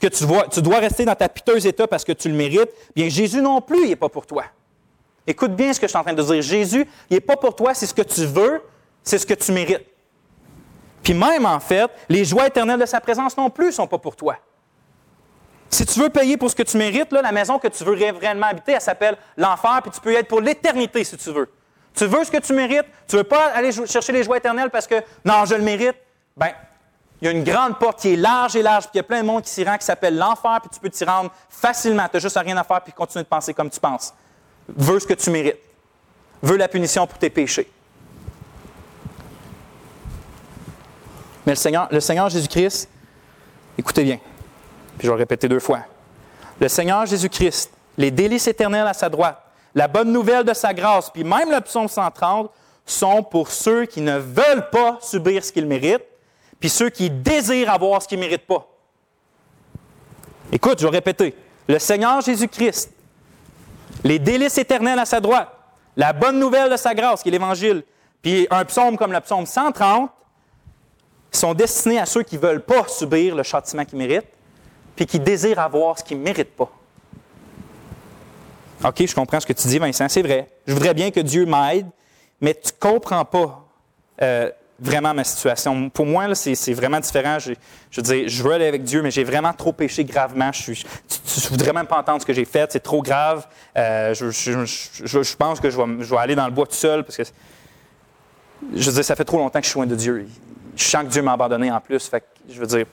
que 0.01 0.07
tu, 0.07 0.63
dois 0.63 0.79
rester 0.79 1.05
dans 1.05 1.17
ta 1.17 1.29
piteuse 1.29 1.67
état 1.67 1.89
parce 1.89 2.05
que 2.05 2.13
tu 2.13 2.29
le 2.29 2.35
mérites, 2.35 2.71
bien 2.95 3.09
Jésus 3.09 3.43
non 3.43 3.61
plus, 3.61 3.83
il 3.83 3.89
n'est 3.89 3.97
pas 3.97 4.09
pour 4.09 4.25
toi. 4.25 4.45
Écoute 5.27 5.57
bien 5.57 5.73
ce 5.73 5.81
que 5.81 5.87
je 5.87 5.91
suis 5.91 5.99
en 5.99 6.05
train 6.05 6.13
de 6.13 6.23
dire. 6.23 6.43
Jésus, 6.43 6.87
il 7.11 7.15
n'est 7.15 7.21
pas 7.21 7.37
pour 7.37 7.57
toi, 7.57 7.75
c'est 7.75 7.87
ce 7.87 7.95
que 7.95 8.03
tu 8.03 8.25
veux, 8.25 8.63
c'est 9.03 9.19
ce 9.19 9.27
que 9.27 9.35
tu 9.35 9.51
mérites. 9.51 9.85
Puis 11.03 11.15
même, 11.15 11.45
en 11.45 11.59
fait, 11.59 11.91
les 12.09 12.25
joies 12.25 12.47
éternelles 12.47 12.81
de 12.81 12.87
sa 12.87 13.01
présence 13.01 13.37
non 13.37 13.51
plus 13.51 13.67
ne 13.67 13.73
sont 13.73 13.87
pas 13.89 13.99
pour 13.99 14.15
toi. 14.15 14.37
Si 15.71 15.85
tu 15.87 15.99
veux 15.99 16.11
payer 16.11 16.37
pour 16.37 16.51
ce 16.51 16.55
que 16.55 16.63
tu 16.63 16.77
mérites, 16.77 17.11
la 17.11 17.33
maison 17.33 17.59
que 17.59 17.67
tu 17.67 17.83
veux 17.83 17.95
réellement 17.95 18.47
habiter, 18.47 18.73
elle 18.73 18.81
s'appelle 18.81 19.17
l'enfer, 19.37 19.81
puis 19.83 19.91
tu 19.91 20.01
peux 20.01 20.13
y 20.13 20.17
être 20.17 20.29
pour 20.29 20.41
l'éternité 20.41 21.03
si 21.03 21.17
tu 21.17 21.33
veux. 21.33 21.49
Tu 21.95 22.07
veux 22.07 22.25
ce 22.25 22.31
que 22.31 22.39
tu 22.39 22.53
mérites, 22.53 22.87
tu 23.07 23.17
ne 23.17 23.21
veux 23.21 23.29
pas 23.29 23.51
aller 23.53 23.71
chercher 23.73 24.13
les 24.13 24.25
joies 24.25 24.39
éternelles 24.39 24.71
parce 24.71 24.87
que 24.87 24.97
non, 25.25 25.45
je 25.45 25.55
le 25.55 25.63
mérite, 25.63 25.97
ben 26.37 26.51
il 27.21 27.27
y 27.27 27.29
a 27.29 27.31
une 27.31 27.45
grande 27.45 27.79
porte 27.79 28.01
qui 28.01 28.13
est 28.13 28.17
large 28.17 28.57
et 28.57 28.63
large, 28.63 28.85
puis 28.85 28.91
il 28.95 28.97
y 28.99 29.01
a 29.01 29.05
plein 29.05 29.23
de 29.23 29.27
monde 29.27 29.43
qui 29.43 29.49
s'y 29.49 29.65
rend, 29.65 29.79
qui 29.79 29.85
s'appelle 29.85 30.17
l'enfer, 30.17 30.59
puis 30.61 30.69
tu 30.73 30.81
peux 30.81 30.91
t'y 30.91 31.05
rendre 31.05 31.31
facilement. 31.49 32.07
Tu 32.09 32.17
n'as 32.17 32.21
juste 32.21 32.37
rien 32.37 32.57
à 32.57 32.65
faire, 32.65 32.83
puis 32.83 32.93
continuer 32.93 33.23
de 33.23 33.29
penser 33.29 33.55
comme 33.55 33.71
tu 33.71 33.81
penses. 33.81 34.13
Veux 34.69 34.99
ce 34.99 35.07
que 35.07 35.15
tu 35.15 35.31
mérites. 35.31 35.59
Veux 36.43 36.57
la 36.57 36.69
punition 36.69 37.07
pour 37.07 37.17
tes 37.17 37.31
péchés. 37.31 37.71
Mais 41.47 41.53
le 41.53 41.57
Seigneur, 41.57 41.89
le 41.91 42.01
Seigneur 42.01 42.29
Jésus-Christ, 42.29 42.89
écoutez 43.79 44.03
bien, 44.05 44.19
puis 44.99 45.07
je 45.07 45.09
vais 45.09 45.15
le 45.15 45.21
répéter 45.21 45.49
deux 45.49 45.61
fois. 45.61 45.81
Le 46.61 46.69
Seigneur 46.69 47.07
Jésus-Christ, 47.07 47.71
les 47.97 48.11
délices 48.11 48.49
éternelles 48.49 48.87
à 48.87 48.95
sa 48.95 49.09
droite, 49.09 49.44
la 49.75 49.89
bonne 49.89 50.13
nouvelle 50.13 50.45
de 50.45 50.55
sa 50.55 50.73
grâce, 50.73 51.11
puis 51.11 51.25
même 51.25 51.51
le 51.51 51.61
psaume 51.61 51.89
130 51.89 52.51
sont 52.87 53.23
pour 53.23 53.51
ceux 53.51 53.87
qui 53.87 54.01
ne 54.01 54.19
veulent 54.19 54.69
pas 54.71 54.99
subir 55.01 55.45
ce 55.45 55.53
qu'ils 55.53 55.67
méritent, 55.67 56.05
puis 56.61 56.69
ceux 56.69 56.91
qui 56.91 57.11
désirent 57.11 57.71
avoir 57.71 58.03
ce 58.03 58.09
qu'ils 58.09 58.19
ne 58.19 58.25
méritent 58.25 58.47
pas. 58.47 58.67
Écoute, 60.53 60.79
je 60.81 60.87
vais 60.87 60.93
répéter. 60.93 61.35
Le 61.67 61.79
Seigneur 61.79 62.21
Jésus-Christ, 62.21 62.93
les 64.05 64.19
délices 64.19 64.59
éternelles 64.59 64.99
à 64.99 65.07
sa 65.07 65.21
droite, 65.21 65.49
la 65.97 66.13
bonne 66.13 66.39
nouvelle 66.39 66.71
de 66.71 66.77
sa 66.77 66.95
grâce, 66.95 67.23
qui 67.23 67.29
est 67.29 67.33
l'Évangile, 67.33 67.83
puis 68.23 68.47
un 68.51 68.65
psaume 68.65 68.97
comme 68.97 69.13
le 69.13 69.21
psaume 69.21 69.47
130, 69.47 70.11
sont 71.33 71.55
destinés 71.55 71.99
à 71.99 72.07
ceux 72.07 72.23
qui 72.23 72.37
ne 72.37 72.41
veulent 72.41 72.65
pas 72.65 72.87
subir 72.87 73.35
le 73.35 73.43
châtiment 73.43 73.85
qu'ils 73.85 73.99
méritent, 73.99 74.29
puis 74.95 75.07
qui 75.07 75.19
désirent 75.19 75.59
avoir 75.59 75.99
ce 75.99 76.05
qu'ils 76.05 76.19
ne 76.19 76.23
méritent 76.23 76.55
pas. 76.55 76.71
OK, 78.85 79.07
je 79.07 79.15
comprends 79.15 79.41
ce 79.41 79.47
que 79.47 79.55
tu 79.55 79.67
dis, 79.67 79.79
Vincent, 79.79 80.09
c'est 80.09 80.23
vrai. 80.23 80.49
Je 80.67 80.75
voudrais 80.75 80.93
bien 80.93 81.11
que 81.11 81.21
Dieu 81.21 81.47
m'aide, 81.47 81.87
mais 82.41 82.55
tu 82.55 82.71
ne 82.73 82.79
comprends 82.79 83.25
pas 83.25 83.67
euh, 84.21 84.51
vraiment 84.79 85.15
ma 85.15 85.25
situation. 85.25 85.89
Pour 85.89 86.05
moi, 86.05 86.35
c'est 86.35 86.75
vraiment 86.75 87.01
différent. 87.01 87.39
Je, 87.39 87.55
je, 87.91 88.01
veux 88.01 88.03
dire, 88.03 88.29
je 88.29 88.43
veux 88.43 88.53
aller 88.53 88.67
avec 88.67 88.85
Dieu, 88.85 89.01
mais 89.01 89.11
j'ai 89.11 89.25
vraiment 89.25 89.55
trop 89.55 89.73
péché 89.73 90.05
gravement. 90.05 90.53
Je 90.53 90.73
ne 90.73 91.49
voudrais 91.49 91.73
même 91.73 91.87
pas 91.87 91.99
entendre 91.99 92.21
ce 92.21 92.27
que 92.27 92.35
j'ai 92.35 92.45
fait. 92.45 92.71
C'est 92.73 92.81
trop 92.81 93.01
grave. 93.01 93.47
Euh, 93.79 94.13
je, 94.13 95.37
pense 95.37 95.61
que 95.61 95.71
je 95.71 95.81
vais, 95.81 96.17
aller 96.19 96.35
dans 96.35 96.47
le 96.47 96.53
bois 96.53 96.67
tout 96.67 96.75
seul 96.75 97.05
parce 97.05 97.17
que, 97.17 97.23
je 98.75 98.91
veux 98.91 98.97
dire, 98.97 99.05
ça 99.05 99.17
fait 99.17 99.25
trop 99.25 99.39
longtemps 99.39 99.61
que 99.61 99.65
je 99.65 99.71
suis 99.71 99.79
loin 99.79 99.87
de 99.87 99.97
Dieu. 99.97 100.29
Je 100.77 100.85
sens 100.85 101.05
que 101.05 101.09
Dieu 101.09 101.23
m'a 101.23 101.33
abandonné 101.33 101.73
en 101.73 101.81
plus. 101.81 102.11
Je 102.51 102.61
veux 102.61 102.67
dire, 102.67 102.85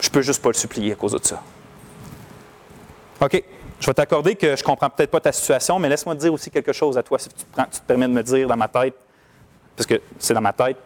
je 0.00 0.10
peux 0.10 0.20
juste 0.20 0.42
pas 0.42 0.50
le 0.50 0.54
supplier 0.54 0.92
à 0.92 0.96
cause 0.96 1.12
de 1.12 1.24
ça. 1.24 1.42
OK. 3.22 3.42
Je 3.80 3.86
vais 3.86 3.94
t'accorder 3.94 4.36
que 4.36 4.56
je 4.56 4.64
comprends 4.64 4.88
peut-être 4.88 5.10
pas 5.10 5.20
ta 5.20 5.32
situation, 5.32 5.78
mais 5.78 5.88
laisse-moi 5.88 6.14
te 6.14 6.20
dire 6.20 6.32
aussi 6.32 6.50
quelque 6.50 6.72
chose 6.72 6.96
à 6.96 7.02
toi, 7.02 7.18
si 7.18 7.28
tu 7.28 7.34
te 7.44 7.86
permets 7.86 8.08
de 8.08 8.12
me 8.12 8.22
dire 8.22 8.48
dans 8.48 8.56
ma 8.56 8.68
tête 8.68 8.94
parce 9.76 9.86
que 9.86 10.00
c'est 10.18 10.34
dans 10.34 10.40
ma 10.40 10.52
tête 10.52 10.78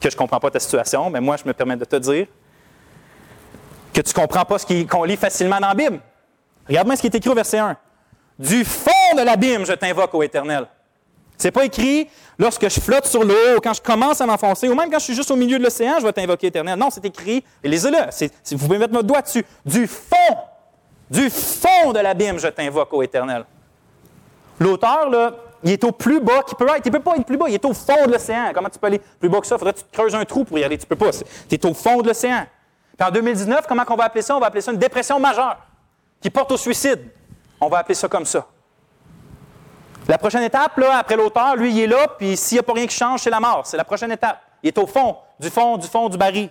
que 0.00 0.08
je 0.08 0.14
ne 0.14 0.18
comprends 0.18 0.38
pas 0.38 0.50
ta 0.50 0.60
situation, 0.60 1.10
mais 1.10 1.20
moi, 1.20 1.36
je 1.36 1.44
me 1.44 1.52
permets 1.52 1.76
de 1.76 1.84
te 1.84 1.96
dire 1.96 2.26
que 3.92 4.00
tu 4.00 4.10
ne 4.10 4.14
comprends 4.14 4.44
pas 4.44 4.58
ce 4.58 4.84
qu'on 4.84 5.04
lit 5.04 5.16
facilement 5.16 5.58
dans 5.58 5.68
la 5.68 5.74
Bible. 5.74 6.00
Regarde-moi 6.68 6.96
ce 6.96 7.00
qui 7.00 7.06
est 7.08 7.14
écrit 7.14 7.30
au 7.30 7.34
verset 7.34 7.58
1. 7.58 7.76
Du 8.38 8.64
fond 8.64 9.16
de 9.16 9.22
l'abîme, 9.22 9.64
je 9.64 9.72
t'invoque, 9.72 10.14
ô 10.14 10.22
Éternel. 10.22 10.66
C'est 11.38 11.50
pas 11.50 11.64
écrit 11.64 12.08
lorsque 12.38 12.68
je 12.68 12.80
flotte 12.80 13.06
sur 13.06 13.24
l'eau, 13.24 13.60
quand 13.62 13.74
je 13.74 13.80
commence 13.80 14.20
à 14.20 14.26
m'enfoncer, 14.26 14.68
ou 14.68 14.74
même 14.74 14.90
quand 14.90 14.98
je 14.98 15.04
suis 15.04 15.14
juste 15.14 15.30
au 15.30 15.36
milieu 15.36 15.58
de 15.58 15.64
l'océan, 15.64 15.94
je 15.98 16.06
vais 16.06 16.12
t'invoquer, 16.12 16.48
Éternel. 16.48 16.78
Non, 16.78 16.90
c'est 16.90 17.04
écrit, 17.04 17.42
lisez-le, 17.64 17.98
vous 18.56 18.66
pouvez 18.66 18.78
mettre 18.78 18.92
votre 18.92 19.06
doigt 19.06 19.22
dessus. 19.22 19.44
Du 19.64 19.86
fond, 19.86 20.36
du 21.10 21.30
fond 21.30 21.92
de 21.92 22.00
l'abîme, 22.00 22.38
je 22.38 22.48
t'invoque, 22.48 22.92
ô 22.92 23.02
Éternel. 23.02 23.44
L'auteur, 24.58 25.08
là, 25.10 25.32
il 25.62 25.72
est 25.72 25.84
au 25.84 25.92
plus 25.92 26.20
bas 26.20 26.42
qu'il 26.42 26.56
peut 26.56 26.68
être. 26.68 26.84
Il 26.84 26.92
ne 26.92 26.98
peut 26.98 27.02
pas 27.02 27.16
être 27.16 27.26
plus 27.26 27.36
bas, 27.36 27.46
il 27.48 27.54
est 27.54 27.64
au 27.64 27.72
fond 27.72 28.06
de 28.06 28.12
l'océan. 28.12 28.50
Comment 28.54 28.68
tu 28.68 28.78
peux 28.78 28.86
aller 28.86 29.00
plus 29.20 29.28
bas 29.28 29.40
que 29.40 29.46
ça? 29.46 29.56
Il 29.56 29.58
faudrait 29.58 29.74
que 29.74 29.80
tu 29.80 29.84
creuses 29.92 30.14
un 30.14 30.24
trou 30.24 30.44
pour 30.44 30.58
y 30.58 30.64
aller. 30.64 30.78
Tu 30.78 30.86
peux 30.86 30.96
pas. 30.96 31.10
Tu 31.10 31.54
es 31.54 31.66
au 31.66 31.74
fond 31.74 32.00
de 32.02 32.08
l'océan. 32.08 32.46
Puis 32.96 33.06
en 33.06 33.10
2019, 33.10 33.66
comment 33.66 33.84
on 33.88 33.96
va 33.96 34.04
appeler 34.04 34.22
ça? 34.22 34.36
On 34.36 34.40
va 34.40 34.46
appeler 34.46 34.62
ça 34.62 34.72
une 34.72 34.78
dépression 34.78 35.20
majeure 35.20 35.58
qui 36.20 36.30
porte 36.30 36.52
au 36.52 36.56
suicide. 36.56 37.10
On 37.60 37.68
va 37.68 37.78
appeler 37.78 37.94
ça 37.94 38.08
comme 38.08 38.24
ça. 38.24 38.46
La 40.08 40.18
prochaine 40.18 40.42
étape, 40.44 40.76
là, 40.78 40.98
après 40.98 41.16
l'auteur, 41.16 41.56
lui, 41.56 41.72
il 41.72 41.80
est 41.80 41.86
là, 41.86 42.06
puis 42.16 42.36
s'il 42.36 42.56
n'y 42.56 42.60
a 42.60 42.62
pas 42.62 42.74
rien 42.74 42.86
qui 42.86 42.94
change, 42.94 43.20
c'est 43.20 43.30
la 43.30 43.40
mort. 43.40 43.62
C'est 43.66 43.76
la 43.76 43.84
prochaine 43.84 44.12
étape. 44.12 44.40
Il 44.62 44.68
est 44.68 44.78
au 44.78 44.86
fond, 44.86 45.16
du 45.38 45.50
fond, 45.50 45.76
du 45.76 45.86
fond 45.88 46.08
du 46.08 46.16
baril. 46.16 46.48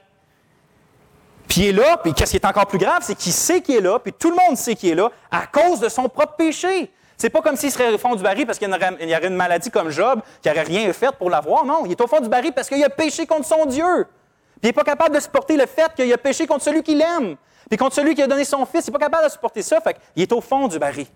Puis 1.47 1.61
il 1.61 1.67
est 1.67 1.71
là, 1.73 1.97
puis 1.97 2.13
qu'est-ce 2.13 2.31
qui 2.31 2.37
est 2.37 2.45
encore 2.45 2.65
plus 2.65 2.79
grave, 2.79 2.99
c'est 3.01 3.15
qu'il 3.15 3.31
sait 3.31 3.61
qu'il 3.61 3.75
est 3.75 3.81
là, 3.81 3.99
puis 3.99 4.11
tout 4.13 4.29
le 4.29 4.35
monde 4.35 4.57
sait 4.57 4.75
qu'il 4.75 4.89
est 4.89 4.95
là 4.95 5.11
à 5.31 5.45
cause 5.47 5.79
de 5.79 5.89
son 5.89 6.09
propre 6.09 6.35
péché. 6.35 6.91
C'est 7.17 7.29
pas 7.29 7.41
comme 7.41 7.55
s'il 7.55 7.71
serait 7.71 7.93
au 7.93 7.97
fond 7.97 8.15
du 8.15 8.23
baril 8.23 8.45
parce 8.45 8.59
qu'il 8.59 8.69
y 8.69 8.73
aurait 8.73 9.27
une 9.27 9.35
maladie 9.35 9.71
comme 9.71 9.89
Job, 9.89 10.21
qui 10.41 10.49
n'aurait 10.49 10.63
rien 10.63 10.91
fait 10.91 11.15
pour 11.15 11.29
l'avoir. 11.29 11.63
Non, 11.63 11.83
il 11.85 11.91
est 11.91 12.01
au 12.01 12.07
fond 12.07 12.19
du 12.19 12.27
baril 12.27 12.51
parce 12.51 12.67
qu'il 12.67 12.83
a 12.83 12.89
péché 12.89 13.25
contre 13.25 13.45
son 13.45 13.65
Dieu. 13.65 14.05
Puis 14.05 14.63
il 14.63 14.67
n'est 14.67 14.73
pas 14.73 14.83
capable 14.83 15.15
de 15.15 15.19
supporter 15.19 15.55
le 15.55 15.65
fait 15.65 15.93
qu'il 15.95 16.11
a 16.11 16.17
péché 16.17 16.45
contre 16.45 16.63
celui 16.63 16.83
qu'il 16.83 17.01
aime. 17.01 17.35
Puis 17.69 17.77
contre 17.77 17.95
celui 17.95 18.15
qui 18.15 18.21
a 18.21 18.27
donné 18.27 18.43
son 18.43 18.65
fils, 18.65 18.85
il 18.87 18.91
n'est 18.91 18.99
pas 18.99 19.05
capable 19.05 19.25
de 19.25 19.31
supporter 19.31 19.61
ça. 19.61 19.79
Fait 19.79 19.93
qu'il 19.93 20.23
est 20.23 20.31
au 20.33 20.41
fond 20.41 20.67
du 20.67 20.77
baril. 20.77 21.07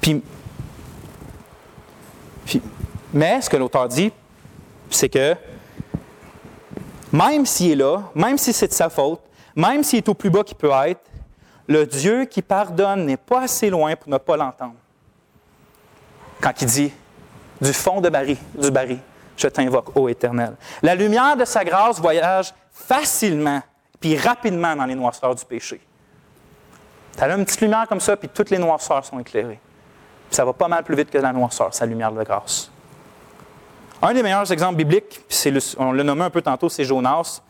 Puis, 0.00 0.22
puis 2.44 2.62
mais 3.12 3.40
ce 3.40 3.48
que 3.48 3.56
l'auteur 3.56 3.88
dit, 3.88 4.12
c'est 4.90 5.08
que 5.08 5.34
même 7.12 7.46
s'il 7.46 7.72
est 7.72 7.76
là, 7.76 8.02
même 8.14 8.38
si 8.38 8.52
c'est 8.52 8.68
de 8.68 8.72
sa 8.72 8.88
faute, 8.88 9.20
même 9.56 9.82
s'il 9.82 9.98
est 9.98 10.08
au 10.08 10.14
plus 10.14 10.30
bas 10.30 10.44
qu'il 10.44 10.56
peut 10.56 10.70
être, 10.86 11.00
le 11.66 11.86
Dieu 11.86 12.24
qui 12.24 12.42
pardonne 12.42 13.04
n'est 13.04 13.16
pas 13.16 13.42
assez 13.42 13.70
loin 13.70 13.94
pour 13.96 14.10
ne 14.10 14.18
pas 14.18 14.36
l'entendre. 14.36 14.76
Quand 16.40 16.52
il 16.62 16.66
dit 16.66 16.92
du 17.60 17.72
fond 17.72 18.00
de 18.00 18.08
baril, 18.08 18.38
du 18.54 18.70
baril, 18.70 18.98
je 19.36 19.48
t'invoque, 19.48 19.96
ô 19.96 20.08
Éternel. 20.08 20.54
La 20.82 20.94
lumière 20.94 21.36
de 21.36 21.44
sa 21.44 21.64
grâce 21.64 22.00
voyage 22.00 22.54
facilement 22.72 23.62
puis 24.00 24.16
rapidement 24.16 24.76
dans 24.76 24.84
les 24.84 24.94
noirceurs 24.94 25.34
du 25.34 25.44
péché. 25.44 25.80
Tu 27.16 27.24
as 27.24 27.36
une 27.36 27.44
petite 27.44 27.60
lumière 27.60 27.86
comme 27.88 28.00
ça, 28.00 28.16
puis 28.16 28.28
toutes 28.28 28.50
les 28.50 28.58
noirceurs 28.58 29.04
sont 29.04 29.18
éclairées. 29.18 29.60
ça 30.30 30.44
va 30.44 30.52
pas 30.52 30.68
mal 30.68 30.84
plus 30.84 30.94
vite 30.94 31.10
que 31.10 31.18
la 31.18 31.32
noirceur, 31.32 31.74
sa 31.74 31.84
lumière 31.84 32.12
de 32.12 32.22
grâce. 32.22 32.70
Un 34.00 34.14
des 34.14 34.22
meilleurs 34.22 34.50
exemples 34.52 34.76
bibliques, 34.76 35.20
on 35.76 35.90
l'a 35.90 36.04
nommé 36.04 36.22
un 36.22 36.30
peu 36.30 36.40
tantôt, 36.40 36.68
c'est 36.68 36.84
Jonas. 36.84 37.42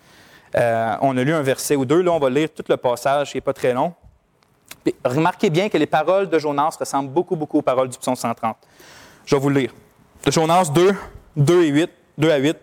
Euh, 0.56 0.96
on 1.02 1.14
a 1.18 1.22
lu 1.22 1.34
un 1.34 1.42
verset 1.42 1.76
ou 1.76 1.84
deux, 1.84 2.00
là 2.00 2.10
on 2.10 2.18
va 2.18 2.30
lire 2.30 2.48
tout 2.54 2.64
le 2.66 2.76
passage, 2.78 3.32
qui 3.32 3.36
n'est 3.36 3.42
pas 3.42 3.52
très 3.52 3.74
long. 3.74 3.92
remarquez 5.04 5.50
bien 5.50 5.68
que 5.68 5.76
les 5.76 5.86
paroles 5.86 6.30
de 6.30 6.38
Jonas 6.38 6.76
ressemblent 6.80 7.10
beaucoup, 7.10 7.36
beaucoup 7.36 7.58
aux 7.58 7.62
paroles 7.62 7.90
du 7.90 7.98
psaume 7.98 8.16
130. 8.16 8.56
Je 9.26 9.36
vais 9.36 9.40
vous 9.40 9.50
le 9.50 9.60
lire. 9.60 9.74
Jonas 10.26 10.70
2, 10.74 10.96
2 11.36 11.64
et 11.64 11.68
8, 11.68 11.90
2 12.16 12.30
à 12.30 12.36
8. 12.38 12.56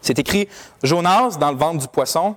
C'est 0.00 0.18
écrit 0.20 0.48
Jonas 0.84 1.36
dans 1.40 1.50
le 1.50 1.56
ventre 1.56 1.78
du 1.78 1.88
poisson. 1.88 2.36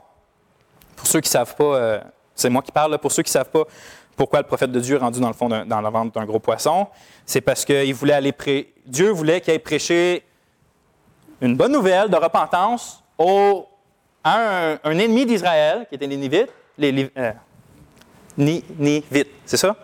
Pour 0.96 1.06
ceux 1.06 1.22
qui 1.22 1.28
ne 1.30 1.32
savent 1.32 1.56
pas, 1.56 1.64
euh, 1.64 2.00
c'est 2.34 2.50
moi 2.50 2.64
qui 2.64 2.72
parle, 2.72 2.98
pour 2.98 3.12
ceux 3.12 3.22
qui 3.22 3.30
ne 3.30 3.34
savent 3.34 3.52
pas 3.52 3.66
pourquoi 4.16 4.40
le 4.40 4.48
prophète 4.48 4.72
de 4.72 4.80
Dieu 4.80 4.96
est 4.96 5.00
rendu 5.00 5.20
dans 5.20 5.28
le 5.28 5.34
fond 5.34 5.48
dans 5.48 5.82
le 5.82 5.90
ventre 5.90 6.14
d'un 6.14 6.26
gros 6.26 6.40
poisson, 6.40 6.88
c'est 7.26 7.42
parce 7.42 7.66
qu'il 7.66 7.94
voulait 7.94 8.14
aller 8.14 8.32
pré... 8.32 8.74
Dieu 8.86 9.10
voulait 9.10 9.42
qu'il 9.42 9.52
aille 9.52 9.60
prêcher 9.60 10.24
une 11.42 11.56
bonne 11.56 11.72
nouvelle 11.72 12.10
de 12.10 12.16
repentance 12.16 13.04
au, 13.18 13.68
à 14.24 14.78
un, 14.84 14.98
ennemi 14.98 15.26
d'Israël, 15.26 15.86
qui 15.90 15.96
était 15.96 16.08
les 16.08 16.18
Nivites, 16.18 16.50
les, 16.78 17.12
euh, 17.18 17.32
Nivites, 18.38 19.32
c'est 19.46 19.58
ça? 19.58 19.76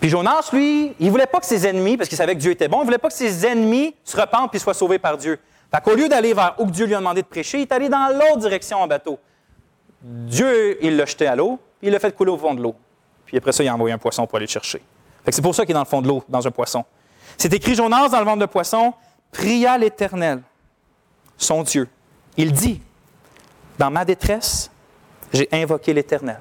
Puis 0.00 0.08
Jonas, 0.08 0.50
lui, 0.52 0.94
il 1.00 1.10
voulait 1.10 1.26
pas 1.26 1.40
que 1.40 1.46
ses 1.46 1.66
ennemis, 1.66 1.96
parce 1.96 2.08
qu'il 2.08 2.18
savait 2.18 2.34
que 2.34 2.40
Dieu 2.40 2.52
était 2.52 2.68
bon, 2.68 2.82
il 2.82 2.84
voulait 2.84 2.98
pas 2.98 3.08
que 3.08 3.14
ses 3.14 3.44
ennemis 3.46 3.94
se 4.04 4.16
repentent 4.16 4.54
et 4.54 4.58
soient 4.58 4.74
sauvés 4.74 4.98
par 4.98 5.16
Dieu. 5.16 5.38
Fait 5.72 5.82
qu'au 5.82 5.94
lieu 5.94 6.08
d'aller 6.08 6.32
vers 6.32 6.54
où 6.58 6.66
Dieu 6.66 6.86
lui 6.86 6.94
a 6.94 6.98
demandé 6.98 7.22
de 7.22 7.26
prêcher, 7.26 7.58
il 7.58 7.62
est 7.62 7.72
allé 7.72 7.88
dans 7.88 8.08
l'autre 8.12 8.38
direction 8.38 8.78
en 8.78 8.86
bateau. 8.86 9.18
Dieu, 10.00 10.82
il 10.82 10.96
l'a 10.96 11.04
jeté 11.04 11.26
à 11.26 11.34
l'eau, 11.34 11.58
puis 11.78 11.88
il 11.88 11.92
l'a 11.92 11.98
fait 11.98 12.14
couler 12.14 12.30
au 12.30 12.38
fond 12.38 12.54
de 12.54 12.62
l'eau. 12.62 12.74
Puis 13.26 13.36
après 13.36 13.52
ça, 13.52 13.62
il 13.62 13.68
a 13.68 13.74
envoyé 13.74 13.92
un 13.92 13.98
poisson 13.98 14.26
pour 14.26 14.36
aller 14.36 14.46
le 14.46 14.50
chercher. 14.50 14.80
c'est 15.28 15.42
pour 15.42 15.54
ça 15.54 15.64
qu'il 15.64 15.72
est 15.72 15.74
dans 15.74 15.80
le 15.80 15.86
fond 15.86 16.00
de 16.00 16.08
l'eau, 16.08 16.22
dans 16.28 16.46
un 16.46 16.50
poisson. 16.50 16.84
C'est 17.36 17.52
écrit 17.52 17.74
Jonas 17.74 18.08
dans 18.08 18.20
le 18.20 18.24
ventre 18.24 18.38
de 18.38 18.46
poisson, 18.46 18.94
pria 19.32 19.78
l'Éternel, 19.78 20.42
son 21.36 21.62
Dieu. 21.62 21.88
Il 22.36 22.52
dit, 22.52 22.80
dans 23.78 23.90
ma 23.90 24.04
détresse, 24.04 24.70
j'ai 25.32 25.48
invoqué 25.52 25.92
l'Éternel. 25.92 26.40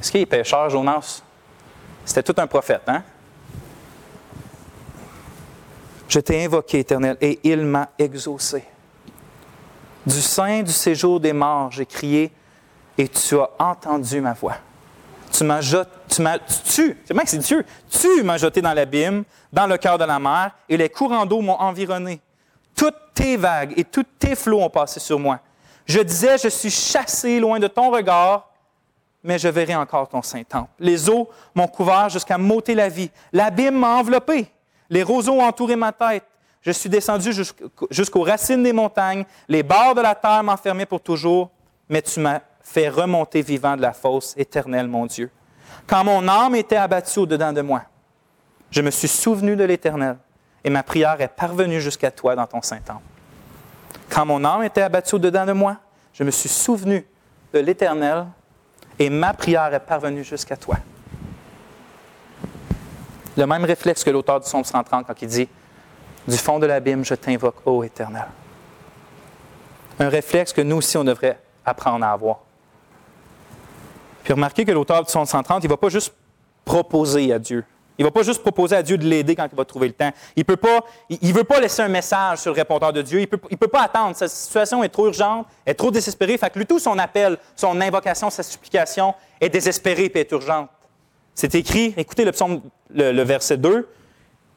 Est-ce 0.00 0.10
qu'il 0.10 0.20
est 0.20 0.26
pécheur, 0.26 0.70
Jonas? 0.70 1.22
C'était 2.04 2.22
tout 2.22 2.40
un 2.40 2.46
prophète, 2.46 2.82
hein? 2.86 3.02
Je 6.08 6.20
t'ai 6.20 6.44
invoqué, 6.44 6.78
Éternel, 6.78 7.18
et 7.20 7.38
il 7.44 7.64
m'a 7.66 7.90
exaucé. 7.98 8.64
Du 10.06 10.22
sein 10.22 10.62
du 10.62 10.72
séjour 10.72 11.20
des 11.20 11.34
morts, 11.34 11.70
j'ai 11.70 11.84
crié, 11.84 12.32
et 12.96 13.08
tu 13.08 13.38
as 13.38 13.50
entendu 13.58 14.20
ma 14.20 14.32
voix. 14.32 14.56
Tu 15.38 15.44
m'as 15.44 15.60
jeté, 15.60 15.88
tu 16.08 16.96
tu, 17.90 18.22
m'as 18.24 18.38
jeté 18.38 18.60
dans 18.60 18.72
l'abîme, 18.72 19.22
dans 19.52 19.68
le 19.68 19.76
cœur 19.76 19.96
de 19.96 20.04
la 20.04 20.18
mer, 20.18 20.50
et 20.68 20.76
les 20.76 20.88
courants 20.88 21.24
d'eau 21.24 21.40
m'ont 21.40 21.60
environné. 21.60 22.20
Toutes 22.74 22.96
tes 23.14 23.36
vagues 23.36 23.72
et 23.76 23.84
tous 23.84 24.04
tes 24.18 24.34
flots 24.34 24.62
ont 24.62 24.70
passé 24.70 24.98
sur 24.98 25.16
moi. 25.16 25.38
Je 25.86 26.00
disais, 26.00 26.38
je 26.38 26.48
suis 26.48 26.72
chassé 26.72 27.38
loin 27.38 27.60
de 27.60 27.68
ton 27.68 27.92
regard, 27.92 28.48
mais 29.22 29.38
je 29.38 29.46
verrai 29.46 29.76
encore 29.76 30.08
ton 30.08 30.22
Saint-Temple. 30.22 30.70
Les 30.80 31.08
eaux 31.08 31.28
m'ont 31.54 31.68
couvert 31.68 32.08
jusqu'à 32.08 32.36
m'ôter 32.36 32.74
la 32.74 32.88
vie. 32.88 33.10
L'abîme 33.32 33.78
m'a 33.78 33.94
enveloppé. 33.94 34.50
Les 34.90 35.04
roseaux 35.04 35.34
ont 35.34 35.44
entouré 35.44 35.76
ma 35.76 35.92
tête. 35.92 36.24
Je 36.62 36.72
suis 36.72 36.88
descendu 36.88 37.30
jusqu'aux 37.92 38.24
racines 38.24 38.64
des 38.64 38.72
montagnes. 38.72 39.24
Les 39.46 39.62
bords 39.62 39.94
de 39.94 40.00
la 40.00 40.16
terre 40.16 40.42
m'enfermaient 40.42 40.84
pour 40.84 41.00
toujours, 41.00 41.48
mais 41.88 42.02
tu 42.02 42.18
m'as 42.18 42.40
fait 42.68 42.88
remonter 42.88 43.40
vivant 43.40 43.76
de 43.76 43.82
la 43.82 43.92
fosse 43.92 44.34
éternelle, 44.36 44.88
mon 44.88 45.06
Dieu. 45.06 45.30
Quand 45.86 46.04
mon 46.04 46.28
âme 46.28 46.54
était 46.54 46.76
abattue 46.76 47.20
au-dedans 47.20 47.52
de 47.52 47.62
moi, 47.62 47.82
je 48.70 48.82
me 48.82 48.90
suis 48.90 49.08
souvenu 49.08 49.56
de 49.56 49.64
l'Éternel 49.64 50.18
et 50.62 50.68
ma 50.68 50.82
prière 50.82 51.18
est 51.20 51.28
parvenue 51.28 51.80
jusqu'à 51.80 52.10
toi 52.10 52.36
dans 52.36 52.46
ton 52.46 52.60
Saint-Temple. 52.60 53.00
Quand 54.10 54.26
mon 54.26 54.44
âme 54.44 54.64
était 54.64 54.82
abattue 54.82 55.14
au-dedans 55.14 55.46
de 55.46 55.52
moi, 55.52 55.78
je 56.12 56.22
me 56.24 56.30
suis 56.30 56.50
souvenu 56.50 57.06
de 57.54 57.58
l'Éternel 57.58 58.26
et 58.98 59.08
ma 59.08 59.32
prière 59.32 59.72
est 59.72 59.80
parvenue 59.80 60.22
jusqu'à 60.22 60.56
toi. 60.56 60.76
Le 63.34 63.46
même 63.46 63.64
réflexe 63.64 64.04
que 64.04 64.10
l'auteur 64.10 64.40
du 64.40 64.44
Psaume 64.44 64.64
130 64.64 65.06
quand 65.06 65.22
il 65.22 65.28
dit 65.28 65.48
Du 66.26 66.36
fond 66.36 66.58
de 66.58 66.66
l'abîme, 66.66 67.04
je 67.04 67.14
t'invoque, 67.14 67.66
ô 67.66 67.82
Éternel. 67.82 68.26
Un 69.98 70.08
réflexe 70.10 70.52
que 70.52 70.60
nous 70.60 70.76
aussi, 70.76 70.98
on 70.98 71.04
devrait 71.04 71.38
apprendre 71.64 72.04
à 72.04 72.12
avoir. 72.12 72.40
Puis 74.28 74.34
remarquez 74.34 74.66
que 74.66 74.72
l'auteur 74.72 75.00
du 75.00 75.06
Psaume 75.06 75.24
130, 75.24 75.64
il 75.64 75.68
ne 75.68 75.70
va 75.70 75.78
pas 75.78 75.88
juste 75.88 76.12
proposer 76.62 77.32
à 77.32 77.38
Dieu. 77.38 77.64
Il 77.96 78.02
ne 78.02 78.08
va 78.08 78.10
pas 78.10 78.22
juste 78.22 78.42
proposer 78.42 78.76
à 78.76 78.82
Dieu 78.82 78.98
de 78.98 79.06
l'aider 79.06 79.34
quand 79.34 79.48
il 79.50 79.56
va 79.56 79.64
trouver 79.64 79.86
le 79.86 79.94
temps. 79.94 80.10
Il 80.36 80.44
ne 80.46 80.54
il, 81.08 81.32
veut 81.32 81.44
pas 81.44 81.60
laisser 81.60 81.80
un 81.80 81.88
message 81.88 82.40
sur 82.40 82.52
le 82.52 82.56
répondeur 82.56 82.92
de 82.92 83.00
Dieu. 83.00 83.20
Il 83.20 83.22
ne 83.22 83.26
peut, 83.26 83.40
il 83.50 83.56
peut 83.56 83.68
pas 83.68 83.84
attendre. 83.84 84.14
Sa 84.14 84.28
situation 84.28 84.84
est 84.84 84.90
trop 84.90 85.06
urgente, 85.06 85.46
est 85.64 85.72
trop 85.72 85.90
désespérée. 85.90 86.36
Fait 86.36 86.50
que 86.50 86.58
lui, 86.58 86.66
tout 86.66 86.78
son 86.78 86.98
appel, 86.98 87.38
son 87.56 87.80
invocation, 87.80 88.28
sa 88.28 88.42
supplication 88.42 89.14
est 89.40 89.48
désespérée 89.48 90.12
et 90.14 90.18
est 90.20 90.30
urgente. 90.30 90.68
C'est 91.34 91.54
écrit, 91.54 91.94
écoutez 91.96 92.26
le 92.26 92.32
psaume, 92.32 92.60
le, 92.90 93.22
verset 93.22 93.56
2. 93.56 93.88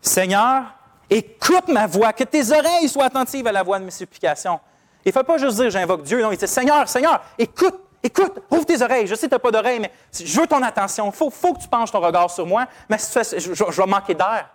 Seigneur, 0.02 0.64
écoute 1.10 1.70
ma 1.70 1.88
voix, 1.88 2.12
que 2.12 2.26
tes 2.26 2.52
oreilles 2.52 2.90
soient 2.90 3.06
attentives 3.06 3.48
à 3.48 3.54
la 3.54 3.64
voix 3.64 3.80
de 3.80 3.86
mes 3.86 3.92
supplications. 3.92 4.60
Il 5.06 5.10
ne 5.10 5.14
faut 5.14 5.24
pas 5.24 5.38
juste 5.38 5.56
dire 5.56 5.70
j'invoque 5.70 6.04
Dieu. 6.04 6.22
Non, 6.22 6.30
il 6.34 6.38
dit 6.38 6.46
Seigneur, 6.46 6.90
Seigneur, 6.90 7.24
écoute, 7.40 7.80
écoute, 8.04 8.40
ouvre 8.50 8.66
tes 8.66 8.82
oreilles. 8.82 9.08
Je 9.08 9.16
sais 9.16 9.28
que 9.28 9.32
tu 9.32 9.36
n'as 9.36 9.40
pas 9.40 9.52
d'oreilles, 9.52 9.80
mais 9.80 9.92
je 10.14 10.40
veux 10.40 10.48
ton 10.48 10.62
attention. 10.62 11.08
Il 11.08 11.16
faut, 11.16 11.30
faut, 11.30 11.54
que 11.54 11.62
tu 11.62 11.68
penches 11.68 11.92
ton 11.92 12.00
regard 12.00 12.30
sur 12.30 12.46
moi. 12.46 12.66
Mais 12.90 12.98
je, 12.98 13.54
je, 13.54 13.82
vais 13.82 13.88
manquer 13.88 14.14
d'air. 14.14 14.50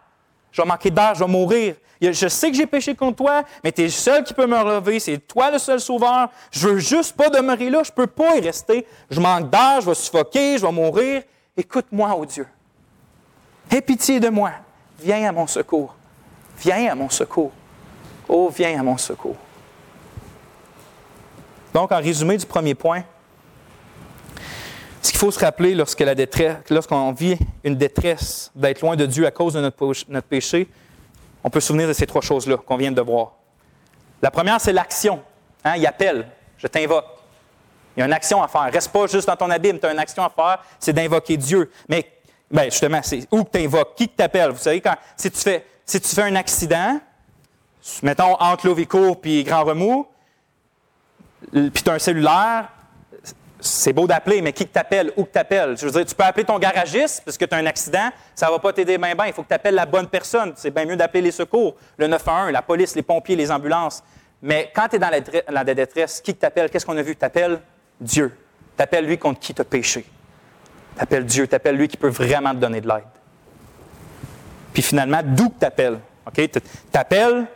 Je 0.53 0.63
vais 0.63 0.69
manquer 0.69 0.91
d'air, 0.91 1.15
je 1.15 1.25
vais 1.25 1.31
mourir. 1.31 1.77
Je 2.01 2.29
sais 2.29 2.51
que 2.51 2.57
j'ai 2.57 2.67
péché 2.67 2.95
contre 2.95 3.17
toi, 3.17 3.43
mais 3.65 3.73
tu 3.73 3.83
es 3.83 3.85
le 3.85 3.91
seul 3.91 4.23
qui 4.25 4.35
peut 4.35 4.47
me 4.47 4.59
relever. 4.59 5.01
C'est 5.01 5.19
toi 5.19 5.51
le 5.51 5.59
seul 5.59 5.81
sauveur. 5.81 6.29
Je 6.51 6.69
veux 6.69 6.79
juste 6.79 7.17
pas 7.17 7.31
demeurer 7.31 7.71
là. 7.71 7.83
Je 7.83 7.93
peux 7.93 8.07
pas 8.07 8.37
y 8.37 8.41
rester. 8.41 8.87
Je 9.11 9.21
manque 9.21 9.51
d'air, 9.51 9.81
je 9.81 9.87
vais 9.87 9.95
suffoquer, 9.95 10.59
je 10.59 10.67
vais 10.67 10.73
mourir. 10.73 11.23
Écoute-moi, 11.57 12.15
ô 12.15 12.27
Dieu. 12.27 12.47
Aie 13.71 13.81
pitié 13.81 14.21
de 14.21 14.29
moi. 14.29 14.53
Viens 15.01 15.29
à 15.29 15.33
mon 15.33 15.47
secours. 15.47 15.95
Viens 16.59 16.93
à 16.93 16.95
mon 16.95 17.09
secours. 17.09 17.53
Oh, 18.29 18.51
viens 18.55 18.79
à 18.79 18.83
mon 18.83 18.97
secours. 18.97 19.37
Donc, 21.73 21.93
en 21.93 21.99
résumé 21.99 22.37
du 22.37 22.47
premier 22.47 22.75
point, 22.75 23.03
ce 25.07 25.13
qu'il 25.13 25.21
faut 25.21 25.31
se 25.31 25.39
rappeler 25.39 25.75
lorsque 25.75 26.01
la 26.01 26.17
détresse, 26.17 26.57
lorsqu'on 26.69 27.13
vit 27.13 27.39
une 27.63 27.77
détresse 27.77 28.51
d'être 28.57 28.81
loin 28.81 28.97
de 28.97 29.07
Dieu 29.07 29.25
à 29.25 29.31
cause 29.31 29.55
de 29.55 29.61
notre, 29.61 30.21
péché, 30.29 30.69
on 31.45 31.51
peut 31.51 31.61
se 31.61 31.69
souvenir 31.69 31.87
de 31.87 31.93
ces 31.93 32.07
trois 32.07 32.23
choses-là 32.23 32.57
qu'on 32.57 32.77
vient 32.77 32.91
de 32.91 33.01
voir. 33.01 33.35
La 34.21 34.33
première, 34.33 34.61
c'est 34.61 34.73
l'action. 34.73 35.23
Hein, 35.65 35.75
il 35.77 35.87
appelle, 35.87 36.27
je 36.59 36.67
t'invoque. 36.67 37.05
Il 37.97 38.01
y 38.01 38.03
a 38.03 38.07
une 38.07 38.13
action 38.13 38.43
à 38.43 38.49
faire. 38.49 38.69
Reste 38.73 38.91
pas 38.91 39.07
juste 39.07 39.29
dans 39.29 39.37
ton 39.37 39.49
abîme. 39.49 39.79
Tu 39.79 39.87
as 39.87 39.93
une 39.93 39.99
action 39.99 40.25
à 40.25 40.31
faire, 40.31 40.59
c'est 40.81 40.93
d'invoquer 40.93 41.37
Dieu. 41.37 41.71
Mais 41.89 42.13
ben, 42.51 42.65
justement, 42.65 43.01
c'est 43.03 43.29
où 43.31 43.45
que 43.45 43.51
tu 43.57 43.65
invoques, 43.65 43.95
qui 43.95 44.09
t'appelle? 44.09 44.51
Vous 44.51 44.59
savez, 44.59 44.81
quand, 44.81 44.97
si, 45.17 45.31
tu 45.31 45.39
fais, 45.39 45.65
si 45.85 46.01
tu 46.01 46.09
fais 46.09 46.23
un 46.23 46.35
accident, 46.35 46.99
mettons 48.03 48.35
entre 48.41 48.67
Lovico 48.67 49.17
et 49.23 49.45
Grand 49.45 49.63
Remous, 49.63 50.09
puis 51.53 51.71
tu 51.71 51.91
as 51.91 51.93
un 51.93 51.99
cellulaire, 52.01 52.71
c'est 53.61 53.93
beau 53.93 54.07
d'appeler, 54.07 54.43
mais 54.43 54.53
qui 54.53 54.67
t'appelle, 54.67 55.13
où 55.17 55.25
que 55.25 55.31
t'appelles? 55.31 55.77
Je 55.79 55.87
veux 55.87 55.93
dire, 55.93 56.05
tu 56.05 56.15
peux 56.15 56.25
appeler 56.25 56.45
ton 56.45 56.59
garagiste 56.59 57.23
parce 57.25 57.39
que 57.39 57.45
tu 57.45 57.55
as 57.55 57.59
un 57.59 57.67
accident, 57.67 58.11
ça 58.35 58.51
va 58.51 58.59
pas 58.59 58.73
t'aider 58.73 58.99
bien, 58.99 59.15
bien. 59.15 59.27
Il 59.27 59.33
faut 59.33 59.43
que 59.43 59.49
tu 59.49 59.55
appelles 59.55 59.75
la 59.75 59.87
bonne 59.87 60.09
personne. 60.09 60.53
C'est 60.57 60.71
bien 60.71 60.85
mieux 60.85 60.97
d'appeler 60.97 61.23
les 61.23 61.31
secours, 61.31 61.75
le 61.97 62.07
911, 62.07 62.53
la 62.53 62.63
police, 62.63 62.95
les 62.95 63.03
pompiers, 63.03 63.37
les 63.37 63.51
ambulances. 63.51 64.03
Mais 64.43 64.71
quand 64.75 64.89
tu 64.89 64.97
es 64.97 64.99
dans 64.99 65.11
la, 65.49 65.65
détresse, 65.65 66.21
qui 66.21 66.35
t'appelle? 66.35 66.71
Qu'est-ce 66.71 66.85
qu'on 66.85 66.97
a 66.97 67.03
vu? 67.03 67.17
T'appelles 67.17 67.61
Dieu. 68.01 68.33
T'appelles 68.77 69.07
lui 69.07 69.17
contre 69.17 69.41
qui 69.41 69.55
tu 69.55 69.63
as 69.63 69.65
péché. 69.65 70.05
T'appelles 70.97 71.25
Dieu, 71.25 71.47
t'appelles 71.47 71.77
lui 71.77 71.89
qui 71.89 71.97
peut 71.97 72.09
vraiment 72.09 72.51
te 72.51 72.57
donner 72.57 72.81
de 72.81 72.89
l'aide. 72.89 73.05
Puis 74.73 74.83
finalement, 74.83 75.21
d'où 75.25 75.49
tu 75.49 75.55
t'appelles? 75.55 75.99
OK? 76.27 76.51
T'appelles, 76.93 77.47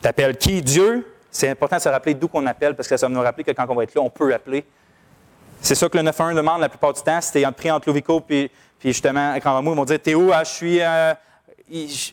t'appelles 0.00 0.36
qui? 0.38 0.62
Dieu? 0.62 1.06
C'est 1.30 1.50
important 1.50 1.76
de 1.76 1.82
se 1.82 1.88
rappeler 1.88 2.14
d'où 2.14 2.28
qu'on 2.28 2.46
appelle 2.46 2.74
parce 2.74 2.88
que 2.88 2.96
ça 2.96 3.06
va 3.06 3.12
nous 3.12 3.20
rappeler 3.20 3.44
que 3.44 3.50
quand 3.50 3.66
on 3.68 3.74
va 3.74 3.82
être 3.84 3.94
là, 3.94 4.00
on 4.00 4.10
peut 4.10 4.32
appeler. 4.32 4.64
C'est 5.60 5.74
ça 5.74 5.88
que 5.88 5.96
le 5.96 6.02
911 6.02 6.36
demande 6.36 6.60
la 6.60 6.68
plupart 6.68 6.92
du 6.92 7.02
temps. 7.02 7.20
Si 7.20 7.32
tu 7.32 7.40
es 7.40 7.52
pris 7.52 7.70
entre 7.70 7.88
Lovico 7.88 8.20
puis, 8.20 8.50
puis 8.78 8.90
justement, 8.90 9.34
quand 9.36 9.60
ils 9.60 9.64
vont 9.64 9.84
dire 9.84 10.00
T'es 10.00 10.14
où 10.14 10.30
ah, 10.32 10.44
Je 10.44 10.50
suis. 10.50 10.80
Euh, 10.80 11.14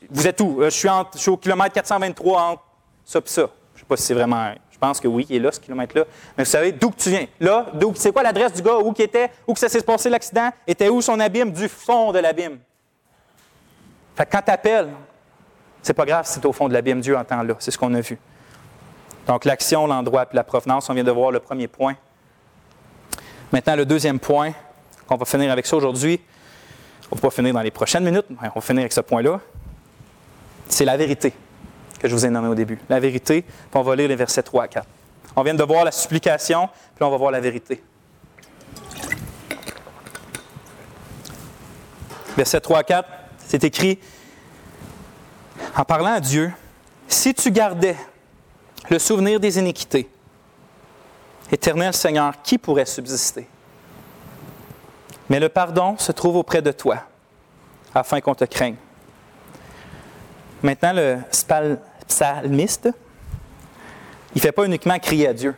vous 0.09 0.27
êtes 0.27 0.41
où? 0.41 0.61
Euh, 0.61 0.69
je 0.69 1.15
suis, 1.15 1.29
au 1.29 1.37
kilomètre 1.37 1.73
423 1.73 2.41
entre 2.41 2.63
ça 3.03 3.19
et 3.19 3.21
ça. 3.25 3.41
Je 3.41 3.45
ne 3.45 3.79
sais 3.79 3.85
pas 3.87 3.97
si 3.97 4.03
c'est 4.03 4.13
vraiment. 4.13 4.53
Je 4.71 4.77
pense 4.77 4.99
que 4.99 5.07
oui, 5.07 5.25
il 5.29 5.37
est 5.37 5.39
là, 5.39 5.51
ce 5.51 5.59
kilomètre-là. 5.59 6.03
Mais 6.37 6.43
vous 6.43 6.49
savez 6.49 6.73
d'où 6.73 6.91
tu 6.97 7.09
viens. 7.09 7.25
Là, 7.39 7.67
d'où, 7.73 7.93
c'est 7.95 8.11
quoi 8.11 8.23
l'adresse 8.23 8.51
du 8.51 8.61
gars, 8.61 8.77
où 8.77 8.91
qui 8.91 9.03
était, 9.03 9.31
où 9.47 9.53
que 9.53 9.59
ça 9.59 9.69
s'est 9.69 9.81
passé 9.81 10.09
l'accident, 10.09 10.49
était 10.67 10.89
où 10.89 11.01
son 11.01 11.17
abîme, 11.19 11.51
du 11.51 11.69
fond 11.69 12.11
de 12.11 12.19
l'abîme. 12.19 12.59
Fait 14.15 14.25
que 14.25 14.31
quand 14.31 14.41
tu 14.41 14.51
appelles, 14.51 14.89
c'est 15.81 15.93
pas 15.93 16.05
grave 16.05 16.25
si 16.25 16.33
c'est 16.33 16.45
au 16.45 16.51
fond 16.51 16.67
de 16.67 16.73
l'abîme, 16.73 16.99
Dieu 16.99 17.15
entend 17.15 17.41
là. 17.41 17.55
C'est 17.59 17.71
ce 17.71 17.77
qu'on 17.77 17.93
a 17.93 18.01
vu. 18.01 18.19
Donc, 19.27 19.45
l'action, 19.45 19.87
l'endroit 19.87 20.23
et 20.23 20.35
la 20.35 20.43
provenance, 20.43 20.89
on 20.89 20.93
vient 20.93 21.03
de 21.03 21.11
voir 21.11 21.31
le 21.31 21.39
premier 21.39 21.67
point. 21.67 21.95
Maintenant, 23.51 23.75
le 23.75 23.85
deuxième 23.85 24.19
point, 24.19 24.53
qu'on 25.07 25.17
va 25.17 25.25
finir 25.25 25.51
avec 25.51 25.65
ça 25.65 25.75
aujourd'hui, 25.75 26.19
on 27.11 27.15
ne 27.15 27.21
va 27.21 27.29
pas 27.29 27.35
finir 27.35 27.53
dans 27.53 27.61
les 27.61 27.71
prochaines 27.71 28.03
minutes, 28.03 28.25
mais 28.29 28.49
on 28.53 28.59
va 28.59 28.61
finir 28.61 28.81
avec 28.81 28.93
ce 28.93 29.01
point-là, 29.01 29.39
c'est 30.67 30.85
la 30.85 30.97
vérité 30.97 31.33
que 31.99 32.07
je 32.07 32.15
vous 32.15 32.25
ai 32.25 32.29
nommé 32.29 32.47
au 32.47 32.55
début. 32.55 32.79
La 32.89 32.99
vérité, 32.99 33.43
puis 33.43 33.69
on 33.73 33.83
va 33.83 33.95
lire 33.95 34.07
les 34.07 34.15
versets 34.15 34.43
3 34.43 34.63
à 34.63 34.67
4. 34.67 34.87
On 35.35 35.43
vient 35.43 35.53
de 35.53 35.63
voir 35.63 35.83
la 35.83 35.91
supplication, 35.91 36.67
puis 36.95 37.03
on 37.03 37.11
va 37.11 37.17
voir 37.17 37.31
la 37.31 37.39
vérité. 37.39 37.83
Verset 42.35 42.59
3 42.59 42.79
à 42.79 42.83
4, 42.83 43.09
c'est 43.37 43.63
écrit, 43.63 43.99
en 45.75 45.85
parlant 45.85 46.13
à 46.13 46.19
Dieu, 46.19 46.51
si 47.07 47.33
tu 47.33 47.51
gardais 47.51 47.95
le 48.89 48.99
souvenir 48.99 49.39
des 49.39 49.57
iniquités, 49.59 50.09
Éternel 51.51 51.93
Seigneur, 51.93 52.33
qui 52.41 52.57
pourrait 52.57 52.85
subsister? 52.85 53.47
Mais 55.29 55.39
le 55.39 55.49
pardon 55.49 55.97
se 55.97 56.11
trouve 56.11 56.37
auprès 56.37 56.61
de 56.61 56.71
toi, 56.71 56.97
afin 57.93 58.21
qu'on 58.21 58.35
te 58.35 58.45
craigne. 58.45 58.75
Maintenant, 60.61 60.93
le 60.93 61.19
psalmiste, 62.07 62.89
il 64.33 64.37
ne 64.37 64.41
fait 64.41 64.51
pas 64.51 64.65
uniquement 64.65 64.97
crier 64.99 65.27
à 65.27 65.33
Dieu. 65.33 65.55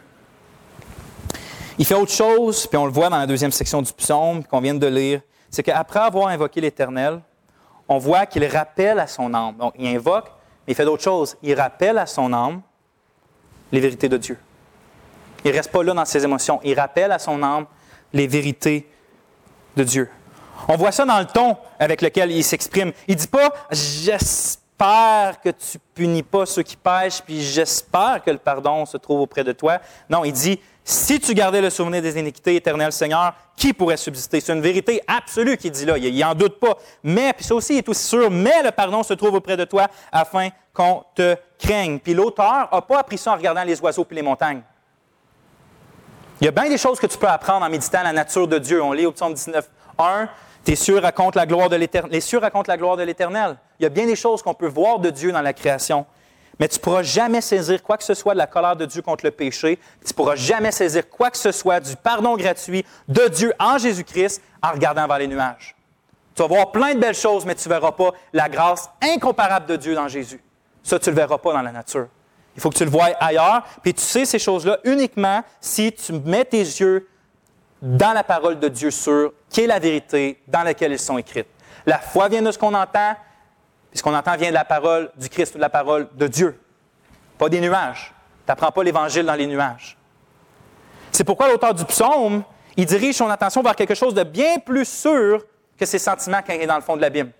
Il 1.77 1.85
fait 1.85 1.95
autre 1.95 2.11
chose, 2.11 2.67
puis 2.67 2.77
on 2.77 2.85
le 2.85 2.91
voit 2.91 3.09
dans 3.09 3.19
la 3.19 3.27
deuxième 3.27 3.51
section 3.51 3.81
du 3.81 3.93
psaume 3.93 4.43
qu'on 4.43 4.59
vient 4.59 4.73
de 4.73 4.87
lire, 4.87 5.21
c'est 5.49 5.63
qu'après 5.63 5.99
avoir 5.99 6.27
invoqué 6.27 6.59
l'Éternel, 6.59 7.21
on 7.87 7.97
voit 7.97 8.25
qu'il 8.25 8.45
rappelle 8.45 8.99
à 8.99 9.07
son 9.07 9.33
âme. 9.33 9.55
Donc, 9.55 9.73
il 9.77 9.87
invoque, 9.87 10.25
mais 10.65 10.73
il 10.73 10.75
fait 10.75 10.83
d'autres 10.83 11.03
choses. 11.03 11.37
Il 11.41 11.53
rappelle 11.53 11.97
à 11.97 12.05
son 12.05 12.33
âme 12.33 12.61
les 13.71 13.79
vérités 13.79 14.09
de 14.09 14.17
Dieu. 14.17 14.37
Il 15.43 15.51
ne 15.51 15.55
reste 15.55 15.71
pas 15.71 15.83
là 15.83 15.93
dans 15.93 16.05
ses 16.05 16.23
émotions. 16.23 16.59
Il 16.63 16.79
rappelle 16.79 17.11
à 17.11 17.19
son 17.19 17.41
âme 17.43 17.65
les 18.13 18.27
vérités 18.27 18.87
de 19.75 19.83
Dieu. 19.83 20.09
On 20.67 20.75
voit 20.75 20.91
ça 20.91 21.05
dans 21.05 21.19
le 21.19 21.25
ton 21.25 21.55
avec 21.79 22.01
lequel 22.01 22.31
il 22.31 22.43
s'exprime. 22.43 22.91
Il 23.07 23.15
ne 23.15 23.19
dit 23.19 23.27
pas 23.27 23.53
J'espère 23.71 25.39
que 25.43 25.49
tu 25.49 25.79
punis 25.93 26.23
pas 26.23 26.45
ceux 26.45 26.63
qui 26.63 26.75
pêchent, 26.75 27.21
puis 27.21 27.41
j'espère 27.41 28.21
que 28.23 28.31
le 28.31 28.37
pardon 28.37 28.85
se 28.85 28.97
trouve 28.97 29.21
auprès 29.21 29.43
de 29.43 29.51
toi. 29.51 29.79
Non, 30.09 30.23
il 30.23 30.33
dit 30.33 30.59
Si 30.83 31.19
tu 31.19 31.33
gardais 31.33 31.61
le 31.61 31.69
souvenir 31.69 32.01
des 32.01 32.19
iniquités, 32.19 32.55
éternel 32.55 32.91
Seigneur, 32.91 33.33
qui 33.55 33.73
pourrait 33.73 33.97
subsister? 33.97 34.39
C'est 34.39 34.53
une 34.53 34.61
vérité 34.61 35.01
absolue 35.07 35.57
qu'il 35.57 35.71
dit 35.71 35.85
là. 35.85 35.97
Il 35.97 36.19
n'en 36.19 36.35
doute 36.35 36.59
pas. 36.59 36.77
Mais, 37.03 37.33
puis 37.33 37.45
ça 37.45 37.55
aussi 37.55 37.73
il 37.73 37.77
est 37.77 37.89
aussi 37.89 38.03
sûr, 38.03 38.29
mais 38.31 38.63
le 38.63 38.71
pardon 38.71 39.03
se 39.03 39.13
trouve 39.13 39.35
auprès 39.35 39.57
de 39.57 39.65
toi 39.65 39.87
afin 40.11 40.49
qu'on 40.73 41.03
te 41.15 41.35
craigne. 41.57 41.99
Puis 41.99 42.13
l'auteur 42.13 42.69
n'a 42.71 42.81
pas 42.81 42.99
appris 42.99 43.17
ça 43.17 43.31
en 43.31 43.35
regardant 43.35 43.63
les 43.63 43.79
oiseaux 43.79 44.05
puis 44.05 44.15
les 44.15 44.21
montagnes. 44.21 44.61
Il 46.39 46.45
y 46.45 46.47
a 46.47 46.51
bien 46.51 46.69
des 46.69 46.77
choses 46.77 46.99
que 46.99 47.07
tu 47.07 47.17
peux 47.17 47.27
apprendre 47.27 47.65
en 47.65 47.69
méditant 47.69 48.03
la 48.03 48.13
nature 48.13 48.47
de 48.47 48.59
Dieu. 48.59 48.81
On 48.83 48.91
lit 48.91 49.07
au 49.07 49.11
psaume 49.11 49.33
19, 49.33 49.67
1, 49.97 50.29
tes 50.63 50.75
cieux 50.75 50.99
racontent 50.99 51.39
la 51.39 51.47
gloire 51.47 51.67
de 51.67 51.75
l'éternel. 51.75 52.11
Les 52.11 52.21
cieux 52.21 52.37
racontent 52.37 52.71
la 52.71 52.77
gloire 52.77 52.95
de 52.95 53.03
l'éternel. 53.03 53.57
Il 53.79 53.83
y 53.83 53.85
a 53.87 53.89
bien 53.89 54.05
des 54.05 54.15
choses 54.15 54.43
qu'on 54.43 54.53
peut 54.53 54.67
voir 54.67 54.99
de 54.99 55.09
Dieu 55.09 55.31
dans 55.31 55.41
la 55.41 55.53
création. 55.53 56.05
Mais 56.59 56.67
tu 56.67 56.77
ne 56.77 56.81
pourras 56.81 57.01
jamais 57.01 57.41
saisir 57.41 57.81
quoi 57.81 57.97
que 57.97 58.03
ce 58.03 58.13
soit 58.13 58.33
de 58.33 58.37
la 58.37 58.45
colère 58.47 58.75
de 58.75 58.85
Dieu 58.85 59.01
contre 59.01 59.25
le 59.25 59.31
péché. 59.31 59.79
Tu 60.05 60.11
ne 60.11 60.13
pourras 60.13 60.35
jamais 60.35 60.71
saisir 60.71 61.09
quoi 61.09 61.31
que 61.31 61.37
ce 61.37 61.51
soit 61.51 61.79
du 61.79 61.95
pardon 61.95 62.35
gratuit 62.35 62.85
de 63.07 63.27
Dieu 63.29 63.53
en 63.59 63.79
Jésus-Christ 63.79 64.41
en 64.61 64.71
regardant 64.71 65.07
vers 65.07 65.19
les 65.19 65.27
nuages. 65.27 65.75
Tu 66.35 66.43
vas 66.43 66.47
voir 66.47 66.71
plein 66.71 66.93
de 66.93 66.99
belles 66.99 67.15
choses, 67.15 67.45
mais 67.45 67.55
tu 67.55 67.67
ne 67.67 67.73
verras 67.73 67.93
pas 67.93 68.11
la 68.31 68.47
grâce 68.47 68.91
incomparable 69.01 69.65
de 69.65 69.75
Dieu 69.75 69.95
dans 69.95 70.07
Jésus. 70.07 70.39
Ça, 70.83 70.99
tu 70.99 71.09
ne 71.09 71.15
le 71.15 71.21
verras 71.21 71.39
pas 71.39 71.53
dans 71.53 71.63
la 71.63 71.71
nature. 71.71 72.07
Il 72.57 72.61
faut 72.61 72.71
que 72.71 72.75
tu 72.75 72.83
le 72.83 72.89
voies 72.89 73.11
ailleurs. 73.19 73.63
Puis 73.83 73.93
tu 73.93 74.01
sais 74.01 74.25
ces 74.25 74.39
choses-là 74.39 74.79
uniquement 74.83 75.43
si 75.61 75.93
tu 75.93 76.11
mets 76.11 76.43
tes 76.43 76.57
yeux 76.57 77.07
dans 77.81 78.13
la 78.13 78.23
parole 78.23 78.59
de 78.59 78.67
Dieu 78.67 78.89
sur 78.89 79.31
qui 79.47 79.61
est 79.61 79.67
la 79.67 79.77
vérité 79.77 80.41
dans 80.47 80.63
laquelle 80.63 80.91
ils 80.91 80.99
sont 80.99 81.19
écrites. 81.19 81.47
La 81.85 81.99
foi 81.99 82.27
vient 82.27 82.41
de 82.41 82.51
ce 82.51 82.57
qu'on 82.57 82.73
entend, 82.73 83.15
puis 83.91 83.99
ce 83.99 84.03
qu'on 84.03 84.15
entend 84.15 84.35
vient 84.35 84.49
de 84.49 84.55
la 84.55 84.65
parole 84.65 85.11
du 85.15 85.29
Christ 85.29 85.53
ou 85.53 85.57
de 85.57 85.61
la 85.61 85.69
parole 85.69 86.09
de 86.15 86.27
Dieu, 86.27 86.59
pas 87.37 87.47
des 87.47 87.61
nuages. 87.61 88.13
Tu 88.45 88.51
n'apprends 88.51 88.71
pas 88.71 88.83
l'Évangile 88.83 89.25
dans 89.25 89.35
les 89.35 89.45
nuages. 89.45 89.95
C'est 91.11 91.23
pourquoi 91.23 91.47
l'auteur 91.47 91.75
du 91.75 91.85
psaume, 91.85 92.43
il 92.75 92.85
dirige 92.85 93.15
son 93.15 93.29
attention 93.29 93.61
vers 93.61 93.75
quelque 93.75 93.95
chose 93.95 94.15
de 94.15 94.23
bien 94.23 94.57
plus 94.57 94.85
sûr 94.85 95.45
que 95.77 95.85
ses 95.85 95.99
sentiments 95.99 96.41
quand 96.45 96.53
il 96.53 96.61
est 96.61 96.67
dans 96.67 96.75
le 96.75 96.81
fond 96.81 96.95
de 96.95 97.01
l'abîme. 97.01 97.31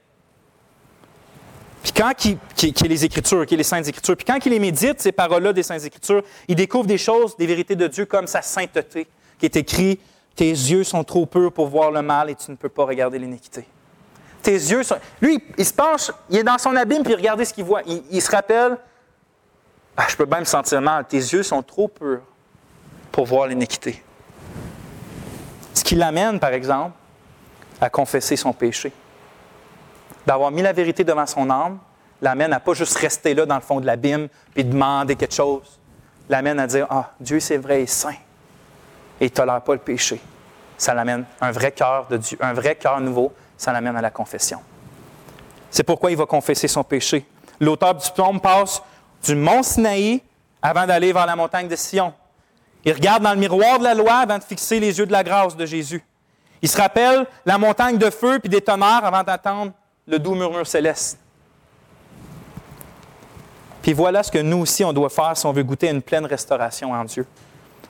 Puis 1.83 1.91
quand 1.91 2.25
il, 2.25 2.37
qui, 2.55 2.71
les 2.87 3.05
Écritures, 3.05 3.45
qui 3.45 3.53
est 3.53 3.57
les 3.57 3.63
Saintes 3.63 3.87
Écritures, 3.87 4.15
puis 4.17 4.25
quand 4.25 4.37
il 4.45 4.51
les 4.51 4.59
médite, 4.59 5.01
ces 5.01 5.11
paroles-là 5.11 5.53
des 5.53 5.63
Saintes 5.63 5.85
Écritures, 5.85 6.23
il 6.47 6.55
découvre 6.55 6.85
des 6.85 6.97
choses, 6.97 7.37
des 7.37 7.47
vérités 7.47 7.75
de 7.75 7.87
Dieu 7.87 8.05
comme 8.05 8.27
sa 8.27 8.41
sainteté, 8.41 9.07
qui 9.39 9.45
est 9.45 9.55
écrit 9.55 9.99
Tes 10.35 10.49
yeux 10.49 10.83
sont 10.83 11.03
trop 11.03 11.25
purs 11.25 11.51
pour 11.51 11.67
voir 11.67 11.91
le 11.91 12.01
mal 12.01 12.29
et 12.29 12.35
tu 12.35 12.51
ne 12.51 12.55
peux 12.55 12.69
pas 12.69 12.85
regarder 12.85 13.19
l'iniquité. 13.19 13.65
Tes 14.41 14.53
yeux 14.53 14.83
sont. 14.83 14.97
Lui, 15.21 15.43
il 15.57 15.65
se 15.65 15.73
penche, 15.73 16.11
il 16.29 16.37
est 16.37 16.43
dans 16.43 16.57
son 16.57 16.75
abîme, 16.75 17.03
puis 17.03 17.15
regardez 17.15 17.45
ce 17.45 17.53
qu'il 17.53 17.65
voit. 17.65 17.81
Il, 17.85 18.21
se 18.21 18.31
rappelle 18.31 18.77
ah, 19.95 20.05
Je 20.07 20.15
peux 20.15 20.25
bien 20.25 20.39
me 20.39 20.45
sentir 20.45 20.81
mal. 20.81 21.05
Tes 21.05 21.17
yeux 21.17 21.43
sont 21.43 21.61
trop 21.61 21.87
purs 21.87 22.21
pour 23.11 23.25
voir 23.25 23.47
l'iniquité. 23.47 24.03
Ce 25.73 25.83
qui 25.83 25.95
l'amène, 25.95 26.39
par 26.39 26.53
exemple, 26.53 26.93
à 27.81 27.89
confesser 27.89 28.35
son 28.35 28.53
péché 28.53 28.91
d'avoir 30.27 30.51
mis 30.51 30.61
la 30.61 30.73
vérité 30.73 31.05
devant 31.05 31.25
son 31.25 31.49
âme, 31.49 31.79
l'amène 32.21 32.51
à 32.51 32.59
pas 32.59 32.73
juste 32.73 32.97
rester 32.97 33.33
là 33.33 33.45
dans 33.45 33.55
le 33.55 33.61
fond 33.61 33.79
de 33.79 33.85
l'abîme 33.85 34.27
puis 34.53 34.65
demander 34.65 35.15
quelque 35.15 35.33
chose. 35.33 35.79
L'amène 36.27 36.59
à 36.59 36.67
dire 36.67 36.85
Ah, 36.89 37.11
Dieu 37.17 37.39
c'est 37.39 37.57
vrai 37.57 37.81
et 37.81 37.87
saint 37.87 38.11
et 39.19 39.25
il 39.25 39.25
ne 39.25 39.29
tolère 39.29 39.61
pas 39.61 39.73
le 39.73 39.79
péché. 39.79 40.19
Ça 40.77 40.93
l'amène 40.93 41.25
un 41.39 41.51
vrai 41.51 41.71
cœur 41.71 42.07
de 42.09 42.17
Dieu, 42.17 42.37
un 42.41 42.53
vrai 42.53 42.75
cœur 42.75 42.99
nouveau, 42.99 43.33
ça 43.57 43.71
l'amène 43.71 43.95
à 43.95 44.01
la 44.01 44.11
confession. 44.11 44.59
C'est 45.71 45.83
pourquoi 45.83 46.11
il 46.11 46.17
va 46.17 46.25
confesser 46.25 46.67
son 46.67 46.83
péché. 46.83 47.25
L'auteur 47.59 47.95
du 47.95 48.11
psaume 48.11 48.41
passe 48.41 48.83
du 49.23 49.33
mont 49.33 49.63
Sinaï 49.63 50.21
avant 50.61 50.85
d'aller 50.85 51.13
vers 51.13 51.25
la 51.25 51.37
montagne 51.37 51.69
de 51.69 51.75
Sion. 51.75 52.13
Il 52.83 52.91
regarde 52.91 53.23
dans 53.23 53.33
le 53.33 53.39
miroir 53.39 53.79
de 53.79 53.85
la 53.85 53.93
loi 53.93 54.15
avant 54.15 54.37
de 54.37 54.43
fixer 54.43 54.79
les 54.79 54.99
yeux 54.99 55.05
de 55.05 55.11
la 55.11 55.23
grâce 55.23 55.55
de 55.55 55.65
Jésus. 55.65 56.03
Il 56.61 56.67
se 56.67 56.77
rappelle 56.77 57.25
la 57.45 57.57
montagne 57.57 57.97
de 57.97 58.09
feu 58.09 58.39
puis 58.39 58.49
des 58.49 58.61
tonnerres 58.61 59.05
avant 59.05 59.23
d'attendre 59.23 59.71
le 60.07 60.19
doux 60.19 60.35
murmure 60.35 60.65
céleste. 60.65 61.19
Puis 63.81 63.93
voilà 63.93 64.23
ce 64.23 64.31
que 64.31 64.39
nous 64.39 64.59
aussi, 64.59 64.83
on 64.83 64.93
doit 64.93 65.09
faire 65.09 65.35
si 65.35 65.45
on 65.45 65.51
veut 65.51 65.63
goûter 65.63 65.89
une 65.89 66.01
pleine 66.01 66.25
restauration 66.25 66.91
en 66.91 67.03
Dieu. 67.05 67.25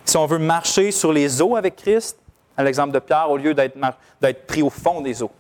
Si 0.06 0.18
on 0.18 0.26
veut 0.26 0.38
marcher 0.38 0.92
sur 0.92 1.12
les 1.12 1.42
eaux 1.42 1.56
avec 1.56 1.76
Christ, 1.76 2.18
à 2.56 2.64
l'exemple 2.64 2.92
de 2.92 3.00
Pierre, 3.00 3.30
au 3.30 3.38
lieu 3.38 3.54
d'être 3.54 4.48
pris 4.48 4.62
au 4.62 4.70
fond 4.70 5.02
des 5.02 5.22
eaux, 5.22 5.32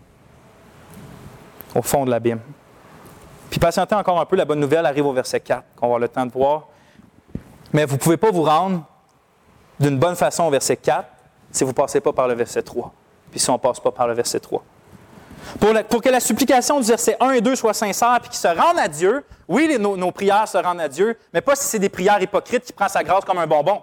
au 1.75 1.81
fond 1.81 2.05
de 2.05 2.11
l'abîme. 2.11 2.39
Puis 3.49 3.59
patientez 3.59 3.95
encore 3.95 4.19
un 4.19 4.25
peu, 4.25 4.35
la 4.35 4.45
bonne 4.45 4.59
nouvelle 4.59 4.85
arrive 4.85 5.05
au 5.05 5.13
verset 5.13 5.39
4, 5.39 5.63
qu'on 5.75 5.81
va 5.81 5.87
avoir 5.87 5.99
le 5.99 6.09
temps 6.09 6.25
de 6.25 6.31
voir. 6.31 6.67
Mais 7.71 7.85
vous 7.85 7.95
ne 7.95 7.99
pouvez 7.99 8.17
pas 8.17 8.31
vous 8.31 8.43
rendre 8.43 8.83
d'une 9.79 9.97
bonne 9.97 10.15
façon 10.15 10.43
au 10.43 10.49
verset 10.49 10.77
4 10.77 11.07
si 11.51 11.63
vous 11.63 11.69
ne 11.69 11.75
passez 11.75 12.01
pas 12.01 12.13
par 12.13 12.27
le 12.27 12.33
verset 12.33 12.61
3. 12.61 12.91
Puis 13.31 13.39
si 13.39 13.49
on 13.49 13.53
ne 13.53 13.59
passe 13.59 13.79
pas 13.79 13.91
par 13.91 14.07
le 14.07 14.13
verset 14.13 14.39
3. 14.39 14.63
Pour, 15.59 16.01
que 16.01 16.09
la 16.09 16.19
supplication 16.19 16.79
du 16.79 16.87
verset 16.87 17.17
1 17.19 17.31
et 17.31 17.41
2 17.41 17.55
soit 17.55 17.73
sincère 17.73 18.19
et 18.23 18.27
qu'ils 18.27 18.35
se 18.35 18.47
rendent 18.47 18.79
à 18.79 18.87
Dieu, 18.87 19.23
oui, 19.47 19.77
nos, 19.79 20.11
prières 20.11 20.47
se 20.47 20.57
rendent 20.57 20.81
à 20.81 20.87
Dieu, 20.87 21.17
mais 21.33 21.41
pas 21.41 21.55
si 21.55 21.65
c'est 21.65 21.79
des 21.79 21.89
prières 21.89 22.21
hypocrites 22.21 22.63
qui 22.65 22.73
prennent 22.73 22.89
sa 22.89 23.03
grâce 23.03 23.25
comme 23.25 23.39
un 23.39 23.47
bonbon. 23.47 23.81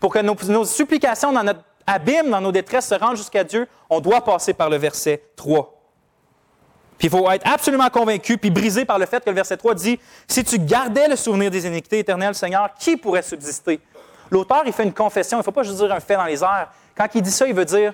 Pour 0.00 0.12
que 0.12 0.20
nos, 0.20 0.64
supplications 0.64 1.32
dans 1.32 1.42
notre 1.42 1.60
abîme 1.86 2.30
dans 2.30 2.40
nos 2.40 2.52
détresses, 2.52 2.88
se 2.88 2.94
rendre 2.94 3.16
jusqu'à 3.16 3.44
Dieu, 3.44 3.68
on 3.90 4.00
doit 4.00 4.22
passer 4.24 4.54
par 4.54 4.70
le 4.70 4.76
verset 4.76 5.22
3. 5.36 5.70
Puis 6.98 7.08
il 7.08 7.10
faut 7.10 7.30
être 7.30 7.46
absolument 7.46 7.90
convaincu, 7.90 8.38
puis 8.38 8.50
brisé 8.50 8.84
par 8.84 8.98
le 8.98 9.06
fait 9.06 9.22
que 9.22 9.28
le 9.28 9.36
verset 9.36 9.56
3 9.56 9.74
dit 9.74 9.98
Si 10.26 10.44
tu 10.44 10.58
gardais 10.58 11.08
le 11.08 11.16
souvenir 11.16 11.50
des 11.50 11.66
iniquités 11.66 11.98
éternelles, 11.98 12.34
Seigneur, 12.34 12.70
qui 12.78 12.96
pourrait 12.96 13.22
subsister 13.22 13.80
L'auteur, 14.30 14.62
il 14.64 14.72
fait 14.72 14.84
une 14.84 14.94
confession, 14.94 15.36
il 15.36 15.40
ne 15.40 15.44
faut 15.44 15.52
pas 15.52 15.62
juste 15.62 15.76
dire 15.76 15.92
un 15.92 16.00
fait 16.00 16.16
dans 16.16 16.24
les 16.24 16.42
airs. 16.42 16.70
Quand 16.96 17.06
il 17.14 17.22
dit 17.22 17.30
ça, 17.30 17.46
il 17.46 17.54
veut 17.54 17.64
dire, 17.64 17.92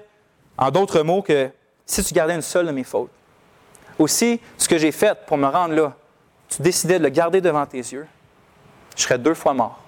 en 0.57 0.71
d'autres 0.71 1.03
mots, 1.03 1.23
que 1.23 1.51
si 1.91 2.05
tu 2.05 2.15
gardais 2.15 2.35
une 2.35 2.43
seule 2.43 2.67
de 2.67 2.73
mes 2.73 2.85
fautes, 2.85 3.11
aussi, 3.99 4.41
ce 4.57 4.69
que 4.69 4.79
j'ai 4.79 4.93
fait 4.93 5.27
pour 5.27 5.37
me 5.37 5.47
rendre 5.47 5.75
là, 5.75 5.93
tu 6.49 6.63
décidais 6.63 6.99
de 6.99 7.05
le 7.05 7.11
garder 7.11 7.41
devant 7.41 7.67
tes 7.67 7.79
yeux, 7.79 8.07
je 8.97 9.03
serais 9.03 9.19
deux 9.19 9.35
fois 9.35 9.55
mort, 9.55 9.81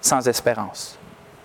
sans 0.00 0.28
espérance. 0.28 0.98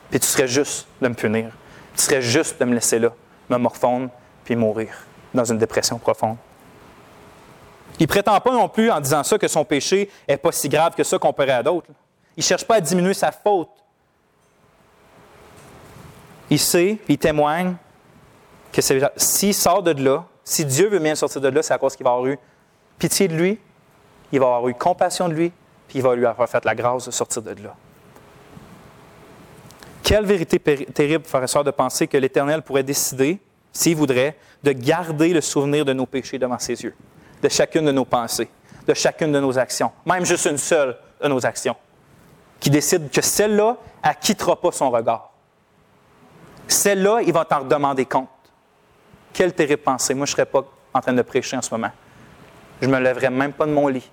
Puis 0.09 0.19
tu 0.19 0.27
serais 0.27 0.47
juste 0.47 0.87
de 1.01 1.07
me 1.07 1.13
punir. 1.13 1.51
Tu 1.95 2.03
serais 2.03 2.21
juste 2.21 2.59
de 2.59 2.65
me 2.65 2.73
laisser 2.73 2.99
là, 2.99 3.13
me 3.49 3.57
morfondre, 3.57 4.09
puis 4.43 4.55
mourir 4.55 4.89
dans 5.33 5.45
une 5.45 5.57
dépression 5.57 5.97
profonde. 5.97 6.37
Il 7.99 8.03
ne 8.03 8.07
prétend 8.07 8.39
pas 8.39 8.51
non 8.51 8.69
plus, 8.69 8.91
en 8.91 8.99
disant 8.99 9.23
ça, 9.23 9.37
que 9.37 9.47
son 9.47 9.65
péché 9.65 10.11
n'est 10.27 10.37
pas 10.37 10.51
si 10.51 10.69
grave 10.69 10.93
que 10.93 11.03
ça 11.03 11.17
comparé 11.17 11.51
à 11.51 11.63
d'autres. 11.63 11.89
Il 12.35 12.41
ne 12.41 12.43
cherche 12.43 12.65
pas 12.65 12.75
à 12.75 12.81
diminuer 12.81 13.13
sa 13.13 13.31
faute. 13.31 13.69
Il 16.49 16.59
sait, 16.59 16.97
il 17.07 17.17
témoigne 17.17 17.75
s'il 18.81 19.53
sort 19.53 19.83
de 19.83 19.91
là, 20.03 20.25
si 20.43 20.65
Dieu 20.65 20.87
veut 20.87 20.99
bien 20.99 21.15
sortir 21.15 21.41
de 21.41 21.47
là, 21.49 21.61
c'est 21.61 21.73
à 21.73 21.77
cause 21.77 21.95
qu'il 21.95 22.03
va 22.03 22.11
avoir 22.11 22.25
eu 22.25 22.37
pitié 22.97 23.27
de 23.27 23.35
lui, 23.35 23.59
il 24.31 24.39
va 24.39 24.45
avoir 24.45 24.67
eu 24.67 24.73
compassion 24.73 25.27
de 25.27 25.33
lui, 25.33 25.51
puis 25.87 25.99
il 25.99 26.01
va 26.01 26.15
lui 26.15 26.25
avoir 26.25 26.49
fait 26.49 26.63
la 26.65 26.75
grâce 26.75 27.05
de 27.05 27.11
sortir 27.11 27.41
de 27.41 27.51
là. 27.63 27.75
Quelle 30.03 30.25
vérité 30.25 30.59
terrible, 30.59 31.25
frère 31.25 31.43
et 31.43 31.63
de 31.63 31.71
penser 31.71 32.07
que 32.07 32.17
l'Éternel 32.17 32.61
pourrait 32.61 32.83
décider, 32.83 33.39
s'il 33.73 33.95
voudrait, 33.95 34.37
de 34.63 34.71
garder 34.71 35.33
le 35.33 35.41
souvenir 35.41 35.83
de 35.83 35.93
nos 35.93 36.05
péchés 36.05 36.39
devant 36.39 36.59
ses 36.59 36.81
yeux, 36.81 36.95
de 37.41 37.49
chacune 37.49 37.85
de 37.85 37.91
nos 37.91 38.05
pensées, 38.05 38.49
de 38.87 38.93
chacune 38.93 39.31
de 39.31 39.39
nos 39.39 39.57
actions, 39.57 39.91
même 40.05 40.25
juste 40.25 40.45
une 40.45 40.57
seule 40.57 40.97
de 41.21 41.27
nos 41.27 41.45
actions, 41.45 41.75
qui 42.59 42.69
décide 42.69 43.09
que 43.11 43.21
celle-là, 43.21 43.77
elle 44.01 44.11
ne 44.11 44.15
quittera 44.15 44.59
pas 44.59 44.71
son 44.71 44.89
regard. 44.89 45.31
Celle-là, 46.67 47.21
il 47.21 47.33
va 47.33 47.45
t'en 47.45 47.63
demander 47.63 48.05
compte. 48.05 48.29
Quelle 49.33 49.53
terrible 49.53 49.81
pensée. 49.81 50.13
Moi, 50.13 50.25
je 50.25 50.31
ne 50.31 50.35
serais 50.35 50.45
pas 50.45 50.63
en 50.93 51.01
train 51.01 51.13
de 51.13 51.21
prêcher 51.21 51.57
en 51.57 51.61
ce 51.61 51.71
moment. 51.71 51.91
Je 52.81 52.87
ne 52.87 52.93
me 52.93 52.99
lèverais 52.99 53.29
même 53.29 53.53
pas 53.53 53.65
de 53.65 53.71
mon 53.71 53.87
lit, 53.87 54.09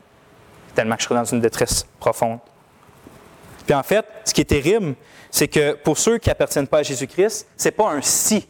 tellement 0.74 0.96
que 0.96 1.02
je 1.02 1.08
serais 1.08 1.18
dans 1.18 1.24
une 1.24 1.40
détresse 1.40 1.86
profonde. 1.98 2.38
Puis 3.66 3.74
en 3.74 3.82
fait, 3.82 4.04
ce 4.24 4.34
qui 4.34 4.42
est 4.42 4.46
terrible, 4.46 4.94
c'est 5.30 5.48
que 5.48 5.72
pour 5.74 5.98
ceux 5.98 6.18
qui 6.18 6.28
n'appartiennent 6.28 6.68
pas 6.68 6.78
à 6.78 6.82
Jésus-Christ, 6.82 7.46
ce 7.56 7.64
n'est 7.64 7.72
pas 7.72 7.90
un 7.90 8.00
si 8.02 8.46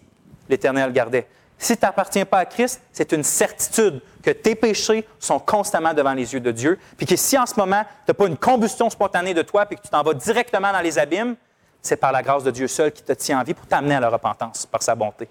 l'Éternel 0.49 0.93
gardait. 0.93 1.27
Si 1.57 1.77
tu 1.77 1.85
n'appartiens 1.85 2.25
pas 2.25 2.39
à 2.39 2.45
Christ, 2.45 2.83
c'est 2.93 3.13
une 3.13 3.23
certitude 3.23 4.03
que 4.23 4.31
tes 4.31 4.55
péchés 4.55 5.07
sont 5.19 5.39
constamment 5.39 5.95
devant 5.95 6.13
les 6.13 6.35
yeux 6.35 6.41
de 6.41 6.51
Dieu, 6.51 6.79
puis 6.97 7.07
que 7.07 7.17
si 7.17 7.39
en 7.39 7.47
ce 7.47 7.55
moment, 7.57 7.83
tu 7.85 8.11
n'as 8.11 8.15
pas 8.15 8.27
une 8.27 8.37
combustion 8.37 8.91
spontanée 8.91 9.35
de 9.35 9.43
toi, 9.43 9.67
puis 9.67 9.77
que 9.77 9.83
tu 9.83 9.89
t'en 9.89 10.03
vas 10.03 10.15
directement 10.15 10.73
dans 10.73 10.81
les 10.81 10.99
abîmes, 10.99 11.37
c'est 11.81 11.97
par 11.97 12.13
la 12.13 12.23
grâce 12.23 12.45
de 12.45 12.51
Dieu 12.51 12.67
seul 12.67 12.93
qui 12.93 13.03
te 13.03 13.13
tient 13.13 13.41
en 13.41 13.45
vie 13.45 13.55
pour 13.55 13.67
t'amener 13.67 13.95
à 13.95 14.01
la 14.01 14.09
repentance, 14.09 14.67
par 14.67 14.83
sa 14.83 14.95
bonté. 14.95 15.29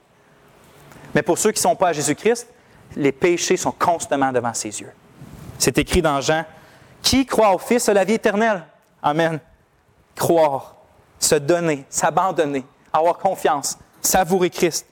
Mais 1.14 1.22
pour 1.22 1.38
ceux 1.38 1.51
qui 1.51 1.59
ne 1.59 1.64
sont 1.64 1.76
pas 1.76 1.89
à 1.89 1.93
Jésus-Christ, 1.93 2.47
les 2.95 3.11
péchés 3.11 3.57
sont 3.57 3.72
constamment 3.72 4.32
devant 4.32 4.53
ses 4.53 4.82
yeux. 4.82 4.91
C'est 5.57 5.78
écrit 5.78 6.01
dans 6.01 6.22
Jean, 6.22 6.43
Qui 7.01 7.26
croit 7.26 7.53
au 7.53 7.57
Fils 7.57 7.89
a 7.89 7.93
la 7.93 8.03
vie 8.03 8.14
éternelle? 8.14 8.64
Amen. 9.01 9.39
Croire 10.16 10.76
se 11.20 11.36
donner, 11.36 11.86
s'abandonner, 11.89 12.66
avoir 12.91 13.18
confiance, 13.18 13.78
savourer 14.01 14.49
Christ. 14.49 14.86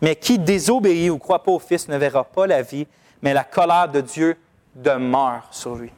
Mais 0.00 0.16
qui 0.16 0.38
désobéit 0.38 1.10
ou 1.10 1.18
croit 1.18 1.42
pas 1.42 1.52
au 1.52 1.58
Fils 1.58 1.88
ne 1.88 1.96
verra 1.96 2.24
pas 2.24 2.46
la 2.46 2.62
vie, 2.62 2.86
mais 3.22 3.32
la 3.32 3.44
colère 3.44 3.88
de 3.88 4.00
Dieu 4.00 4.38
demeure 4.74 5.46
sur 5.50 5.74
lui. 5.74 5.90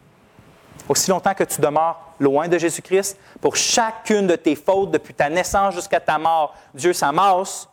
Aussi 0.89 1.11
longtemps 1.11 1.35
que 1.35 1.45
tu 1.45 1.61
demeures 1.61 1.99
loin 2.21 2.49
de 2.49 2.59
Jésus-Christ, 2.59 3.19
pour 3.41 3.57
chacune 3.57 4.27
de 4.27 4.37
tes 4.37 4.55
fautes 4.55 4.91
depuis 4.91 5.15
ta 5.15 5.29
naissance 5.29 5.75
jusqu'à 5.75 6.01
ta 6.01 6.19
mort, 6.19 6.55
Dieu 6.75 6.93
s'amasse, 6.93 7.69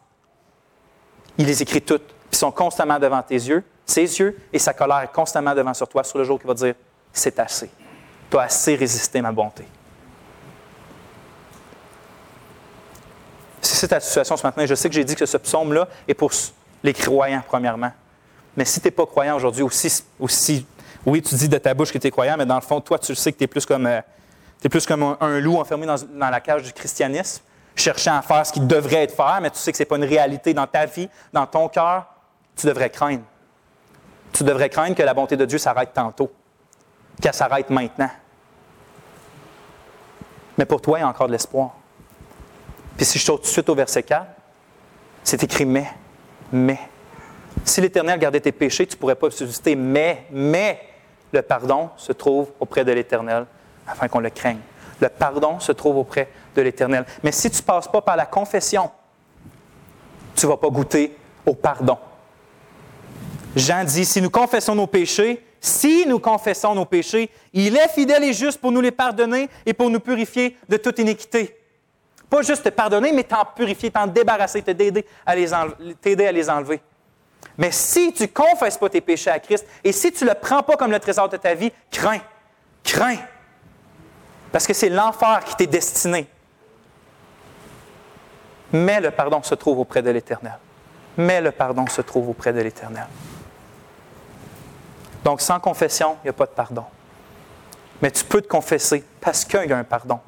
il 1.37 1.45
les 1.45 1.61
écrit 1.61 1.81
toutes, 1.81 2.13
puis 2.29 2.37
sont 2.37 2.51
constamment 2.51 2.99
devant 2.99 3.21
tes 3.21 3.35
yeux, 3.35 3.63
ses 3.85 4.19
yeux, 4.19 4.37
et 4.51 4.59
sa 4.59 4.73
colère 4.73 5.01
est 5.01 5.11
constamment 5.11 5.53
devant 5.53 5.73
sur 5.73 5.87
toi 5.87 6.03
sur 6.03 6.17
le 6.17 6.23
jour 6.23 6.39
qui 6.39 6.47
va 6.47 6.53
dire, 6.53 6.75
c'est 7.11 7.37
assez. 7.39 7.69
Tu 8.29 8.37
as 8.37 8.41
assez 8.41 8.75
résisté 8.75 9.21
ma 9.21 9.31
bonté. 9.31 9.65
Si 13.61 13.75
c'est 13.75 13.87
ta 13.87 13.99
situation 13.99 14.35
ce 14.35 14.43
matin, 14.43 14.65
je 14.65 14.75
sais 14.75 14.89
que 14.89 14.95
j'ai 14.95 15.05
dit 15.05 15.15
que 15.15 15.25
ce 15.25 15.37
psaume-là 15.37 15.87
est 16.07 16.13
pour 16.13 16.31
les 16.83 16.93
croyants, 16.93 17.43
premièrement. 17.47 17.91
Mais 18.57 18.65
si 18.65 18.79
tu 18.79 18.87
n'es 18.87 18.91
pas 18.91 19.05
croyant 19.05 19.35
aujourd'hui, 19.35 19.63
aussi, 19.63 20.03
aussi, 20.19 20.65
oui, 21.05 21.21
tu 21.21 21.35
dis 21.35 21.49
de 21.49 21.57
ta 21.57 21.73
bouche 21.73 21.91
que 21.91 21.97
tu 21.97 22.07
es 22.07 22.11
croyant, 22.11 22.35
mais 22.37 22.45
dans 22.45 22.55
le 22.55 22.61
fond, 22.61 22.81
toi, 22.81 22.99
tu 22.99 23.15
sais 23.15 23.31
que 23.31 23.37
tu 23.37 23.43
es 23.45 23.47
plus 23.47 23.65
comme, 23.65 23.87
euh, 23.87 24.01
es 24.63 24.69
plus 24.69 24.85
comme 24.85 25.15
un, 25.19 25.39
loup 25.39 25.57
enfermé 25.57 25.85
dans, 25.85 25.97
la 26.29 26.39
cage 26.39 26.63
du 26.63 26.73
christianisme, 26.73 27.41
cherchant 27.75 28.17
à 28.17 28.21
faire 28.21 28.45
ce 28.45 28.53
qui 28.53 28.59
devrait 28.59 29.03
être 29.03 29.15
fait, 29.15 29.41
mais 29.41 29.49
tu 29.49 29.57
sais 29.57 29.71
que 29.71 29.77
ce 29.77 29.83
n'est 29.83 29.87
pas 29.87 29.97
une 29.97 30.03
réalité 30.03 30.53
dans 30.53 30.67
ta 30.67 30.85
vie, 30.85 31.09
dans 31.31 31.45
ton 31.45 31.67
cœur, 31.67 32.05
tu 32.55 32.67
devrais 32.67 32.89
craindre. 32.89 33.23
Tu 34.31 34.43
devrais 34.43 34.69
craindre 34.69 34.95
que 34.95 35.03
la 35.03 35.13
bonté 35.13 35.37
de 35.37 35.45
Dieu 35.45 35.57
s'arrête 35.57 35.93
tantôt, 35.93 36.31
qu'elle 37.21 37.33
s'arrête 37.33 37.69
maintenant. 37.69 38.09
Mais 40.57 40.65
pour 40.65 40.81
toi, 40.81 40.99
il 40.99 41.01
y 41.01 41.05
a 41.05 41.07
encore 41.07 41.27
de 41.27 41.31
l'espoir. 41.31 41.71
Puis 42.95 43.05
si 43.05 43.17
je 43.17 43.23
saute 43.23 43.41
tout 43.41 43.47
de 43.47 43.51
suite 43.51 43.69
au 43.69 43.75
verset 43.75 44.03
4, 44.03 44.25
c'est 45.23 45.43
écrit 45.43 45.65
mais, 45.65 45.87
mais. 46.51 46.79
Si 47.65 47.81
l'Éternel 47.81 48.19
gardait 48.19 48.39
tes 48.39 48.51
péchés, 48.51 48.85
tu 48.85 48.95
ne 48.95 48.99
pourrais 48.99 49.15
pas 49.15 49.31
subsister, 49.31 49.75
mais, 49.75 50.25
mais, 50.31 50.79
le 51.31 51.41
pardon 51.41 51.89
se 51.97 52.11
trouve 52.11 52.51
auprès 52.59 52.85
de 52.85 52.91
l'Éternel 52.91 53.45
afin 53.87 54.07
qu'on 54.07 54.19
le 54.19 54.29
craigne. 54.29 54.59
Le 54.99 55.09
pardon 55.09 55.59
se 55.59 55.71
trouve 55.71 55.97
auprès 55.97 56.29
de 56.55 56.61
l'Éternel. 56.61 57.05
Mais 57.23 57.31
si 57.31 57.49
tu 57.49 57.57
ne 57.57 57.63
passes 57.63 57.87
pas 57.87 58.01
par 58.01 58.15
la 58.15 58.25
confession, 58.25 58.89
tu 60.35 60.45
ne 60.45 60.51
vas 60.51 60.57
pas 60.57 60.69
goûter 60.69 61.15
au 61.45 61.53
pardon. 61.53 61.97
Jean 63.55 63.83
dit, 63.83 64.05
si 64.05 64.21
nous 64.21 64.29
confessons 64.29 64.75
nos 64.75 64.87
péchés, 64.87 65.45
si 65.61 66.05
nous 66.07 66.19
confessons 66.19 66.75
nos 66.75 66.85
péchés, 66.85 67.29
il 67.53 67.77
est 67.77 67.87
fidèle 67.89 68.23
et 68.23 68.33
juste 68.33 68.59
pour 68.59 68.71
nous 68.71 68.81
les 68.81 68.91
pardonner 68.91 69.49
et 69.65 69.73
pour 69.73 69.89
nous 69.89 69.99
purifier 69.99 70.57
de 70.67 70.77
toute 70.77 70.99
iniquité. 70.99 71.57
Pas 72.29 72.41
juste 72.41 72.63
te 72.63 72.69
pardonner, 72.69 73.11
mais 73.11 73.23
t'en 73.23 73.45
purifier, 73.55 73.91
t'en 73.91 74.07
débarrasser, 74.07 74.61
t'aider 74.61 75.05
à, 75.25 75.31
à 75.31 75.35
les 75.35 76.49
enlever. 76.49 76.81
Mais 77.57 77.71
si 77.71 78.11
tu 78.13 78.23
ne 78.23 78.27
confesses 78.27 78.77
pas 78.77 78.89
tes 78.89 79.01
péchés 79.01 79.29
à 79.29 79.39
Christ 79.39 79.65
et 79.83 79.91
si 79.91 80.11
tu 80.11 80.23
ne 80.23 80.29
le 80.29 80.35
prends 80.35 80.63
pas 80.63 80.75
comme 80.75 80.91
le 80.91 80.99
trésor 80.99 81.29
de 81.29 81.37
ta 81.37 81.53
vie, 81.53 81.71
crains, 81.91 82.21
crains. 82.83 83.19
Parce 84.51 84.65
que 84.67 84.73
c'est 84.73 84.89
l'enfer 84.89 85.43
qui 85.45 85.55
t'est 85.55 85.67
destiné. 85.67 86.27
Mais 88.73 88.99
le 88.99 89.11
pardon 89.11 89.41
se 89.43 89.55
trouve 89.55 89.79
auprès 89.79 90.01
de 90.01 90.09
l'Éternel. 90.09 90.57
Mais 91.17 91.41
le 91.41 91.51
pardon 91.51 91.87
se 91.87 92.01
trouve 92.01 92.29
auprès 92.29 92.51
de 92.51 92.59
l'Éternel. 92.59 93.05
Donc, 95.23 95.41
sans 95.41 95.59
confession, 95.59 96.17
il 96.23 96.25
n'y 96.25 96.29
a 96.31 96.33
pas 96.33 96.45
de 96.45 96.51
pardon. 96.51 96.83
Mais 98.01 98.11
tu 98.11 98.25
peux 98.25 98.41
te 98.41 98.47
confesser 98.47 99.03
parce 99.21 99.45
qu'il 99.45 99.69
y 99.69 99.71
a 99.71 99.77
un 99.77 99.83
pardon. 99.83 100.19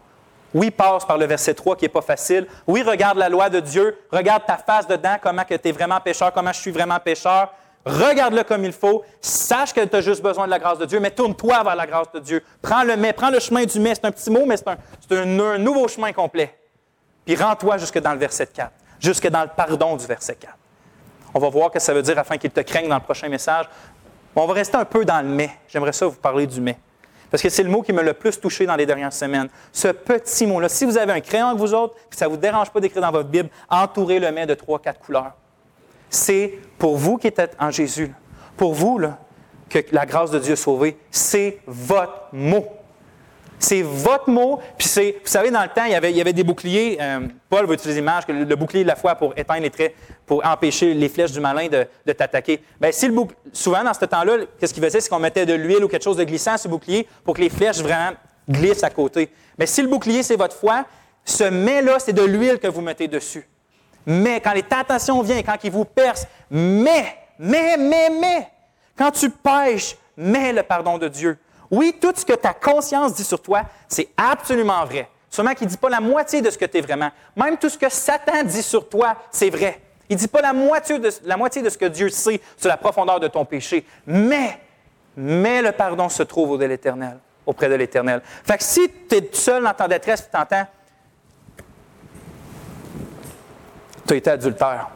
Oui, 0.54 0.72
passe 0.72 1.04
par 1.04 1.18
le 1.18 1.26
verset 1.26 1.54
3 1.54 1.76
qui 1.76 1.84
n'est 1.84 1.90
pas 1.90 2.02
facile. 2.02 2.48
Oui, 2.66 2.82
regarde 2.82 3.18
la 3.18 3.28
loi 3.28 3.50
de 3.50 3.60
Dieu. 3.60 3.98
Regarde 4.10 4.44
ta 4.46 4.58
face 4.58 4.88
dedans, 4.88 5.18
comment 5.22 5.44
tu 5.44 5.54
es 5.54 5.72
vraiment 5.74 6.00
pécheur, 6.00 6.32
comment 6.32 6.54
je 6.54 6.62
suis 6.62 6.72
vraiment 6.72 7.00
pécheur. 7.00 7.52
Regarde-le 7.86 8.44
comme 8.44 8.64
il 8.64 8.72
faut. 8.72 9.04
Sache 9.20 9.74
que 9.74 9.84
tu 9.84 9.96
as 9.96 10.02
juste 10.02 10.24
besoin 10.24 10.46
de 10.46 10.52
la 10.52 10.60
grâce 10.60 10.80
de 10.80 10.86
Dieu, 10.86 11.00
mais 11.00 11.12
tourne-toi 11.12 11.62
vers 11.64 11.76
la 11.76 11.86
grâce 11.86 12.12
de 12.14 12.20
Dieu. 12.20 12.44
Prends 12.62 12.84
le 12.84 12.96
mais, 12.96 13.12
prends 13.12 13.30
le 13.30 13.40
chemin 13.40 13.66
du 13.66 13.80
mais. 13.80 13.94
C'est 13.96 14.06
un 14.06 14.12
petit 14.12 14.30
mot, 14.32 14.46
mais 14.46 14.56
c'est 14.58 15.16
un, 15.18 15.58
nouveau 15.58 15.88
chemin 15.88 16.14
complet. 16.14 16.56
Puis 17.26 17.36
rends-toi 17.36 17.78
jusque 17.78 18.00
dans 18.00 18.14
le 18.14 18.20
verset 18.20 18.48
4, 18.48 18.72
jusque 19.00 19.28
dans 19.28 19.42
le 19.42 19.50
pardon 19.56 19.96
du 19.96 20.06
verset 20.06 20.36
4. 20.36 20.54
On 21.34 21.40
va 21.40 21.50
voir 21.50 21.68
ce 21.70 21.74
que 21.74 21.80
ça 21.80 21.94
veut 21.94 22.02
dire 22.02 22.18
afin 22.18 22.38
qu'il 22.38 22.52
te 22.52 22.62
craigne 22.62 22.88
dans 22.88 22.96
le 22.96 23.02
prochain 23.02 23.28
message. 23.28 23.66
On 24.36 24.46
va 24.46 24.54
rester 24.54 24.78
un 24.78 24.86
peu 24.86 25.04
dans 25.04 25.22
le 25.22 25.28
mais. 25.28 25.50
J'aimerais 25.68 25.94
ça 25.94 26.06
vous 26.06 26.14
parler 26.14 26.48
du 26.48 26.62
mais. 26.62 26.78
Parce 27.30 27.42
que 27.42 27.50
c'est 27.50 27.64
le 27.64 27.70
mot 27.70 27.82
qui 27.82 27.92
m'a 27.92 28.04
le 28.04 28.14
plus 28.14 28.40
touché 28.40 28.66
dans 28.66 28.76
les 28.76 28.86
dernières 28.86 29.12
semaines. 29.12 29.50
Ce 29.74 29.90
petit 29.90 30.46
mot-là. 30.46 30.70
Si 30.70 30.86
vous 30.86 30.98
avez 30.98 31.12
un 31.12 31.20
crayon 31.20 31.48
avec 31.48 31.60
vous 31.60 31.74
autres, 31.74 31.96
que 32.10 32.16
ça 32.16 32.26
ne 32.26 32.32
vous 32.32 32.38
dérange 32.38 32.70
pas 32.70 32.80
d'écrire 32.80 33.02
dans 33.02 33.12
votre 33.12 33.30
Bible, 33.30 33.50
entourez 33.70 34.20
le 34.20 34.32
mais 34.32 34.46
de 34.46 34.54
trois, 34.54 34.80
quatre 34.80 35.00
couleurs. 35.00 35.34
C'est 36.10 36.60
pour 36.78 36.96
vous 36.96 37.18
qui 37.18 37.28
êtes 37.28 37.58
en 37.60 37.72
Jésus, 37.72 38.14
pour 38.56 38.74
vous 38.74 39.00
là, 39.00 39.18
que 39.70 39.80
la 39.92 40.06
grâce 40.06 40.32
de 40.32 40.40
Dieu 40.40 40.56
sauvé, 40.56 40.98
c'est 41.12 41.60
votre 41.66 42.30
mot. 42.32 42.66
C'est 43.60 43.82
votre 43.82 44.30
mot. 44.30 44.60
Puis 44.78 44.88
c'est, 44.88 45.12
vous 45.24 45.28
savez, 45.28 45.50
dans 45.52 45.62
le 45.62 45.70
temps, 45.70 45.86
il 45.86 45.92
y 45.92 46.22
avait, 46.22 46.34
des 46.34 46.44
boucliers. 46.44 46.98
Euh, 47.00 47.22
Paul 47.50 47.66
va 47.66 47.74
utiliser 47.74 48.00
l'image, 48.00 48.24
le, 48.28 48.56
bouclier 48.56 48.84
de 48.84 48.88
la 48.88 48.96
foi 48.96 49.16
pour 49.16 49.34
éteindre 49.38 49.62
les 49.62 49.70
traits, 49.70 49.96
pour 50.26 50.46
empêcher 50.46 50.94
les 50.94 51.10
flèches 51.10 51.32
du 51.32 51.40
malin 51.40 51.68
de, 51.68 52.12
t'attaquer. 52.14 52.62
Bien, 52.80 52.92
si 52.92 53.08
le 53.08 53.16
souvent, 53.54 53.84
dans 53.84 53.94
ce 53.94 54.06
temps-là, 54.06 54.46
qu'est-ce 54.60 54.74
qu'il 54.74 54.84
faisait? 54.84 55.00
C'est 55.00 55.10
qu'on 55.10 55.20
mettait 55.20 55.46
de 55.46 55.54
l'huile 55.54 55.84
ou 55.84 55.88
quelque 55.88 56.04
chose 56.04 56.18
de 56.18 56.24
glissant 56.24 56.58
sur 56.58 56.70
le 56.70 56.76
bouclier 56.76 57.08
pour 57.24 57.34
que 57.34 57.42
les 57.42 57.50
flèches 57.50 57.80
vraiment 57.80 58.12
glissent 58.50 58.84
à 58.84 58.90
côté. 58.90 59.32
Mais 59.58 59.66
si 59.66 59.82
le 59.82 59.88
bouclier, 59.88 60.22
c'est 60.22 60.36
votre 60.36 60.56
foi, 60.56 60.86
ce 61.24 61.46
mets-là, 61.46 61.98
c'est 62.00 62.14
de 62.14 62.24
l'huile 62.24 62.60
que 62.60 62.68
vous 62.68 62.82
mettez 62.82 63.08
dessus. 63.08 63.48
mais, 64.06 64.40
quand 64.40 64.54
les 64.54 64.64
tentations 64.64 65.22
viennent, 65.22 65.44
quand 65.44 65.58
ils 65.64 65.72
vous 65.72 65.86
percent, 65.86 66.28
mais, 66.52 67.18
mais, 67.40 67.78
mais, 67.78 68.10
mais, 68.10 68.48
quand 68.96 69.12
tu 69.12 69.30
pêches, 69.30 69.96
mais 70.18 70.54
le 70.54 70.64
pardon 70.64 70.98
de 70.98 71.08
Dieu. 71.08 71.38
Oui, 71.72 71.96
tout 72.00 72.14
ce 72.16 72.26
que 72.26 72.34
ta 72.34 72.54
conscience 72.54 73.14
dit 73.14 73.24
sur 73.24 73.42
toi, 73.42 73.64
c'est 73.88 74.10
absolument 74.18 74.86
vrai. 74.86 75.10
Seulement 75.30 75.54
qu'il 75.54 75.66
ne 75.66 75.72
dit 75.72 75.78
pas 75.78 75.90
la 75.90 76.00
moitié 76.00 76.42
de 76.42 76.50
ce 76.50 76.58
que 76.58 76.66
tu 76.66 76.78
es 76.78 76.82
vraiment. 76.82 77.12
Même 77.36 77.58
tout 77.58 77.70
ce 77.70 77.78
que 77.78 77.90
Satan 77.90 78.44
dit 78.44 78.64
sur 78.64 78.88
toi, 78.88 79.16
c'est 79.32 79.50
vrai. 79.50 79.82
Il 80.10 80.16
ne 80.16 80.20
dit 80.20 80.28
pas 80.28 80.42
la 80.42 80.54
moitié, 80.54 81.00
de, 81.00 81.10
ce 81.10 81.78
que 81.78 81.86
Dieu 81.86 82.10
sait 82.10 82.40
sur 82.56 82.70
la 82.70 82.78
profondeur 82.78 83.20
de 83.20 83.28
ton 83.28 83.44
péché. 83.44 83.86
Mais, 84.06 84.60
mais 85.18 85.62
le 85.62 85.72
pardon 85.72 86.10
se 86.10 86.24
trouve 86.24 86.52
auprès 86.52 86.66
de 86.66 86.70
l'Éternel. 86.70 87.18
Auprès 87.46 87.70
de 87.70 87.76
l'Éternel. 87.76 88.22
Si 88.60 88.90
tu 89.10 89.16
es 89.16 89.30
seul 89.34 89.64
dans 89.64 89.74
ta 89.74 89.88
détresse 89.88 90.30
tu 90.32 90.38
entends, 90.38 90.68
tu 94.08 94.14
as 94.14 94.18
été 94.18 94.30
adultère, 94.30 94.90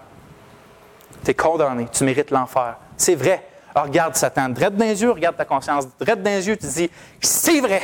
tu 1.23 1.31
es 1.31 1.33
condamné, 1.33 1.87
tu 1.91 2.03
mérites 2.03 2.31
l'enfer. 2.31 2.77
C'est 2.95 3.15
vrai. 3.15 3.43
Alors 3.73 3.87
regarde 3.87 4.15
Satan, 4.15 4.49
drette 4.49 4.75
dans 4.75 4.85
les 4.85 5.01
yeux, 5.01 5.11
regarde 5.11 5.37
ta 5.37 5.45
conscience, 5.45 5.87
drette 5.99 6.23
dans 6.23 6.31
les 6.31 6.47
yeux, 6.47 6.57
tu 6.57 6.65
dis, 6.65 6.89
c'est 7.21 7.61
vrai. 7.61 7.81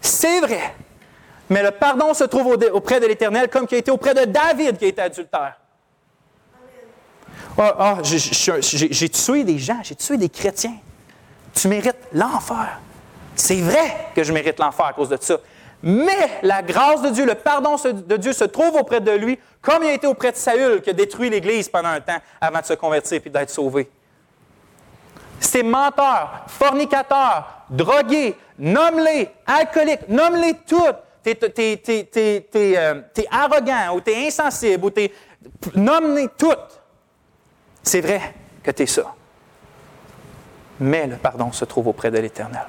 C'est 0.00 0.40
vrai. 0.40 0.74
Mais 1.48 1.62
le 1.62 1.70
pardon 1.70 2.14
se 2.14 2.24
trouve 2.24 2.56
auprès 2.72 3.00
de 3.00 3.06
l'Éternel 3.06 3.48
comme 3.48 3.66
qui 3.66 3.74
a 3.74 3.78
été 3.78 3.90
auprès 3.90 4.14
de 4.14 4.24
David 4.24 4.76
qui 4.78 4.84
a 4.86 4.88
été 4.88 5.02
adultère. 5.02 5.56
Oh, 7.58 7.62
oh, 7.78 7.94
j'ai 8.02 9.08
tué 9.08 9.44
des 9.44 9.58
gens, 9.58 9.80
j'ai 9.82 9.94
tué 9.94 10.16
des 10.16 10.28
chrétiens. 10.28 10.76
Tu 11.54 11.68
mérites 11.68 11.96
l'enfer. 12.12 12.80
C'est 13.34 13.60
vrai 13.60 14.08
que 14.14 14.24
je 14.24 14.32
mérite 14.32 14.58
l'enfer 14.58 14.86
à 14.86 14.92
cause 14.92 15.08
de 15.08 15.18
ça. 15.20 15.38
Mais 15.82 16.38
la 16.42 16.62
grâce 16.62 17.02
de 17.02 17.10
Dieu, 17.10 17.26
le 17.26 17.34
pardon 17.34 17.76
de 17.76 18.16
Dieu 18.16 18.32
se 18.32 18.44
trouve 18.44 18.76
auprès 18.76 19.00
de 19.00 19.10
lui, 19.10 19.38
comme 19.60 19.82
il 19.82 19.90
a 19.90 19.94
été 19.94 20.06
auprès 20.06 20.32
de 20.32 20.36
Saül, 20.36 20.80
qui 20.80 20.90
a 20.90 20.92
détruit 20.92 21.28
l'Église 21.28 21.68
pendant 21.68 21.88
un 21.88 22.00
temps 22.00 22.18
avant 22.40 22.60
de 22.60 22.66
se 22.66 22.74
convertir 22.74 23.20
et 23.24 23.28
d'être 23.28 23.50
sauvé. 23.50 23.90
Ces 25.42 25.64
menteurs, 25.64 26.44
fornicateurs, 26.46 27.64
drogués, 27.68 28.36
nomme-les, 28.58 29.28
alcooliques, 29.44 30.08
nomme-les 30.08 30.54
toutes. 30.66 30.96
T'es, 31.24 31.38
es, 32.14 32.76
euh, 32.76 33.02
arrogant 33.30 33.94
ou 33.94 34.00
t'es 34.00 34.26
insensible 34.26 34.84
ou 34.84 34.90
t'es. 34.90 35.12
Nomme-les 35.74 36.28
toutes. 36.38 36.80
C'est 37.82 38.00
vrai 38.00 38.34
que 38.62 38.70
tu 38.70 38.84
es 38.84 38.86
ça. 38.86 39.14
Mais 40.78 41.08
le 41.08 41.16
pardon 41.16 41.50
se 41.50 41.64
trouve 41.64 41.88
auprès 41.88 42.10
de 42.12 42.18
l'Éternel. 42.18 42.66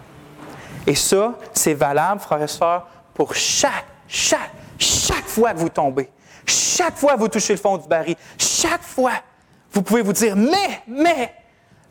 Et 0.88 0.96
ça, 0.96 1.36
c'est 1.54 1.76
valable, 1.76 2.22
frères 2.22 2.42
et 2.42 2.48
sœurs, 2.48 2.88
pour 3.14 3.36
chaque, 3.36 3.86
chaque, 4.08 4.52
chaque 4.80 5.28
fois 5.28 5.54
que 5.54 5.60
vous 5.60 5.70
tombez. 5.70 6.10
Chaque 6.46 6.98
fois 6.98 7.14
que 7.14 7.20
vous 7.20 7.28
touchez 7.28 7.54
le 7.54 7.60
fond 7.60 7.78
du 7.78 7.88
baril. 7.88 8.16
Chaque 8.38 8.82
fois, 8.82 9.14
vous 9.72 9.84
pouvez 9.84 10.02
vous 10.02 10.14
dire, 10.14 10.36
mais, 10.36 10.82
mais, 10.88 11.34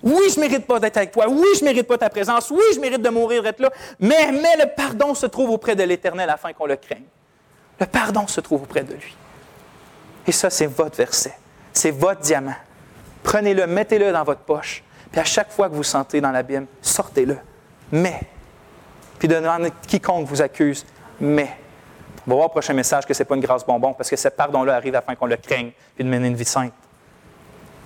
oui, 0.02 0.22
je 0.30 0.36
ne 0.36 0.40
mérite 0.40 0.66
pas 0.66 0.80
d'être 0.80 0.96
avec 0.96 1.12
toi. 1.12 1.26
Oui, 1.28 1.46
je 1.54 1.60
ne 1.60 1.66
mérite 1.66 1.86
pas 1.86 1.96
ta 1.96 2.10
présence. 2.10 2.50
Oui, 2.50 2.62
je 2.74 2.80
mérite 2.80 3.02
de 3.02 3.08
mourir, 3.08 3.42
d'être 3.42 3.60
là. 3.60 3.70
Mais, 4.00 4.32
le 4.32 4.74
pardon 4.74 5.14
se 5.14 5.26
trouve 5.26 5.50
auprès 5.50 5.76
de 5.76 5.82
l'Éternel 5.84 6.28
afin 6.28 6.52
qu'on 6.52 6.66
le 6.66 6.76
craigne. 6.76 7.04
Le 7.78 7.86
pardon 7.86 8.26
se 8.26 8.40
trouve 8.40 8.62
auprès 8.62 8.82
de 8.82 8.94
lui. 8.94 9.16
Et 10.26 10.32
ça, 10.32 10.50
c'est 10.50 10.66
votre 10.66 10.96
verset. 10.96 11.34
C'est 11.72 11.92
votre 11.92 12.20
diamant. 12.20 12.54
Prenez-le, 13.22 13.66
mettez-le 13.66 14.12
dans 14.12 14.24
votre 14.24 14.40
poche. 14.40 14.82
Puis 15.10 15.20
à 15.20 15.24
chaque 15.24 15.52
fois 15.52 15.68
que 15.68 15.74
vous 15.74 15.82
sentez 15.84 16.20
dans 16.20 16.32
l'abîme, 16.32 16.66
sortez-le. 16.80 17.38
Mais, 17.92 18.20
puis 19.18 19.28
demandez 19.28 19.72
quiconque 19.86 20.26
vous 20.26 20.42
accuse, 20.42 20.84
mais. 21.20 21.56
On 22.26 22.30
va 22.30 22.36
voir 22.36 22.46
au 22.46 22.50
prochain 22.50 22.72
message 22.72 23.04
que 23.04 23.14
ce 23.14 23.22
n'est 23.22 23.24
pas 23.24 23.34
une 23.34 23.40
grâce 23.40 23.66
bonbon, 23.66 23.92
parce 23.94 24.08
que 24.08 24.16
ce 24.16 24.28
pardon-là 24.28 24.76
arrive 24.76 24.94
afin 24.94 25.16
qu'on 25.16 25.26
le 25.26 25.36
craigne, 25.36 25.72
puis 25.94 26.04
de 26.04 26.08
mener 26.08 26.28
une 26.28 26.36
vie 26.36 26.44
sainte. 26.44 26.72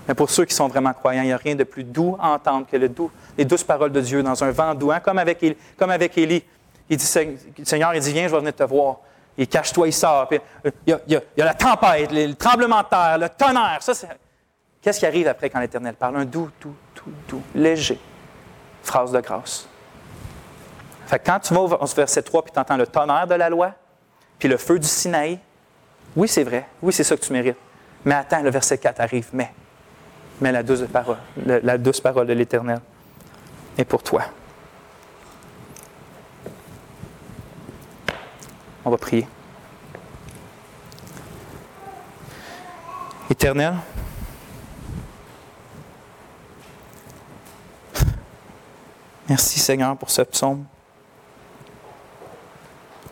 Mais 0.06 0.14
pour 0.14 0.30
ceux 0.30 0.44
qui 0.44 0.54
sont 0.54 0.68
vraiment 0.68 0.92
croyants, 0.92 1.22
il 1.22 1.26
n'y 1.26 1.32
a 1.32 1.36
rien 1.36 1.54
de 1.54 1.64
plus 1.64 1.84
doux 1.84 2.16
à 2.20 2.30
entendre 2.30 2.66
que 2.70 2.76
les 2.76 3.44
douces 3.44 3.64
paroles 3.64 3.92
de 3.92 4.00
Dieu 4.00 4.22
dans 4.22 4.42
un 4.44 4.50
vent 4.50 4.74
doux, 4.74 4.92
hein, 4.92 5.00
comme, 5.00 5.18
avec, 5.18 5.42
Élie. 5.42 6.44
Il 6.88 6.96
dit, 6.96 7.04
Seigneur, 7.04 7.94
il 7.94 8.00
dit, 8.00 8.12
viens, 8.12 8.28
je 8.28 8.32
vais 8.32 8.38
venir 8.38 8.54
te 8.54 8.62
voir. 8.62 8.98
Il 9.36 9.48
cache-toi, 9.48 9.88
il 9.88 9.92
sort. 9.92 10.28
Puis, 10.28 10.40
euh, 10.64 10.70
il, 10.86 11.20
y 11.36 11.42
a, 11.42 11.44
la 11.44 11.54
tempête, 11.54 12.10
le, 12.12 12.32
tremblement 12.34 12.82
de 12.82 12.88
terre, 12.88 13.18
le 13.18 13.28
tonnerre. 13.28 13.78
Ça, 13.80 13.92
Qu'est-ce 14.80 15.00
qui 15.00 15.06
arrive 15.06 15.26
après 15.26 15.50
quand 15.50 15.58
l'Éternel 15.58 15.94
parle? 15.94 16.16
Un 16.16 16.24
doux, 16.24 16.48
doux, 16.60 16.74
doux, 16.94 17.12
doux, 17.28 17.42
léger. 17.54 17.98
Phrase 18.84 19.10
de 19.10 19.20
grâce. 19.20 19.68
Fait 21.06 21.18
quand 21.18 21.40
tu 21.40 21.52
vas 21.54 21.60
au 21.60 21.86
verset 21.86 22.22
3 22.22 22.42
puis 22.42 22.52
tu 22.52 22.58
entends 22.58 22.76
le 22.76 22.86
tonnerre 22.86 23.26
de 23.26 23.34
la 23.34 23.48
loi, 23.48 23.72
puis 24.38 24.48
le 24.48 24.56
feu 24.56 24.78
du 24.78 24.86
Sinaï, 24.86 25.40
oui, 26.14 26.28
c'est 26.28 26.44
vrai. 26.44 26.66
Oui, 26.80 26.92
c'est 26.92 27.04
ça 27.04 27.16
que 27.16 27.20
tu 27.20 27.32
mérites. 27.32 27.56
Mais 28.04 28.14
attends, 28.14 28.40
le 28.42 28.50
verset 28.50 28.78
4 28.78 29.00
arrive. 29.00 29.28
Mais 29.32 29.52
mais 30.40 30.52
la 30.52 30.62
douce 30.62 32.00
parole, 32.00 32.26
de 32.26 32.32
l'Éternel 32.32 32.80
est 33.78 33.84
pour 33.84 34.02
toi. 34.02 34.22
On 38.84 38.90
va 38.90 38.98
prier. 38.98 39.26
Éternel, 43.28 43.74
merci 49.28 49.58
Seigneur 49.58 49.96
pour 49.96 50.10
ce 50.10 50.22
psaume. 50.22 50.64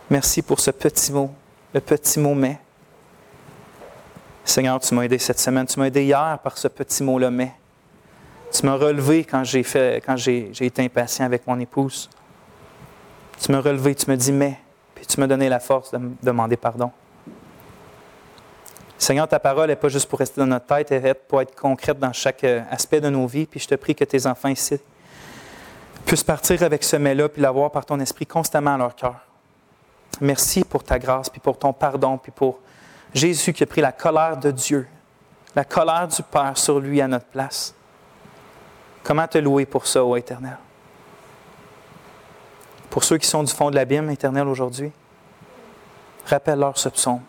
Merci 0.09 0.43
pour 0.43 0.61
ce 0.61 0.71
petit 0.71 1.13
mot, 1.13 1.35
le 1.73 1.81
petit 1.81 2.21
mot 2.21 2.35
mais. 2.35 2.64
Seigneur, 4.45 4.79
tu 4.79 4.95
m'as 4.95 5.03
aidé 5.03 5.19
cette 5.19 5.39
semaine. 5.39 5.67
Tu 5.67 5.79
m'as 5.81 5.87
aidé 5.87 6.05
hier 6.05 6.39
par 6.43 6.59
ce 6.59 6.69
petit 6.69 7.03
mot-là, 7.03 7.31
mais. 7.31 7.53
Tu 8.53 8.65
m'as 8.67 8.77
relevé 8.77 9.25
quand 9.25 9.43
j'ai 9.43 9.65
fait, 9.65 10.03
quand 10.05 10.17
j'ai, 10.17 10.53
été 10.61 10.85
impatient 10.85 11.25
avec 11.25 11.47
mon 11.47 11.59
épouse. 11.59 12.09
Tu 13.41 13.51
m'as 13.51 13.61
relevé, 13.61 13.97
tu 13.97 14.09
me 14.09 14.17
dis 14.17 14.31
mais, 14.31 14.61
puis 14.95 15.05
tu 15.07 15.19
m'as 15.19 15.27
donné 15.27 15.49
la 15.49 15.59
force 15.59 15.91
de 15.91 15.99
me 15.99 16.13
demander 16.23 16.57
pardon. 16.57 16.93
Seigneur, 18.97 19.27
ta 19.27 19.41
parole 19.41 19.67
n'est 19.69 19.77
pas 19.77 19.89
juste 19.89 20.09
pour 20.09 20.21
rester 20.21 20.41
dans 20.41 20.47
notre 20.47 20.67
tête, 20.67 20.93
elle 20.93 21.05
est 21.05 21.15
pour 21.15 21.43
être 21.43 21.55
concrète 21.57 21.99
dans 21.99 22.13
chaque 22.13 22.45
euh, 22.45 22.63
aspect 22.71 23.01
de 23.01 23.09
nos 23.09 23.27
vies. 23.27 23.47
Puis 23.47 23.59
je 23.59 23.67
te 23.67 23.75
prie 23.75 23.95
que 23.95 24.05
tes 24.05 24.25
enfants 24.25 24.49
ici 24.49 24.79
puissent 26.07 26.23
partir 26.23 26.63
avec 26.63 26.85
ce 26.85 26.97
mais-là, 26.97 27.29
puis 27.29 27.43
l'avoir 27.43 27.73
par 27.73 27.85
ton 27.85 27.99
esprit 27.99 28.27
constamment 28.27 28.75
à 28.75 28.79
leur 28.79 28.95
cœur. 28.95 29.17
Merci 30.21 30.63
pour 30.63 30.85
ta 30.85 30.99
grâce, 30.99 31.29
puis 31.29 31.41
pour 31.41 31.59
ton 31.59 31.73
pardon, 31.73 32.19
puis 32.19 32.31
pour 32.31 32.61
Jésus 33.15 33.53
qui 33.53 33.63
a 33.63 33.67
pris 33.67 33.81
la 33.81 33.93
colère 33.93 34.37
de 34.37 34.51
Dieu, 34.51 34.87
la 35.55 35.65
colère 35.65 36.09
du 36.09 36.23
Père 36.23 36.59
sur 36.59 36.81
lui 36.81 37.01
à 37.01 37.09
notre 37.09 37.27
place. 37.27 37.75
Comment 39.05 39.29
te 39.29 39.39
louer 39.39 39.67
pour 39.67 39.87
ça, 39.87 40.05
ô 40.05 40.17
Éternel? 40.17 40.59
Pour 42.91 43.05
ceux 43.05 43.19
qui 43.19 43.27
sont 43.27 43.43
du 43.43 43.53
fond 43.53 43.71
de 43.71 43.77
l'abîme, 43.77 44.11
Éternel, 44.11 44.49
aujourd'hui, 44.49 44.91
rappelle-leur 46.27 46.77
ce 46.77 46.89
psaume 46.89 47.21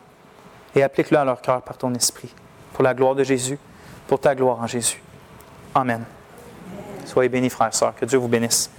et 0.76 0.84
applique-le 0.84 1.18
à 1.18 1.26
leur 1.26 1.42
cœur 1.42 1.62
par 1.62 1.78
ton 1.78 1.94
esprit, 1.94 2.34
pour 2.74 2.84
la 2.84 2.94
gloire 2.94 3.16
de 3.16 3.24
Jésus, 3.24 3.60
pour 4.08 4.20
ta 4.20 4.36
gloire 4.36 4.60
en 4.60 4.68
Jésus. 4.68 5.02
Amen. 5.74 6.04
Soyez 7.06 7.30
bénis, 7.30 7.50
frères 7.50 7.70
et 7.70 7.76
sœurs. 7.76 7.96
Que 7.96 8.06
Dieu 8.06 8.18
vous 8.18 8.28
bénisse. 8.28 8.70